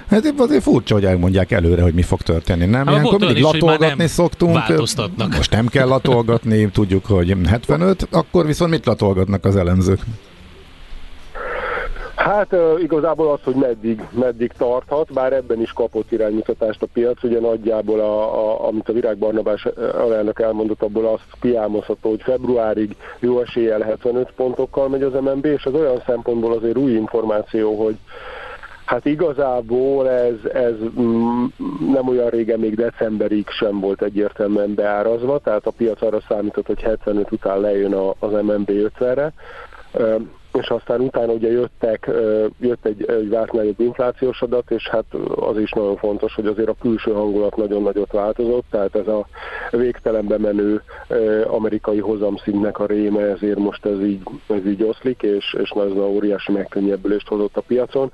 Hát 0.10 0.34
azért 0.38 0.64
furcsa, 0.64 0.94
hogy 0.94 1.06
elmondják 1.06 1.52
előre, 1.52 1.82
hogy 1.82 1.94
mi 1.94 2.02
fog 2.02 2.22
történni. 2.22 2.66
Nem, 2.66 2.86
hát, 2.86 2.94
ilyenkor 2.94 3.20
mindig 3.20 3.38
is, 3.38 3.44
latolgatni 3.44 3.96
nem 3.98 4.08
szoktunk. 4.08 4.58
Most 5.18 5.52
nem 5.52 5.68
kell 5.68 5.88
latolgatni, 5.88 6.70
tudjuk, 6.70 7.06
hogy 7.06 7.36
75, 7.48 8.08
akkor 8.12 8.46
viszont 8.46 8.72
mit 8.72 8.86
latolgatnak 8.86 9.46
az 9.46 9.56
elemzők? 9.56 10.00
Hát 12.24 12.56
igazából 12.80 13.32
az, 13.32 13.40
hogy 13.44 13.56
meddig, 13.56 14.08
meddig 14.12 14.52
tarthat, 14.58 15.14
bár 15.14 15.34
ebben 15.34 15.62
is 15.62 15.72
kapott 15.72 16.12
iránymutatást 16.12 16.82
a 16.82 16.88
piac, 16.94 17.24
ugye 17.24 17.40
nagyjából, 17.40 18.00
a, 18.00 18.22
a, 18.22 18.68
amit 18.68 18.90
a 18.90 18.94
Virág 18.94 19.18
Barnabás 19.18 19.66
alelnök 19.98 20.40
elmondott, 20.40 20.82
abból 20.82 21.08
azt 21.08 21.26
kiálmozható, 21.42 22.10
hogy 22.10 22.22
februárig 22.22 22.96
jó 23.20 23.40
eséllyel 23.40 23.82
75 23.82 24.32
pontokkal 24.36 24.90
megy 24.90 25.02
az 25.02 25.14
MNB, 25.14 25.46
és 25.46 25.66
az 25.66 25.74
olyan 25.74 26.02
szempontból 26.06 26.54
azért 26.54 26.78
új 26.78 26.92
információ, 26.92 27.84
hogy 27.84 27.98
Hát 28.86 29.06
igazából 29.06 30.10
ez, 30.10 30.36
ez 30.54 30.76
mm, 31.00 31.46
nem 31.92 32.08
olyan 32.08 32.30
régen, 32.30 32.60
még 32.60 32.76
decemberig 32.76 33.48
sem 33.50 33.80
volt 33.80 34.02
egyértelműen 34.02 34.74
beárazva, 34.74 35.40
tehát 35.40 35.66
a 35.66 35.72
piac 35.72 36.02
arra 36.02 36.22
számított, 36.28 36.66
hogy 36.66 36.82
75 36.82 37.32
után 37.32 37.60
lejön 37.60 37.94
az 38.20 38.32
MNB 38.32 38.72
50-re 39.00 39.34
és 40.54 40.68
aztán 40.68 41.00
utána 41.00 41.32
ugye 41.32 41.52
jöttek, 41.52 42.10
jött 42.60 42.86
egy, 42.86 43.06
egy 43.10 43.30
várt 43.30 43.52
nagyobb 43.52 43.80
inflációs 43.80 44.42
adat, 44.42 44.72
és 44.72 44.90
hát 44.90 45.06
az 45.36 45.58
is 45.58 45.72
nagyon 45.72 45.98
fontos, 45.98 46.36
hogy 46.36 46.46
azért 46.46 46.70
a 46.70 46.76
külső 46.82 47.12
hangulat 47.12 47.56
nagyon 47.56 47.82
nagyot 47.82 48.12
változott, 48.12 48.66
tehát 48.70 48.96
ez 48.96 49.08
a 49.08 49.28
végtelenbe 49.72 50.38
menő 50.38 50.82
amerikai 51.48 52.00
hozamszintnek 52.00 52.80
a 52.80 52.86
réme, 52.86 53.22
ezért 53.22 53.58
most 53.58 53.86
ez 53.86 54.02
így, 54.02 54.22
ez 54.48 54.66
így 54.66 54.84
oszlik, 54.84 55.22
és, 55.22 55.56
és 55.62 55.70
ez 55.70 55.98
a 55.98 56.08
óriási 56.08 56.52
megkönnyebbülést 56.52 57.28
hozott 57.28 57.58
a 57.58 57.62
piacon 57.62 58.12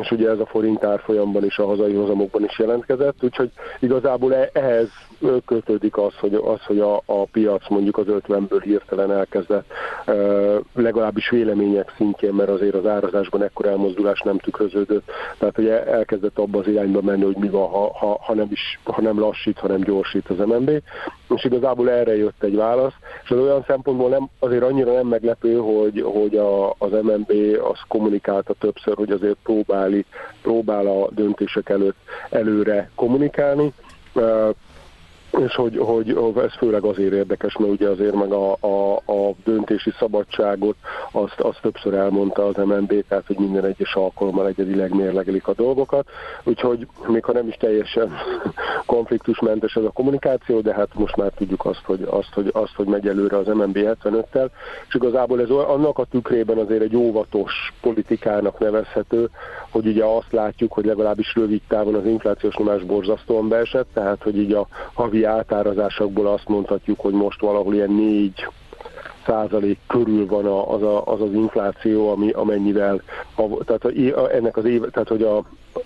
és 0.00 0.10
ugye 0.10 0.30
ez 0.30 0.38
a 0.38 0.46
forint 0.46 0.84
árfolyamban 0.84 1.44
is 1.44 1.58
a 1.58 1.66
hazai 1.66 1.94
hozamokban 1.94 2.44
is 2.44 2.58
jelentkezett, 2.58 3.24
úgyhogy 3.24 3.50
igazából 3.80 4.34
e- 4.34 4.50
ehhez 4.52 4.88
kötődik 5.44 5.96
az, 5.96 6.14
hogy, 6.20 6.34
az, 6.34 6.60
hogy 6.66 6.80
a, 6.80 6.96
a 6.96 7.24
piac 7.32 7.68
mondjuk 7.68 7.98
az 7.98 8.06
50-ből 8.08 8.60
hirtelen 8.64 9.12
elkezdett 9.12 9.72
legalábbis 10.74 11.30
vélemények 11.30 11.94
szintjén, 11.96 12.32
mert 12.32 12.48
azért 12.48 12.74
az 12.74 12.86
árazásban 12.86 13.42
ekkor 13.42 13.66
elmozdulás 13.66 14.20
nem 14.20 14.38
tükröződött, 14.38 15.10
tehát 15.38 15.54
hogy 15.54 15.68
elkezdett 15.68 16.38
abba 16.38 16.58
az 16.58 16.66
irányba 16.66 17.00
menni, 17.00 17.24
hogy 17.24 17.36
mi 17.36 17.48
van, 17.48 17.68
ha, 17.68 17.92
ha, 17.98 18.18
ha, 18.20 18.34
nem, 18.34 18.48
is, 18.50 18.80
ha 18.84 19.00
nem 19.00 19.18
lassít, 19.18 19.58
hanem 19.58 19.80
gyorsít 19.80 20.28
az 20.28 20.38
MNB, 20.38 20.70
és 21.28 21.44
igazából 21.44 21.90
erre 21.90 22.16
jött 22.16 22.42
egy 22.42 22.56
válasz, 22.56 22.94
és 23.24 23.30
az 23.30 23.38
olyan 23.38 23.64
szempontból 23.66 24.08
nem, 24.08 24.28
azért 24.38 24.62
annyira 24.62 24.92
nem 24.92 25.06
meglepő, 25.06 25.56
hogy, 25.56 26.02
hogy 26.02 26.36
a, 26.36 26.70
az 26.70 26.90
MNB 27.02 27.32
az 27.70 27.78
kommunikálta 27.88 28.54
többször, 28.58 28.94
hogy 28.94 29.10
azért 29.10 29.36
próbáli, 29.42 30.04
próbál 30.42 30.86
a 30.86 31.08
döntések 31.10 31.68
előtt 31.68 31.96
előre 32.30 32.90
kommunikálni, 32.94 33.72
és 35.38 35.54
hogy, 35.54 35.78
hogy 35.78 36.18
ez 36.36 36.54
főleg 36.58 36.84
azért 36.84 37.12
érdekes, 37.12 37.56
mert 37.56 37.72
ugye 37.72 37.88
azért 37.88 38.14
meg 38.14 38.32
a, 38.32 38.56
a, 38.60 38.96
a 38.96 39.34
döntési 39.44 39.92
szabadságot 39.98 40.76
azt, 41.12 41.40
azt 41.40 41.58
többször 41.62 41.94
elmondta 41.94 42.46
az 42.46 42.56
MNB, 42.56 43.04
tehát 43.08 43.26
hogy 43.26 43.38
minden 43.38 43.64
egyes 43.64 43.94
alkalommal 43.94 44.46
egyedileg 44.46 44.94
mérlegelik 44.94 45.48
a 45.48 45.54
dolgokat, 45.54 46.08
úgyhogy 46.44 46.86
még 47.06 47.24
ha 47.24 47.32
nem 47.32 47.48
is 47.48 47.54
teljesen 47.54 48.12
konfliktusmentes 48.86 49.74
ez 49.74 49.84
a 49.84 49.90
kommunikáció, 49.90 50.60
de 50.60 50.74
hát 50.74 50.94
most 50.94 51.16
már 51.16 51.32
tudjuk 51.36 51.64
azt, 51.64 51.82
hogy, 51.84 52.02
azt, 52.10 52.32
hogy, 52.32 52.50
azt, 52.52 52.74
hogy 52.74 52.86
megy 52.86 53.08
előre 53.08 53.36
az 53.36 53.46
MNB 53.46 53.78
75-tel, 53.78 54.48
és 54.88 54.94
igazából 54.94 55.40
ez 55.40 55.50
annak 55.50 55.98
a 55.98 56.04
tükrében 56.04 56.58
azért 56.58 56.82
egy 56.82 56.96
óvatos 56.96 57.52
politikának 57.80 58.58
nevezhető, 58.58 59.28
hogy 59.70 59.86
ugye 59.86 60.04
azt 60.04 60.32
látjuk, 60.32 60.72
hogy 60.72 60.84
legalábbis 60.84 61.34
rövid 61.34 61.60
távon 61.68 61.94
az 61.94 62.06
inflációs 62.06 62.56
nyomás 62.56 62.82
borzasztóan 62.82 63.48
beesett, 63.48 63.88
tehát 63.92 64.22
hogy 64.22 64.38
így 64.38 64.52
a 64.52 64.66
havi 64.92 65.21
átárazásokból 65.24 66.26
azt 66.26 66.48
mondhatjuk, 66.48 67.00
hogy 67.00 67.12
most 67.12 67.40
valahol 67.40 67.74
ilyen 67.74 67.90
4 67.90 68.46
százalék 69.26 69.78
körül 69.86 70.26
van 70.26 70.46
az, 70.46 70.82
a, 70.82 71.06
az 71.06 71.20
az 71.20 71.32
infláció, 71.32 72.10
ami, 72.10 72.30
amennyivel, 72.30 73.02
a, 73.34 73.64
tehát 73.64 73.84
a, 73.84 74.32
ennek 74.34 74.56
az 74.56 74.64
év, 74.64 74.80
tehát 74.80 75.08
hogy 75.08 75.22
a, 75.22 75.36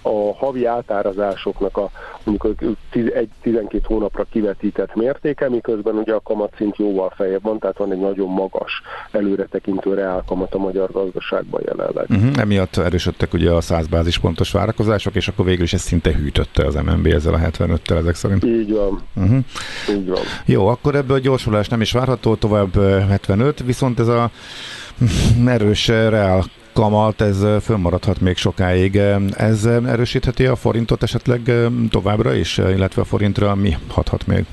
a 0.03 0.34
havi 0.36 0.64
átárazásoknak 0.64 1.76
a 1.76 1.90
mondjuk 2.24 2.72
egy 3.14 3.28
12 3.42 3.84
hónapra 3.86 4.26
kivetített 4.30 4.94
mértéke, 4.94 5.49
miközben 5.49 5.94
ugye 5.94 6.12
a 6.12 6.20
kamatszint 6.20 6.76
jóval 6.76 7.12
feljebb 7.16 7.42
van, 7.42 7.59
tehát 7.59 7.76
van 7.76 7.92
egy 7.92 8.01
nagyon 8.01 8.28
magas 8.28 8.82
előretekintő 9.11 9.94
reálkamat 9.94 10.55
a 10.55 10.59
magyar 10.59 10.90
gazdaságban 10.92 11.62
jelenleg. 11.64 12.07
Uh-huh, 12.09 12.38
emiatt 12.38 12.76
erősödtek 12.76 13.32
ugye 13.32 13.51
a 13.51 13.61
100 13.61 13.86
bázispontos 13.86 14.53
várakozások, 14.53 15.14
és 15.14 15.28
akkor 15.28 15.44
végül 15.44 15.64
is 15.64 15.72
ez 15.72 15.80
szinte 15.80 16.12
hűtötte 16.12 16.66
az 16.66 16.74
MNB 16.74 17.07
ezzel 17.07 17.34
a 17.34 17.38
75-tel 17.38 17.97
ezek 17.97 18.14
szerint. 18.14 18.44
Így 18.44 18.72
van. 18.72 19.03
Uh-huh. 19.16 19.38
Így 19.90 20.09
van. 20.09 20.20
Jó, 20.44 20.66
akkor 20.66 20.94
ebből 20.94 21.16
a 21.16 21.20
gyorsulás 21.20 21.68
nem 21.68 21.80
is 21.80 21.92
várható, 21.92 22.34
tovább 22.34 22.74
75, 23.09 23.62
viszont 23.64 24.01
ez 24.01 24.09
a 24.09 24.30
erős 25.47 25.88
reál 25.88 26.44
kamat, 26.76 27.20
ez 27.20 27.44
fönnmaradhat 27.62 28.20
még 28.20 28.36
sokáig. 28.36 28.96
Ez 29.36 29.64
erősítheti 29.64 30.46
a 30.46 30.56
forintot 30.56 31.02
esetleg 31.02 31.40
továbbra 31.90 32.34
is, 32.34 32.58
illetve 32.58 33.02
a 33.02 33.04
forintra 33.04 33.54
mi 33.54 33.76
hathat 33.88 34.26
még? 34.26 34.44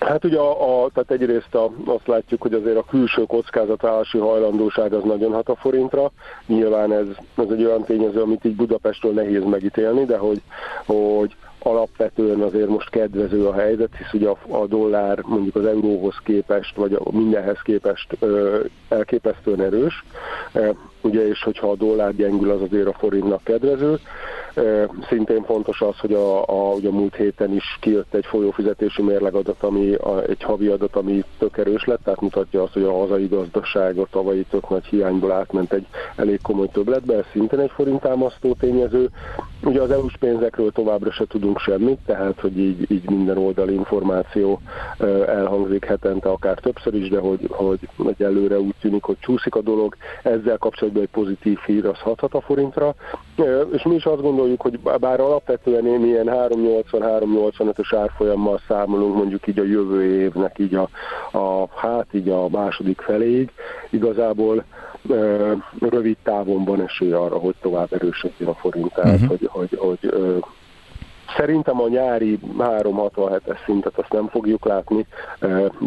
Hát 0.00 0.24
ugye 0.24 0.38
a, 0.38 0.84
a, 0.84 0.90
tehát 0.94 1.10
egyrészt 1.10 1.54
a, 1.54 1.70
azt 1.84 2.06
látjuk, 2.06 2.42
hogy 2.42 2.54
azért 2.54 2.76
a 2.76 2.84
külső 2.88 3.22
kockázatállási 3.22 4.18
hajlandóság 4.18 4.92
az 4.92 5.02
nagyon 5.04 5.32
hat 5.32 5.48
a 5.48 5.56
forintra. 5.56 6.10
Nyilván 6.46 6.92
ez, 6.92 7.06
ez 7.36 7.50
egy 7.50 7.64
olyan 7.64 7.84
tényező, 7.84 8.22
amit 8.22 8.44
így 8.44 8.56
Budapestről 8.56 9.12
nehéz 9.12 9.44
megítélni, 9.44 10.04
de 10.04 10.16
hogy, 10.16 10.42
hogy 10.86 11.36
alapvetően 11.62 12.40
azért 12.40 12.68
most 12.68 12.90
kedvező 12.90 13.46
a 13.46 13.54
helyzet, 13.54 13.96
hisz 13.96 14.12
ugye 14.12 14.28
a, 14.28 14.38
a 14.48 14.66
dollár 14.66 15.18
mondjuk 15.26 15.54
az 15.56 15.64
euróhoz 15.66 16.16
képest, 16.24 16.76
vagy 16.76 16.92
a 16.92 17.10
mindenhez 17.10 17.60
képest 17.62 18.16
ö, 18.18 18.60
elképesztően 18.88 19.60
erős, 19.60 20.04
e, 20.52 20.74
ugye, 21.00 21.28
és 21.28 21.42
hogyha 21.42 21.70
a 21.70 21.76
dollár 21.76 22.14
gyengül, 22.14 22.50
az 22.50 22.62
azért 22.62 22.86
a 22.86 22.92
forintnak 22.98 23.44
kedvező. 23.44 23.98
Szintén 25.08 25.42
fontos 25.44 25.80
az, 25.80 25.98
hogy 25.98 26.12
a, 26.12 26.42
a, 26.48 26.72
ugye 26.74 26.88
a 26.88 26.92
múlt 26.92 27.14
héten 27.14 27.54
is 27.54 27.78
kijött 27.80 28.14
egy 28.14 28.26
folyófizetési 28.26 29.02
mérlegadat, 29.02 29.62
ami 29.62 29.94
a, 29.94 30.22
egy 30.22 30.42
havi 30.42 30.66
adat, 30.66 30.96
ami 30.96 31.24
tök 31.38 31.58
erős 31.58 31.84
lett, 31.84 32.00
tehát 32.04 32.20
mutatja 32.20 32.62
azt, 32.62 32.72
hogy 32.72 32.82
a 32.82 32.98
hazai 32.98 33.26
gazdaság 33.26 33.98
a 33.98 34.06
tavalyi 34.10 34.46
tök 34.50 34.68
nagy 34.68 34.84
hiányból 34.84 35.32
átment 35.32 35.72
egy 35.72 35.86
elég 36.16 36.40
komoly 36.42 36.68
többletbe, 36.68 37.14
ez 37.14 37.24
szintén 37.32 37.58
egy 37.58 37.70
forintámasztó 37.70 38.54
tényező. 38.54 39.10
Ugye 39.62 39.80
az 39.80 39.90
EU-s 39.90 40.16
pénzekről 40.16 40.72
továbbra 40.72 41.10
se 41.10 41.24
tudunk 41.26 41.58
semmit, 41.58 41.98
tehát 42.06 42.40
hogy 42.40 42.58
így, 42.58 42.90
így 42.90 43.10
minden 43.10 43.38
oldali 43.38 43.74
információ 43.74 44.60
elhangzik 45.26 45.84
hetente, 45.84 46.28
akár 46.28 46.58
többször 46.58 46.94
is, 46.94 47.08
de 47.08 47.18
hogy, 47.18 47.46
hogy, 47.48 47.78
előre 48.18 48.58
úgy 48.60 48.74
tűnik, 48.80 49.02
hogy 49.02 49.16
csúszik 49.20 49.54
a 49.54 49.60
dolog. 49.60 49.96
Ezzel 50.22 50.58
kapcsolatban 50.58 51.02
egy 51.02 51.08
pozitív 51.08 51.58
hír 51.58 51.86
az 51.86 51.98
hathat 51.98 52.34
a 52.34 52.40
forintra, 52.40 52.94
és 53.72 53.82
mi 53.82 53.94
is 53.94 54.04
azt 54.04 54.22
gondoljuk, 54.22 54.60
hogy 54.60 54.78
bár 55.00 55.20
alapvetően 55.20 55.86
én 55.86 56.04
ilyen 56.04 56.26
3,80-3,85-ös 56.26 57.96
árfolyammal 57.96 58.60
számolunk 58.68 59.14
mondjuk 59.14 59.46
így 59.46 59.58
a 59.58 59.64
jövő 59.64 60.02
évnek 60.02 60.58
így 60.58 60.74
a, 60.74 60.88
a 61.38 61.68
hát 61.74 62.06
így 62.12 62.28
a 62.28 62.48
második 62.48 63.00
feléig, 63.00 63.50
igazából 63.90 64.64
rövid 65.80 66.16
távon 66.22 66.64
van 66.64 66.82
esély 66.82 67.12
arra, 67.12 67.38
hogy 67.38 67.54
tovább 67.60 67.92
erősödjön 67.92 68.48
a 68.48 68.54
forint, 68.54 68.94
tehát 68.94 69.14
uh-huh. 69.14 69.28
hogy, 69.28 69.48
hogy, 69.50 69.78
hogy 69.78 70.14
Szerintem 71.36 71.80
a 71.80 71.88
nyári 71.88 72.38
367-es 72.58 73.64
szintet 73.64 73.98
azt 73.98 74.12
nem 74.12 74.28
fogjuk 74.28 74.64
látni, 74.64 75.06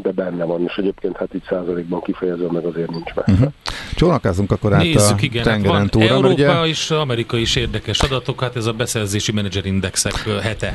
de 0.02 0.12
benne 0.12 0.44
van, 0.44 0.64
és 0.64 0.76
egyébként 0.76 1.18
hát 1.18 1.34
így 1.34 1.44
százalékban 1.50 2.02
kifejező 2.02 2.48
meg 2.48 2.66
azért 2.66 2.90
nincs 2.90 3.14
messze. 3.14 3.32
Uh-huh. 3.32 3.54
Csónakázunk 3.96 4.52
akkor 4.52 4.74
át 4.74 4.82
Nézzük, 4.82 5.18
a 5.18 5.22
igen, 5.22 5.44
tengeren 5.44 5.80
hát 5.80 5.90
túlra. 5.90 6.14
Európa 6.14 6.34
ugye... 6.34 6.66
és 6.66 6.92
Amerika 6.92 7.38
is 7.38 7.56
érdekes 7.56 8.02
adatok, 8.02 8.42
hát 8.42 8.56
ez 8.56 8.66
a 8.66 8.74
beszerzési 8.74 9.32
menedzserindexek 9.32 10.14
hete. 10.42 10.74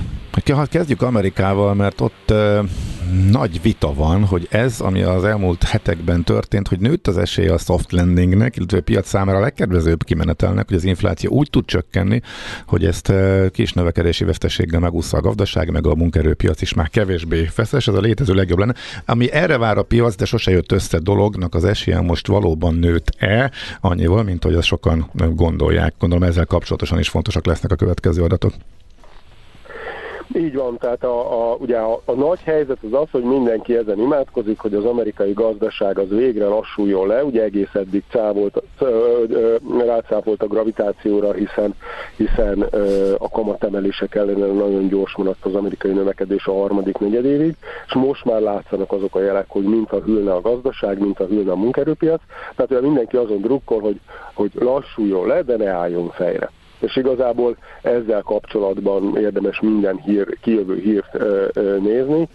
Hát 0.55 0.69
kezdjük 0.69 1.03
Amerikával, 1.03 1.75
mert 1.75 2.01
ott 2.01 2.31
uh, 2.31 2.59
nagy 3.31 3.63
vita 3.63 3.95
van, 3.95 4.25
hogy 4.25 4.49
ez, 4.51 4.81
ami 4.81 5.03
az 5.03 5.25
elmúlt 5.25 5.63
hetekben 5.63 6.25
történt, 6.25 6.69
hogy 6.69 6.79
nőtt 6.79 7.07
az 7.07 7.19
esély 7.19 7.49
a 7.49 7.59
soft 7.59 7.93
landingnek, 7.93 8.57
illetve 8.57 8.79
a 8.79 8.81
piac 8.81 9.09
számára 9.09 9.39
a 9.39 9.41
legkedvezőbb 9.41 10.05
kimenetelnek, 10.05 10.69
hogy 10.69 10.77
az 10.77 10.85
infláció 10.85 11.31
úgy 11.31 11.51
tud 11.51 11.65
csökkenni, 11.65 12.21
hogy 12.67 12.85
ezt 12.85 13.13
kis 13.53 13.73
növekedési 13.73 14.25
veszteséggel 14.25 14.81
megúszza 14.81 15.17
a 15.17 15.21
gazdaság, 15.21 15.71
meg 15.71 15.87
a 15.87 15.95
munkerőpiac 15.95 16.63
is 16.63 16.75
már 16.75 16.89
kevésbé 16.89 17.45
feszes, 17.45 17.89
ez 17.89 17.95
a 17.95 18.01
létező 18.01 18.35
legjobb 18.35 18.59
lenne. 18.59 18.75
Ami 19.07 19.33
erre 19.33 19.59
vár 19.59 19.79
a 19.79 19.83
piac, 19.83 20.17
de 20.17 20.25
sose 20.25 20.51
jött 20.51 20.73
össze 20.73 20.99
dolognak 20.99 21.55
az 21.55 21.65
esélye 21.65 22.01
most 22.01 22.27
valóban 22.27 22.75
nőtt-e, 22.75 23.51
annyival, 23.81 24.23
mint 24.23 24.45
hogy 24.45 24.55
azt 24.55 24.67
sokan 24.67 25.11
gondolják. 25.35 25.95
Gondolom 25.99 26.29
ezzel 26.29 26.47
kapcsolatosan 26.47 26.99
is 26.99 27.09
fontosak 27.09 27.47
lesznek 27.47 27.73
a 27.73 27.77
következő 27.77 28.23
adatok. 28.23 28.53
Így 30.35 30.55
van, 30.55 30.77
tehát 30.77 31.05
a, 31.05 31.51
a, 31.51 31.55
ugye 31.55 31.77
a, 31.77 32.01
a 32.05 32.13
nagy 32.13 32.41
helyzet 32.41 32.79
az 32.83 32.93
az, 32.93 33.11
hogy 33.11 33.23
mindenki 33.23 33.77
ezen 33.77 33.99
imádkozik, 33.99 34.59
hogy 34.59 34.75
az 34.75 34.85
amerikai 34.85 35.33
gazdaság 35.33 35.99
az 35.99 36.09
végre 36.09 36.47
lassuljon 36.47 37.07
le, 37.07 37.25
ugye 37.25 37.43
egész 37.43 37.75
eddig 37.75 38.03
cávolt, 38.11 38.63
rácáfolt 39.79 40.43
a 40.43 40.47
gravitációra, 40.47 41.33
hiszen, 41.33 41.75
hiszen 42.17 42.63
a 43.19 43.29
kamatemelések 43.29 44.15
ellenére 44.15 44.53
nagyon 44.53 44.89
gyors 44.89 45.17
maradt 45.17 45.45
az 45.45 45.55
amerikai 45.55 45.93
növekedés 45.93 46.47
a 46.47 46.53
harmadik 46.53 46.99
negyedévig, 46.99 47.57
és 47.87 47.95
most 47.95 48.25
már 48.25 48.41
látszanak 48.41 48.93
azok 48.93 49.15
a 49.15 49.23
jelek, 49.23 49.47
hogy 49.49 49.65
mint 49.65 49.93
a 49.93 50.01
hűlne 50.01 50.33
a 50.33 50.41
gazdaság, 50.41 50.99
mint 50.99 51.21
a 51.21 51.27
hűlne 51.27 51.51
a 51.51 51.57
munkerőpiac, 51.57 52.21
tehát 52.55 52.71
ugye 52.71 52.81
mindenki 52.81 53.17
azon 53.17 53.41
drukkol, 53.41 53.81
hogy, 53.81 54.01
hogy 54.35 54.51
lassuljon 54.55 55.27
le, 55.27 55.43
de 55.43 55.57
ne 55.57 55.71
álljon 55.71 56.11
fejre 56.11 56.51
és 56.81 56.97
igazából 56.97 57.57
ezzel 57.83 58.23
kapcsolatban 58.23 59.17
érdemes 59.17 59.61
minden 59.61 59.97
hír, 59.97 60.39
kijövő 60.41 60.77
hírt 60.77 61.15
ö, 61.15 61.47
ö, 61.53 61.79
nézni. 61.79 62.29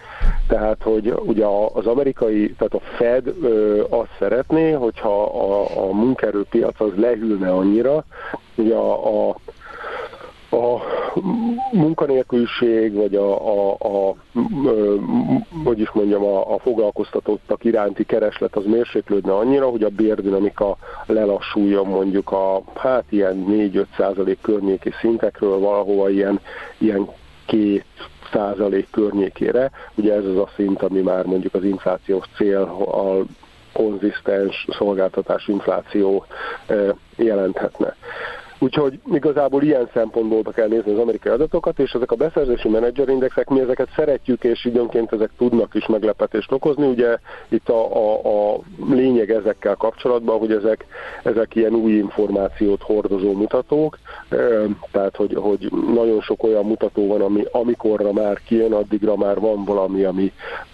Tehát, 0.47 0.81
hogy 0.83 1.13
ugye 1.25 1.45
az 1.73 1.85
amerikai, 1.85 2.53
tehát 2.57 2.73
a 2.73 2.95
Fed 2.97 3.33
ö, 3.41 3.83
azt 3.89 4.15
szeretné, 4.19 4.71
hogyha 4.71 5.23
a, 5.23 5.81
a 5.87 5.93
munkerőpiac 5.93 6.79
az 6.81 6.91
lehűlne 6.95 7.51
annyira, 7.51 8.03
ugye 8.55 8.75
a, 8.75 9.29
a 9.29 9.35
a 10.53 10.81
munkanélküliség, 11.71 12.93
vagy 12.93 13.15
a, 13.15 13.55
a, 13.55 13.77
a, 13.79 14.15
hogy 15.63 15.79
is 15.79 15.91
mondjam, 15.91 16.23
a, 16.23 16.53
a 16.53 16.59
foglalkoztatottak 16.59 17.63
iránti 17.63 18.03
kereslet 18.05 18.55
az 18.55 18.65
mérséklődne 18.65 19.35
annyira, 19.35 19.69
hogy 19.69 19.83
a 19.83 19.89
bérdinamika 19.89 20.77
lelassuljon 21.05 21.87
mondjuk 21.87 22.31
a 22.31 22.61
hát 22.75 23.03
ilyen 23.09 23.45
4-5 23.49 23.85
százalék 23.97 24.41
környéki 24.41 24.91
szintekről 24.99 25.59
valahova 25.59 26.09
ilyen, 26.09 26.39
ilyen 26.77 27.07
két 27.45 27.85
százalék 28.31 28.87
környékére. 28.91 29.71
Ugye 29.95 30.13
ez 30.13 30.25
az 30.25 30.37
a 30.37 30.49
szint, 30.55 30.81
ami 30.81 31.01
már 31.01 31.25
mondjuk 31.25 31.53
az 31.53 31.63
inflációs 31.63 32.25
cél 32.35 32.61
a 32.91 33.25
konzisztens 33.73 34.67
szolgáltatás 34.77 35.47
infláció 35.47 36.25
jelenthetne. 37.15 37.95
Úgyhogy 38.63 38.99
igazából 39.11 39.63
ilyen 39.63 39.89
szempontból 39.93 40.41
kell 40.53 40.67
nézni 40.67 40.91
az 40.91 40.99
amerikai 40.99 41.31
adatokat, 41.31 41.79
és 41.79 41.91
ezek 41.91 42.11
a 42.11 42.15
beszerzési 42.15 42.69
menedzserindexek, 42.69 43.49
mi 43.49 43.59
ezeket 43.59 43.89
szeretjük, 43.95 44.43
és 44.43 44.65
időnként 44.65 45.11
ezek 45.11 45.29
tudnak 45.37 45.73
is 45.73 45.85
meglepetést 45.85 46.51
okozni. 46.51 46.87
Ugye 46.87 47.17
itt 47.49 47.69
a, 47.69 47.95
a, 47.95 48.53
a 48.53 48.59
lényeg 48.89 49.31
ezekkel 49.31 49.75
kapcsolatban, 49.75 50.39
hogy 50.39 50.51
ezek, 50.51 50.85
ezek 51.23 51.55
ilyen 51.55 51.73
új 51.73 51.91
információt 51.91 52.81
hordozó 52.81 53.33
mutatók, 53.33 53.97
tehát 54.91 55.15
hogy, 55.15 55.33
hogy 55.33 55.71
nagyon 55.93 56.21
sok 56.21 56.43
olyan 56.43 56.65
mutató 56.65 57.07
van, 57.07 57.21
ami 57.21 57.43
amikorra 57.51 58.11
már 58.11 58.39
kijön, 58.45 58.73
addigra 58.73 59.15
már 59.15 59.39
van 59.39 59.65
valami, 59.65 60.03
ami 60.03 60.31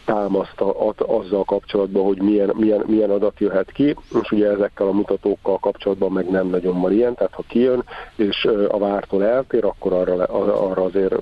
támaszt 0.10 0.62
azzal 0.98 1.44
kapcsolatban, 1.44 2.04
hogy 2.04 2.22
milyen, 2.22 2.52
milyen, 2.56 2.84
milyen 2.88 3.10
adat 3.10 3.40
jöhet 3.40 3.72
ki, 3.72 3.96
és 4.22 4.32
ugye 4.32 4.50
ezekkel 4.50 4.88
a 4.88 4.92
mutatókkal 4.92 5.58
kapcsolatban 5.58 6.12
meg 6.12 6.30
nem 6.30 6.48
nagyon 6.48 6.82
van 6.82 6.94
ilyen, 6.94 7.16
tehát 7.16 7.34
ha 7.34 7.44
kijön, 7.48 7.84
és 8.16 8.48
a 8.68 8.78
vártól 8.78 9.26
eltér, 9.26 9.66
akkor 9.66 9.94
arra, 9.94 10.24
arra 10.70 10.84
azért 10.84 11.16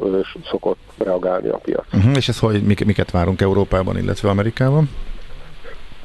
szokott 0.50 0.80
reagálni 0.98 1.48
a 1.48 1.58
piac. 1.58 1.86
Uh-huh, 1.94 2.16
és 2.16 2.28
ez 2.28 2.40
hogy, 2.40 2.64
miket 2.64 3.12
várunk 3.12 3.42
Európában, 3.42 3.98
illetve 3.98 4.30
Amerikában? 4.30 4.90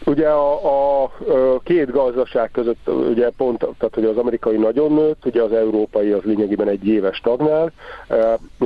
Ugye 0.05 0.29
a, 0.29 1.03
a, 1.03 1.11
két 1.65 1.91
gazdaság 1.91 2.51
között 2.51 2.89
ugye 2.89 3.31
pont, 3.37 3.59
tehát 3.59 3.95
hogy 3.95 4.05
az 4.05 4.17
amerikai 4.17 4.57
nagyon 4.57 4.93
nőtt, 4.93 5.27
ugye 5.27 5.43
az 5.43 5.53
európai 5.53 6.11
az 6.11 6.23
lényegében 6.23 6.69
egy 6.69 6.87
éves 6.87 7.21
tagnál, 7.21 7.73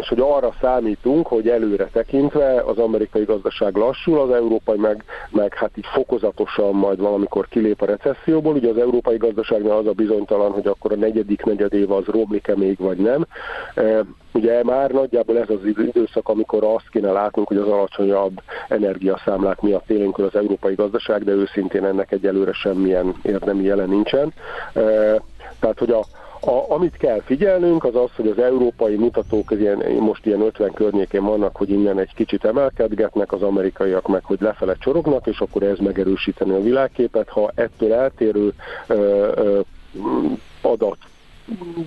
és 0.00 0.08
hogy 0.08 0.20
arra 0.20 0.54
számítunk, 0.60 1.26
hogy 1.26 1.48
előre 1.48 1.88
tekintve 1.92 2.62
az 2.66 2.78
amerikai 2.78 3.24
gazdaság 3.24 3.76
lassul, 3.76 4.20
az 4.20 4.30
európai 4.30 4.78
meg, 4.78 5.04
meg 5.30 5.54
hát 5.54 5.70
így 5.76 5.86
fokozatosan 5.92 6.74
majd 6.74 7.00
valamikor 7.00 7.48
kilép 7.48 7.82
a 7.82 7.86
recesszióból. 7.86 8.54
Ugye 8.54 8.70
az 8.70 8.78
európai 8.78 9.16
gazdaságnál 9.16 9.76
az 9.76 9.86
a 9.86 9.92
bizonytalan, 9.92 10.50
hogy 10.50 10.66
akkor 10.66 10.92
a 10.92 10.96
negyedik 10.96 11.44
negyedév 11.44 11.90
az 11.90 12.04
romlik-e 12.04 12.56
még 12.56 12.78
vagy 12.78 12.98
nem. 12.98 13.26
Ugye 14.36 14.64
már 14.64 14.90
nagyjából 14.90 15.38
ez 15.38 15.50
az 15.50 15.64
időszak, 15.64 16.28
amikor 16.28 16.64
azt 16.64 16.88
kéne 16.90 17.10
látnunk, 17.10 17.48
hogy 17.48 17.56
az 17.56 17.66
alacsonyabb 17.66 18.40
energiaszámlák 18.68 19.60
miatt 19.60 19.90
élénkül 19.90 20.24
az 20.24 20.36
európai 20.36 20.74
gazdaság, 20.74 21.24
de 21.24 21.32
őszintén 21.32 21.84
ennek 21.84 22.12
egyelőre 22.12 22.52
semmilyen 22.52 23.14
érdemi 23.22 23.64
jelen 23.64 23.88
nincsen. 23.88 24.32
Tehát, 25.60 25.78
hogy 25.78 25.90
a, 25.90 25.98
a, 26.40 26.64
amit 26.68 26.96
kell 26.96 27.20
figyelnünk, 27.20 27.84
az 27.84 27.94
az, 27.94 28.10
hogy 28.16 28.28
az 28.28 28.38
európai 28.38 28.96
mutatók 28.96 29.50
ilyen, 29.50 29.78
most 30.00 30.26
ilyen 30.26 30.40
50 30.40 30.72
környékén 30.72 31.24
vannak, 31.24 31.56
hogy 31.56 31.70
innen 31.70 31.98
egy 31.98 32.14
kicsit 32.14 32.44
emelkedgetnek, 32.44 33.32
az 33.32 33.42
amerikaiak 33.42 34.08
meg, 34.08 34.24
hogy 34.24 34.40
lefele 34.40 34.74
csorognak, 34.78 35.26
és 35.26 35.38
akkor 35.38 35.62
ez 35.62 35.78
megerősíteni 35.78 36.50
a 36.50 36.62
világképet. 36.62 37.28
Ha 37.28 37.50
ettől 37.54 37.92
eltérő 37.92 38.52
ö, 38.86 38.94
ö, 39.34 39.60
adat 40.62 40.98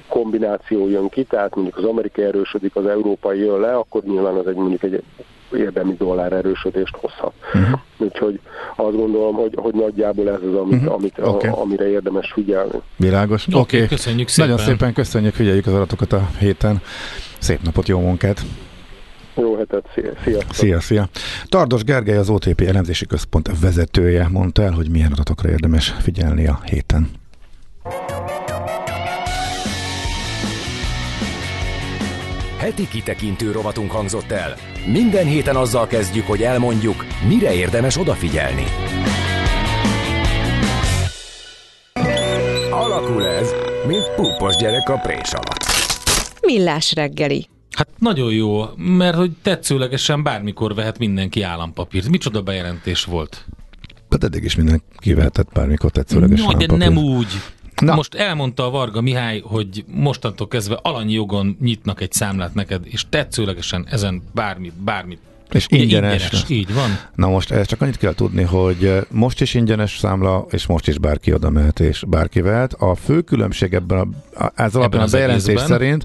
kombináció 0.07 0.87
jön 0.87 1.09
ki, 1.09 1.23
tehát 1.23 1.55
mondjuk 1.55 1.77
az 1.77 1.83
amerikai 1.83 2.23
erősödik, 2.23 2.75
az 2.75 2.85
európai 2.85 3.39
jön 3.39 3.59
le, 3.59 3.75
akkor 3.75 4.03
nyilván 4.03 4.35
az 4.35 4.47
egy 4.47 4.55
mondjuk 4.55 4.83
egy 4.83 5.03
érdemi 5.53 5.95
dollár 5.97 6.33
erősödést 6.33 6.95
hozhat. 6.95 7.33
Uh-huh. 7.53 7.79
Úgyhogy 7.97 8.39
azt 8.75 8.95
gondolom, 8.95 9.35
hogy, 9.35 9.53
hogy 9.55 9.73
nagyjából 9.73 10.29
ez 10.29 10.41
az, 10.47 10.55
amit, 10.55 10.73
uh-huh. 10.73 10.93
amit, 10.93 11.17
okay. 11.17 11.49
a, 11.49 11.61
amire 11.61 11.89
érdemes 11.89 12.31
figyelni. 12.31 12.81
Világos. 12.95 13.47
Oké, 13.47 13.57
okay. 13.57 13.79
okay. 13.79 13.87
köszönjük 13.97 14.27
szépen. 14.27 14.49
Nagyon 14.49 14.65
szépen 14.65 14.93
köszönjük, 14.93 15.33
figyeljük 15.33 15.65
az 15.65 15.73
adatokat 15.73 16.13
a 16.13 16.29
héten. 16.39 16.81
Szép 17.37 17.59
napot, 17.63 17.87
jó 17.87 17.99
munkát! 17.99 18.41
Jó 19.35 19.55
hetet, 19.55 19.85
szia, 19.93 20.11
szia. 20.23 20.39
Szia, 20.51 20.79
szia. 20.79 21.07
Tardos 21.45 21.83
Gergely, 21.83 22.17
az 22.17 22.29
OTP 22.29 22.61
elemzési 22.61 23.05
központ 23.05 23.49
vezetője 23.61 24.27
mondta 24.31 24.61
el, 24.61 24.71
hogy 24.71 24.89
milyen 24.89 25.11
adatokra 25.11 25.49
érdemes 25.49 25.89
figyelni 25.99 26.47
a 26.47 26.59
héten. 26.65 27.09
Heti 32.59 32.87
kitekintő 32.87 33.51
rovatunk 33.51 33.91
hangzott 33.91 34.31
el. 34.31 34.55
Minden 34.85 35.25
héten 35.25 35.55
azzal 35.55 35.87
kezdjük, 35.87 36.25
hogy 36.25 36.41
elmondjuk, 36.41 37.05
mire 37.27 37.53
érdemes 37.53 37.97
odafigyelni. 37.97 38.63
Alakul 42.71 43.27
ez, 43.27 43.49
mint 43.87 44.11
púpos 44.15 44.55
gyerek 44.55 44.89
a 44.89 44.97
prés 44.97 45.31
alatt. 45.31 45.63
Millás 46.41 46.93
reggeli. 46.93 47.47
Hát 47.75 47.87
nagyon 47.97 48.33
jó, 48.33 48.65
mert 48.75 49.15
hogy 49.15 49.31
tetszőlegesen 49.41 50.23
bármikor 50.23 50.75
vehet 50.75 50.97
mindenki 50.97 51.41
állampapírt. 51.41 52.09
Micsoda 52.09 52.41
bejelentés 52.41 53.03
volt. 53.03 53.45
Hát 54.09 54.23
eddig 54.23 54.43
is 54.43 54.55
mindenki 54.55 55.13
vehetett 55.13 55.49
bármikor 55.53 55.91
tetszőlegesen 55.91 56.45
No, 56.45 56.51
de 56.51 56.63
állampapírt. 56.65 56.93
nem 56.93 57.03
úgy. 57.03 57.27
Na. 57.79 57.95
Most 57.95 58.13
elmondta 58.13 58.65
a 58.65 58.69
Varga 58.69 59.01
Mihály, 59.01 59.39
hogy 59.39 59.85
mostantól 59.87 60.47
kezdve 60.47 60.79
alanyi 60.81 61.13
jogon 61.13 61.57
nyitnak 61.61 62.01
egy 62.01 62.11
számlát 62.11 62.53
neked, 62.53 62.85
és 62.85 63.05
tetszőlegesen 63.09 63.87
ezen 63.89 64.21
bármit, 64.33 64.73
bármit. 64.73 65.19
És 65.51 65.65
ingyenes 65.69 66.31
lesz. 66.31 66.49
Így 66.49 66.73
van. 66.73 66.99
Na 67.15 67.27
most 67.27 67.51
ez 67.51 67.67
csak 67.67 67.81
annyit 67.81 67.97
kell 67.97 68.13
tudni, 68.13 68.43
hogy 68.43 68.85
eh, 68.85 69.01
most 69.09 69.41
is 69.41 69.53
ingyenes 69.53 69.97
számla, 69.97 70.45
és 70.49 70.67
most 70.67 70.87
is 70.87 70.97
bárki 70.97 71.33
oda 71.33 71.49
mehet, 71.49 71.79
és 71.79 72.03
bárki 72.07 72.41
vehet. 72.41 72.73
A 72.73 72.95
fő 72.95 73.21
különbség 73.21 73.73
ebben 73.73 73.97
a, 74.33 74.43
a- 74.45 74.51
ez 74.55 74.75
alapján 74.75 75.01
a 75.01 75.05
az 75.05 75.11
bejelentés 75.11 75.45
egészben. 75.47 75.67
szerint, 75.67 76.03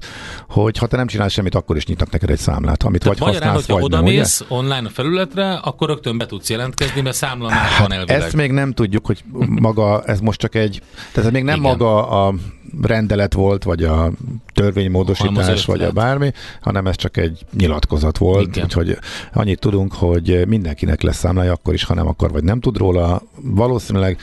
hogy 0.49 0.77
ha 0.77 0.87
te 0.87 0.97
nem 0.97 1.07
csinálsz 1.07 1.31
semmit, 1.33 1.55
akkor 1.55 1.75
is 1.75 1.85
nyitnak 1.85 2.09
neked 2.11 2.29
egy 2.29 2.37
számlát, 2.39 2.83
amit 2.83 3.01
Tehát 3.01 3.17
vagy 3.17 3.27
magyarán, 3.27 3.53
használsz, 3.53 3.81
vagy 3.81 3.91
nem, 3.91 4.01
ugye? 4.03 4.11
odamész 4.11 4.45
online 4.47 4.87
a 4.87 4.89
felületre, 4.89 5.53
akkor 5.53 5.87
rögtön 5.87 6.17
be 6.17 6.25
tudsz 6.25 6.49
jelentkezni, 6.49 7.01
mert 7.01 7.15
számla 7.15 7.49
már 7.49 7.69
van 7.79 7.91
elvileg. 7.91 8.15
Hát 8.17 8.25
Ezt 8.25 8.35
még 8.35 8.51
nem 8.51 8.71
tudjuk, 8.71 9.05
hogy 9.05 9.23
maga, 9.47 10.03
ez 10.03 10.19
most 10.19 10.39
csak 10.39 10.55
egy, 10.55 10.81
tehát 11.11 11.27
ez 11.27 11.33
még 11.35 11.43
nem 11.43 11.59
Igen. 11.59 11.71
maga 11.71 12.07
a 12.27 12.33
rendelet 12.81 13.33
volt, 13.33 13.63
vagy 13.63 13.83
a 13.83 14.11
törvénymódosítás, 14.53 15.65
vagy 15.65 15.81
a 15.81 15.91
bármi, 15.91 16.31
hanem 16.61 16.87
ez 16.87 16.95
csak 16.95 17.17
egy 17.17 17.45
nyilatkozat 17.57 18.17
volt, 18.17 18.47
Igen. 18.47 18.63
úgyhogy 18.63 18.97
annyit 19.33 19.59
tudunk, 19.59 19.93
hogy 19.93 20.47
mindenkinek 20.47 21.01
lesz 21.01 21.17
számlája, 21.17 21.51
akkor 21.51 21.73
is, 21.73 21.83
ha 21.83 21.93
nem 21.93 22.07
akar, 22.07 22.31
vagy 22.31 22.43
nem 22.43 22.59
tud 22.59 22.77
róla. 22.77 23.21
Valószínűleg 23.41 24.19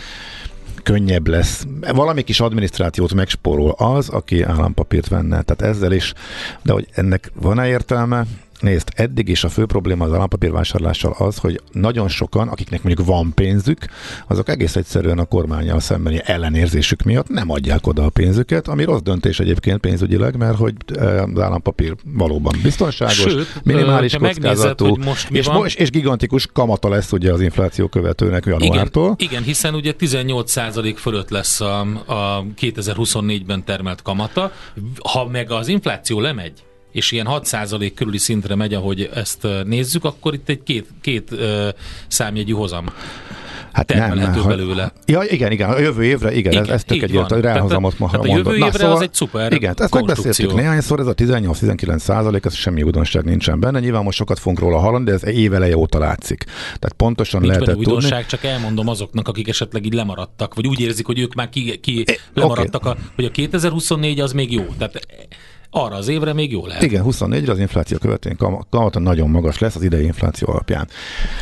könnyebb 0.82 1.26
lesz. 1.26 1.66
Valami 1.92 2.22
kis 2.22 2.40
adminisztrációt 2.40 3.14
megspórol 3.14 3.70
az, 3.70 4.08
aki 4.08 4.42
állampapírt 4.42 5.08
venne. 5.08 5.42
Tehát 5.42 5.74
ezzel 5.74 5.92
is, 5.92 6.12
de 6.62 6.72
hogy 6.72 6.88
ennek 6.94 7.32
van-e 7.34 7.68
értelme? 7.68 8.26
Nézd, 8.62 8.88
eddig 8.94 9.28
is 9.28 9.44
a 9.44 9.48
fő 9.48 9.66
probléma 9.66 10.04
az 10.04 10.12
állampapírvásárlással 10.12 11.14
az, 11.18 11.36
hogy 11.36 11.60
nagyon 11.72 12.08
sokan, 12.08 12.48
akiknek 12.48 12.82
mondjuk 12.82 13.06
van 13.06 13.34
pénzük, 13.34 13.86
azok 14.26 14.48
egész 14.48 14.76
egyszerűen 14.76 15.18
a 15.18 15.24
kormányjal 15.24 15.80
szembeni 15.80 16.20
ellenérzésük 16.24 17.02
miatt 17.02 17.28
nem 17.28 17.50
adják 17.50 17.86
oda 17.86 18.04
a 18.04 18.08
pénzüket, 18.08 18.68
ami 18.68 18.84
rossz 18.84 19.00
döntés 19.00 19.40
egyébként 19.40 19.80
pénzügyileg, 19.80 20.36
mert 20.36 20.56
hogy 20.56 20.74
eh, 20.94 21.22
az 21.22 21.40
állampapír 21.40 21.96
valóban 22.04 22.58
biztonságos, 22.62 23.14
Sőt, 23.14 23.64
minimális 23.64 24.18
megnézed, 24.18 24.42
kockázatú, 24.42 24.88
hogy 24.88 25.04
most 25.04 25.30
és, 25.30 25.46
van- 25.46 25.56
mo- 25.56 25.74
és 25.74 25.90
gigantikus 25.90 26.46
kamata 26.52 26.88
lesz 26.88 27.12
ugye 27.12 27.32
az 27.32 27.40
infláció 27.40 27.88
követőnek 27.88 28.44
januártól. 28.44 29.14
Igen, 29.16 29.30
igen, 29.30 29.42
hiszen 29.42 29.74
ugye 29.74 29.94
18% 29.98 30.94
fölött 30.96 31.30
lesz 31.30 31.60
a, 31.60 31.80
a 32.06 32.44
2024-ben 32.60 33.64
termelt 33.64 34.02
kamata. 34.02 34.52
Ha 35.12 35.28
meg 35.28 35.50
az 35.50 35.68
infláció 35.68 36.20
lemegy, 36.20 36.52
és 36.92 37.12
ilyen 37.12 37.26
6% 37.30 37.92
körüli 37.94 38.18
szintre 38.18 38.54
megy, 38.54 38.74
ahogy 38.74 39.10
ezt 39.14 39.46
nézzük, 39.64 40.04
akkor 40.04 40.34
itt 40.34 40.48
egy 40.48 40.62
két, 40.62 40.86
két 41.00 41.30
számjegyű 42.08 42.52
hozam 42.52 42.86
Hát 43.72 43.86
termelhető 43.86 44.40
ha- 44.40 44.48
belőle. 44.48 44.92
Ja, 45.06 45.22
igen, 45.22 45.52
igen, 45.52 45.70
a 45.70 45.78
jövő 45.78 46.04
évre, 46.04 46.34
igen, 46.34 46.52
igen 46.52 46.64
ez, 46.64 46.70
ez 46.70 46.84
tök 46.84 47.02
egyértelmű, 47.02 47.42
ráhozamot 47.44 47.98
ma 47.98 48.10
tehát 48.10 48.24
a 48.24 48.28
jövő 48.28 48.42
mondod. 48.50 48.68
évre 48.74 48.88
az 48.90 49.00
egy 49.00 49.14
szuper 49.14 49.52
Igen, 49.52 49.74
ezt 49.78 49.94
megbeszéltük 49.94 50.54
néhányszor, 50.54 51.00
ez 51.00 51.06
a 51.06 51.14
18-19 51.14 51.98
százalék, 51.98 52.44
ez 52.44 52.54
semmi 52.54 52.82
újdonság 52.82 53.24
nincsen 53.24 53.60
benne, 53.60 53.80
nyilván 53.80 54.02
most 54.02 54.16
sokat 54.16 54.38
fogunk 54.38 54.58
róla 54.58 54.78
hallani, 54.78 55.04
de 55.04 55.12
ez 55.12 55.24
éveleje 55.24 55.76
óta 55.76 55.98
látszik. 55.98 56.44
Tehát 56.64 56.92
pontosan 56.96 57.40
Nincs 57.40 57.52
lehetett 57.54 57.74
tudni. 57.74 57.92
újdonság, 57.92 58.26
csak 58.26 58.44
elmondom 58.44 58.88
azoknak, 58.88 59.28
akik 59.28 59.48
esetleg 59.48 59.84
így 59.84 59.94
lemaradtak, 59.94 60.54
vagy 60.54 60.66
úgy 60.66 60.80
érzik, 60.80 61.06
hogy 61.06 61.18
ők 61.18 61.34
már 61.34 61.48
ki, 61.48 61.78
ki 61.80 62.00
oké. 62.00 62.18
lemaradtak, 62.34 62.86
a, 62.86 62.96
hogy 63.14 63.24
a 63.24 63.30
2024 63.30 64.20
az 64.20 64.32
még 64.32 64.52
jó. 64.52 64.64
Tehát 64.78 65.06
arra 65.74 65.96
az 65.96 66.08
évre 66.08 66.32
még 66.32 66.52
jó 66.52 66.66
lehet. 66.66 66.82
Igen, 66.82 67.04
24-re 67.06 67.52
az 67.52 67.58
infláció 67.58 67.98
követően 67.98 68.36
kam- 68.36 68.66
kamata 68.70 68.98
nagyon 68.98 69.30
magas 69.30 69.58
lesz 69.58 69.74
az 69.74 69.82
idei 69.82 70.04
infláció 70.04 70.48
alapján. 70.48 70.88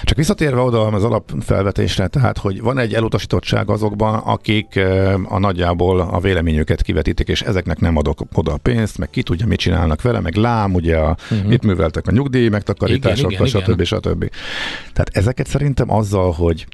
Csak 0.03 0.17
visszatérve 0.17 0.61
oda 0.61 0.87
az 0.87 1.05
alapfelvetésre, 1.05 2.07
tehát, 2.07 2.39
hogy 2.39 2.61
van 2.61 2.79
egy 2.79 2.95
elutasítottság 2.95 3.71
azokban, 3.71 4.15
akik 4.15 4.81
a 5.25 5.39
nagyjából 5.39 6.01
a 6.01 6.21
véleményüket 6.21 6.83
kivetítik, 6.83 7.29
és 7.29 7.43
ezeknek 7.43 7.79
nem 7.79 7.97
adok 7.97 8.21
oda 8.35 8.53
a 8.53 8.57
pénzt, 8.57 8.99
meg 8.99 9.11
ki 9.11 9.23
tudja, 9.23 9.47
mit 9.47 9.59
csinálnak 9.59 10.03
vele, 10.03 10.21
meg 10.21 10.35
lám, 10.35 10.75
ugye, 10.75 10.97
a, 10.97 11.17
uh-huh. 11.31 11.49
mit 11.49 11.65
műveltek 11.65 12.07
a 12.07 12.11
nyugdíj, 12.11 12.49
megtakarításokkal, 12.49 13.47
igen, 13.47 13.63
stb. 13.63 13.83
stb. 13.83 14.31
Tehát 14.93 15.11
ezeket 15.13 15.47
szerintem 15.47 15.93
azzal, 15.93 16.33
hogy 16.33 16.67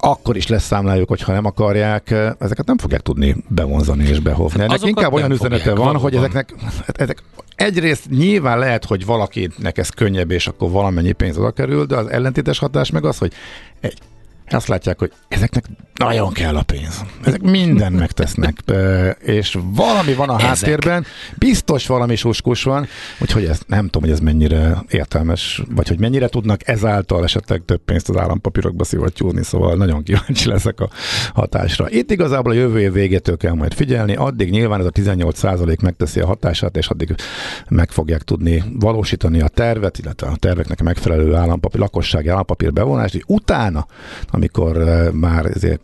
akkor 0.00 0.36
is 0.36 0.46
lesz 0.46 0.64
számlájuk, 0.64 1.08
hogyha 1.08 1.32
nem 1.32 1.44
akarják, 1.44 2.10
eh, 2.10 2.32
ezeket 2.38 2.66
nem 2.66 2.78
fogják 2.78 3.00
tudni 3.00 3.36
bevonzani 3.48 4.04
és 4.04 4.18
behovni. 4.18 4.60
Ennek 4.60 4.70
Azokat 4.70 4.88
inkább 4.88 5.12
olyan 5.12 5.30
üzenete 5.30 5.56
fogják, 5.56 5.76
van, 5.76 5.86
valóban. 5.86 6.02
hogy 6.02 6.14
ezeknek, 6.14 6.54
hát 6.86 7.00
ezek 7.00 7.22
egyrészt 7.56 8.10
nyilván 8.10 8.58
lehet, 8.58 8.84
hogy 8.84 9.04
valakinek 9.04 9.78
ez 9.78 9.88
könnyebb, 9.88 10.30
és 10.30 10.46
akkor 10.46 10.70
valamennyi 10.70 11.12
pénz 11.12 11.38
oda 11.38 11.50
kerül, 11.50 11.86
de 11.86 11.96
az 11.96 12.06
ellentétes 12.06 12.58
hatás 12.58 12.90
meg 12.90 13.04
az, 13.04 13.18
hogy 13.18 13.32
egy, 13.80 13.98
azt 14.50 14.68
látják, 14.68 14.98
hogy 14.98 15.12
ezeknek 15.28 15.64
nagyon 16.04 16.32
kell 16.32 16.56
a 16.56 16.62
pénz. 16.62 17.04
Ezek 17.24 17.42
mindent 17.42 17.98
megtesznek, 17.98 18.56
és 19.18 19.58
valami 19.74 20.14
van 20.14 20.28
a 20.28 20.34
Ezek. 20.34 20.46
háttérben, 20.46 21.04
biztos 21.38 21.86
valami 21.86 22.16
suskus 22.16 22.62
van, 22.62 22.86
úgyhogy 23.18 23.44
ez, 23.44 23.60
nem 23.66 23.84
tudom, 23.84 24.02
hogy 24.02 24.10
ez 24.10 24.20
mennyire 24.20 24.84
értelmes, 24.88 25.62
vagy 25.74 25.88
hogy 25.88 25.98
mennyire 25.98 26.28
tudnak 26.28 26.68
ezáltal 26.68 27.24
esetleg 27.24 27.62
több 27.64 27.80
pénzt 27.84 28.08
az 28.08 28.16
állampapírokba 28.16 28.84
szivattyúzni, 28.84 29.44
szóval 29.44 29.76
nagyon 29.76 30.02
kíváncsi 30.02 30.48
leszek 30.48 30.80
a 30.80 30.88
hatásra. 31.34 31.90
Itt 31.90 32.10
igazából 32.10 32.52
a 32.52 32.54
jövő 32.54 32.80
év 32.80 32.92
végétől 32.92 33.36
kell 33.36 33.54
majd 33.54 33.74
figyelni, 33.74 34.14
addig 34.14 34.50
nyilván 34.50 34.80
ez 34.80 34.86
a 34.86 34.90
18% 34.90 35.82
megteszi 35.82 36.20
a 36.20 36.26
hatását, 36.26 36.76
és 36.76 36.88
addig 36.88 37.14
meg 37.68 37.90
fogják 37.90 38.22
tudni 38.22 38.64
valósítani 38.78 39.40
a 39.40 39.48
tervet, 39.48 39.98
illetve 39.98 40.26
a 40.26 40.36
terveknek 40.36 40.82
megfelelő 40.82 41.34
állampapír, 41.34 41.80
lakossági 41.80 42.28
állampapír 42.28 42.72
bevonást, 42.72 43.12
hogy 43.12 43.24
utána, 43.26 43.86
amikor 44.30 44.76
már 45.12 45.46
ezért 45.46 45.80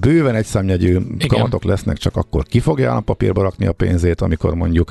bőven 0.00 0.34
egy 0.34 0.44
számjegyű 0.44 0.98
kamatok 1.26 1.64
lesznek, 1.64 1.96
csak 1.96 2.16
akkor 2.16 2.44
ki 2.44 2.60
fogja 2.60 2.90
állampapírba 2.90 3.42
rakni 3.42 3.66
a 3.66 3.72
pénzét, 3.72 4.20
amikor 4.20 4.54
mondjuk 4.54 4.90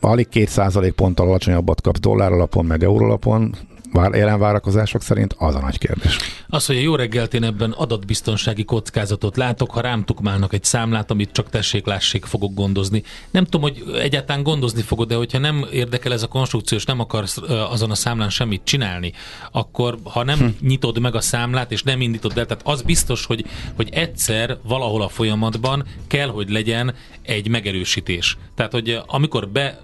alig 0.00 0.28
két 0.28 0.48
százalék 0.48 0.92
ponttal 0.92 1.28
alacsonyabbat 1.28 1.80
kap 1.80 1.98
dollár 1.98 2.32
alapon, 2.32 2.64
meg 2.64 2.82
euró 2.82 3.04
alapon, 3.04 3.54
vár, 3.92 4.14
jelen 4.14 4.38
várakozások 4.38 5.02
szerint 5.02 5.34
az 5.38 5.54
a 5.54 5.60
nagy 5.60 5.78
kérdés. 5.78 6.16
Az, 6.48 6.66
hogy 6.66 6.76
a 6.76 6.80
jó 6.80 6.94
reggelt 6.94 7.34
én 7.34 7.44
ebben 7.44 7.70
adatbiztonsági 7.70 8.64
kockázatot 8.64 9.36
látok, 9.36 9.70
ha 9.70 9.80
rám 9.80 10.04
tukmálnak 10.04 10.52
egy 10.52 10.64
számlát, 10.64 11.10
amit 11.10 11.32
csak 11.32 11.50
tessék, 11.50 11.86
lássék, 11.86 12.24
fogok 12.24 12.54
gondozni. 12.54 13.02
Nem 13.30 13.44
tudom, 13.44 13.60
hogy 13.60 13.84
egyáltalán 14.00 14.42
gondozni 14.42 14.82
fogod, 14.82 15.08
de 15.08 15.14
hogyha 15.14 15.38
nem 15.38 15.66
érdekel 15.72 16.12
ez 16.12 16.22
a 16.22 16.26
konstrukció, 16.26 16.78
és 16.78 16.84
nem 16.84 17.00
akarsz 17.00 17.38
azon 17.70 17.90
a 17.90 17.94
számlán 17.94 18.30
semmit 18.30 18.64
csinálni, 18.64 19.12
akkor 19.52 19.98
ha 20.04 20.24
nem 20.24 20.38
hm. 20.38 20.46
nyitod 20.60 20.98
meg 20.98 21.14
a 21.14 21.20
számlát, 21.20 21.72
és 21.72 21.82
nem 21.82 22.00
indítod 22.00 22.38
el, 22.38 22.46
tehát 22.46 22.66
az 22.66 22.82
biztos, 22.82 23.26
hogy, 23.26 23.44
hogy 23.76 23.88
egyszer 23.92 24.58
valahol 24.62 25.02
a 25.02 25.08
folyamatban 25.08 25.84
kell, 26.06 26.28
hogy 26.28 26.50
legyen 26.50 26.94
egy 27.22 27.48
megerősítés. 27.48 28.36
Tehát, 28.54 28.72
hogy 28.72 29.00
amikor 29.06 29.48
be 29.48 29.78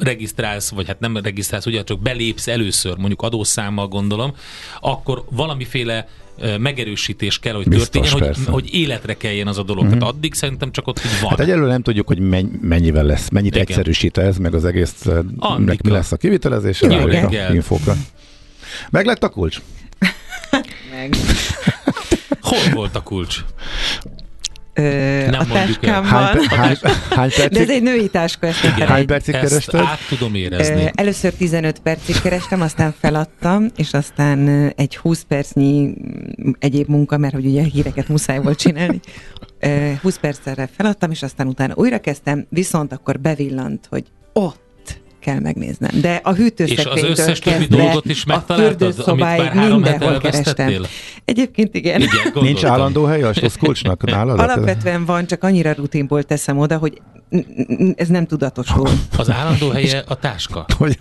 regisztrálsz, 0.00 0.70
vagy 0.70 0.86
hát 0.86 1.00
nem 1.00 1.16
regisztrálsz, 1.16 1.66
ugye 1.66 1.84
csak 1.84 2.00
belépsz 2.00 2.48
először, 2.48 2.96
mondjuk 2.96 3.22
adószámmal 3.22 3.88
gondolom, 3.88 4.34
akkor 4.80 5.24
valamiféle 5.30 6.08
megerősítés 6.58 7.38
kell, 7.38 7.54
hogy 7.54 7.68
Biztos, 7.68 7.88
történjen, 7.88 8.12
hogy, 8.12 8.22
persze. 8.22 8.50
hogy 8.50 8.74
életre 8.74 9.14
keljen 9.14 9.46
az 9.46 9.58
a 9.58 9.62
dolog. 9.62 9.84
Mm-hmm. 9.84 9.98
Tehát 9.98 10.14
addig 10.14 10.34
szerintem 10.34 10.72
csak 10.72 10.86
ott 10.86 10.98
így 11.04 11.20
van. 11.20 11.30
Hát 11.30 11.40
egyelőre 11.40 11.70
nem 11.70 11.82
tudjuk, 11.82 12.06
hogy 12.06 12.18
menny- 12.18 12.60
mennyivel 12.60 13.04
lesz, 13.04 13.28
mennyit 13.28 13.54
Igen. 13.54 13.66
egyszerűsít 13.68 14.18
ez, 14.18 14.36
meg 14.36 14.54
az 14.54 14.64
egész, 14.64 15.06
meg 15.58 15.80
mi 15.82 15.90
lesz 15.90 16.12
a 16.12 16.16
várjuk 16.16 17.32
a 17.32 17.52
infókra. 17.52 17.96
Meg 18.90 19.06
lett 19.06 19.22
a 19.22 19.28
kulcs? 19.28 19.60
Meg. 20.90 21.16
Hol 22.40 22.72
volt 22.74 22.96
a 22.96 23.00
kulcs? 23.02 23.36
Ö, 24.74 24.82
Nem 25.30 25.40
a 25.40 25.46
táskámban. 25.46 26.10
Hány, 26.10 26.46
hány, 26.48 26.76
hány 27.16 27.28
De 27.36 27.42
ez 27.42 27.48
percig, 27.50 27.70
egy 27.70 27.82
női 27.82 28.08
táska, 28.08 28.46
ezt 28.46 28.62
ne 28.62 28.86
hány 28.86 29.06
percig 29.06 29.34
Ezt 29.34 29.48
kerested? 29.48 29.80
át 29.80 29.98
tudom 30.08 30.34
Ö, 30.34 30.36
érezni. 30.36 30.90
Először 30.94 31.32
15 31.32 31.78
percig 31.78 32.20
kerestem, 32.20 32.60
aztán 32.60 32.94
feladtam, 33.00 33.66
és 33.76 33.92
aztán 33.92 34.72
egy 34.76 34.96
20 34.96 35.22
percnyi 35.28 35.94
egyéb 36.58 36.88
munka, 36.88 37.16
mert 37.18 37.34
hogy 37.34 37.46
ugye 37.46 37.62
híreket 37.62 38.08
muszáj 38.08 38.38
volt 38.38 38.58
csinálni. 38.58 39.00
Ö, 39.60 39.92
20 40.02 40.18
percre 40.18 40.68
feladtam, 40.76 41.10
és 41.10 41.22
aztán 41.22 41.46
utána 41.46 41.74
újra 41.76 41.98
kezdtem, 41.98 42.46
viszont 42.48 42.92
akkor 42.92 43.20
bevillant, 43.20 43.86
hogy 43.90 44.04
ott 44.32 44.68
kell 45.20 45.38
megnéznem. 45.40 46.00
De 46.00 46.20
a 46.22 46.30
És 46.30 46.36
az 46.36 46.36
hűtőszekrénytől 46.36 47.10
összes 47.10 47.38
többi 47.38 47.56
kezdve 47.56 47.76
dolgot 47.76 48.04
is 48.04 48.24
a 48.24 48.26
megtaláltad, 48.26 48.82
amit 48.82 48.94
fürdőszobáig 48.94 49.40
már 49.40 49.52
három 49.52 49.82
kerestem. 50.18 50.72
Egyébként 51.24 51.74
igen. 51.74 52.00
Igen, 52.00 52.32
Nincs 52.34 52.64
állandó 52.64 53.04
hely 53.04 53.22
a 53.22 53.32
kulcsnak 53.58 54.04
nálad? 54.04 54.38
Alapvetően 54.38 55.04
van, 55.04 55.26
csak 55.26 55.44
annyira 55.44 55.72
rutinból 55.72 56.22
teszem 56.22 56.58
oda, 56.58 56.76
hogy 56.76 57.00
ez 57.94 58.08
nem 58.08 58.26
tudatosul. 58.26 58.88
Az 59.16 59.30
állandó 59.30 59.68
helye 59.68 60.04
a 60.06 60.14
táska. 60.14 60.64
Hogy, 60.78 60.96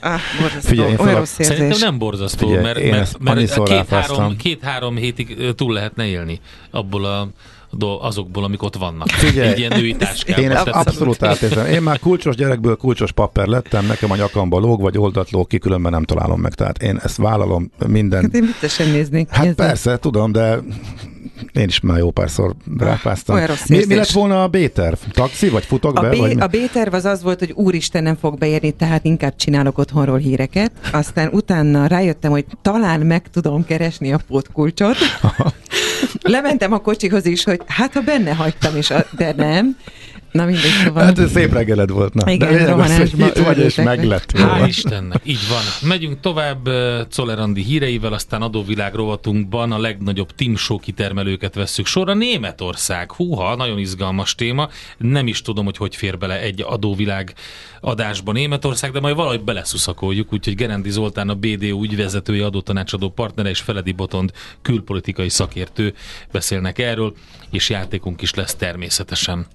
Ah, 0.00 0.20
borzasztó, 0.40 0.68
Figyelj, 0.68 0.94
olyan 0.98 1.14
rossz 1.14 1.38
érzés. 1.38 1.56
Szerintem 1.56 1.78
nem 1.80 1.98
borzasztó, 1.98 2.46
Figyelj, 2.46 2.62
mert, 2.62 2.90
mert, 2.90 3.18
mert 3.18 3.62
két-három, 3.62 4.36
két-három 4.36 4.96
hétig 4.96 5.54
túl 5.54 5.72
lehetne 5.72 6.06
élni 6.06 6.40
abból 6.70 7.04
a, 7.04 7.28
azokból, 8.00 8.44
amik 8.44 8.62
ott 8.62 8.76
vannak. 8.76 9.08
Figyelj, 9.08 9.48
Egy 9.48 9.58
ilyen 9.58 9.78
női 9.78 9.96
táskában. 9.96 10.44
Én 10.44 10.50
ezt 10.50 10.66
abszolút 10.66 11.22
átérzem. 11.22 11.66
Én 11.66 11.82
már 11.82 11.98
kulcsos 11.98 12.36
gyerekből 12.36 12.76
kulcsos 12.76 13.12
papper 13.12 13.46
lettem, 13.46 13.86
nekem 13.86 14.10
a 14.10 14.16
nyakamba 14.16 14.58
lóg, 14.58 14.80
vagy 14.80 14.98
oldat 14.98 15.30
lóg 15.30 15.46
ki, 15.46 15.58
különben 15.58 15.92
nem 15.92 16.04
találom 16.04 16.40
meg. 16.40 16.54
Tehát 16.54 16.82
én 16.82 17.00
ezt 17.02 17.16
vállalom 17.16 17.70
minden. 17.86 18.22
Hát 18.22 18.34
én 18.34 18.44
viccesen 18.46 18.88
néznék. 18.88 19.30
Hát 19.30 19.44
ezzel. 19.44 19.54
persze, 19.54 19.98
tudom, 19.98 20.32
de 20.32 20.58
én 21.52 21.68
is 21.68 21.80
már 21.80 21.98
jó 21.98 22.10
párszor 22.10 22.54
rápáztam. 22.78 23.34
Olyan 23.36 23.46
rossz 23.46 23.66
Mi, 23.66 23.74
mi 23.74 23.80
érzés. 23.80 23.96
lett 23.96 24.08
volna 24.10 24.42
a 24.42 24.48
B-terv? 24.48 24.96
Taxi, 25.12 25.48
vagy 25.48 25.64
futok 25.64 25.98
A, 25.98 26.00
be? 26.00 26.08
B, 26.08 26.16
vagy 26.16 26.34
mi? 26.34 26.40
a 26.40 26.46
B-terv 26.46 26.94
az 26.94 27.04
az 27.04 27.22
volt, 27.22 27.38
hogy 27.38 27.52
úristen 27.54 28.02
nem 28.02 28.16
fog 28.16 28.38
beérni, 28.38 28.70
tehát 28.70 29.04
inkább 29.04 29.36
csinálok 29.36 29.78
otthonról 29.78 30.18
híreket. 30.18 30.70
Aztán 30.92 31.28
utána 31.32 31.86
rájöttem, 31.86 32.30
hogy 32.30 32.44
talán 32.62 33.00
meg 33.00 33.22
tudom 33.30 33.64
keresni 33.64 34.12
a 34.12 34.20
pótkulcsot. 34.28 34.96
Lementem 36.22 36.72
a 36.72 36.78
kocsihoz 36.78 37.26
is, 37.26 37.44
hogy 37.44 37.60
hát 37.66 37.92
ha 37.92 38.00
benne 38.00 38.34
hagytam 38.34 38.76
is, 38.76 38.90
a- 38.90 39.06
de 39.16 39.32
nem. 39.36 39.76
Na 40.32 40.44
mindegy, 40.44 40.70
szóval... 40.84 41.04
Hát 41.04 41.18
ez 41.18 41.30
szép 41.30 41.52
reggeled 41.52 41.90
volt. 41.90 42.14
Na. 42.14 42.32
Igen, 42.32 42.52
de 42.52 42.72
az, 42.72 43.00
itt 43.00 43.38
vagy, 43.38 43.58
és 43.58 43.74
meglett. 43.74 44.32
Hál'. 44.32 44.64
Istennek, 44.66 45.20
így 45.24 45.48
van. 45.48 45.88
Megyünk 45.88 46.20
tovább 46.20 46.66
eh, 46.66 47.04
Czoller 47.08 47.38
Andi 47.38 47.62
híreivel, 47.62 48.12
aztán 48.12 48.42
adóvilág 48.42 48.94
rovatunkban 48.94 49.72
a 49.72 49.78
legnagyobb 49.78 50.28
Show 50.54 50.78
kitermelőket 50.78 51.54
vesszük 51.54 51.86
sorra. 51.86 52.14
Németország, 52.14 53.12
húha, 53.12 53.56
nagyon 53.56 53.78
izgalmas 53.78 54.34
téma. 54.34 54.68
Nem 54.98 55.26
is 55.26 55.42
tudom, 55.42 55.64
hogy 55.64 55.76
hogy 55.76 55.96
fér 55.96 56.18
bele 56.18 56.40
egy 56.40 56.64
adóvilág 56.66 57.34
adásba 57.80 58.32
Németország, 58.32 58.92
de 58.92 59.00
majd 59.00 59.16
valahogy 59.16 59.42
beleszuszakoljuk, 59.42 60.32
úgyhogy 60.32 60.54
Gerendi 60.54 60.90
Zoltán 60.90 61.28
a 61.28 61.34
BDO 61.34 61.82
ügyvezetője, 61.82 62.44
adótanácsadó 62.44 63.10
partnere 63.10 63.48
és 63.48 63.60
Feledi 63.60 63.92
Botond 63.92 64.32
külpolitikai 64.62 65.28
szakértő 65.28 65.94
beszélnek 66.32 66.78
erről, 66.78 67.14
és 67.50 67.70
játékunk 67.70 68.22
is 68.22 68.34
lesz 68.34 68.54
természetesen. 68.54 69.46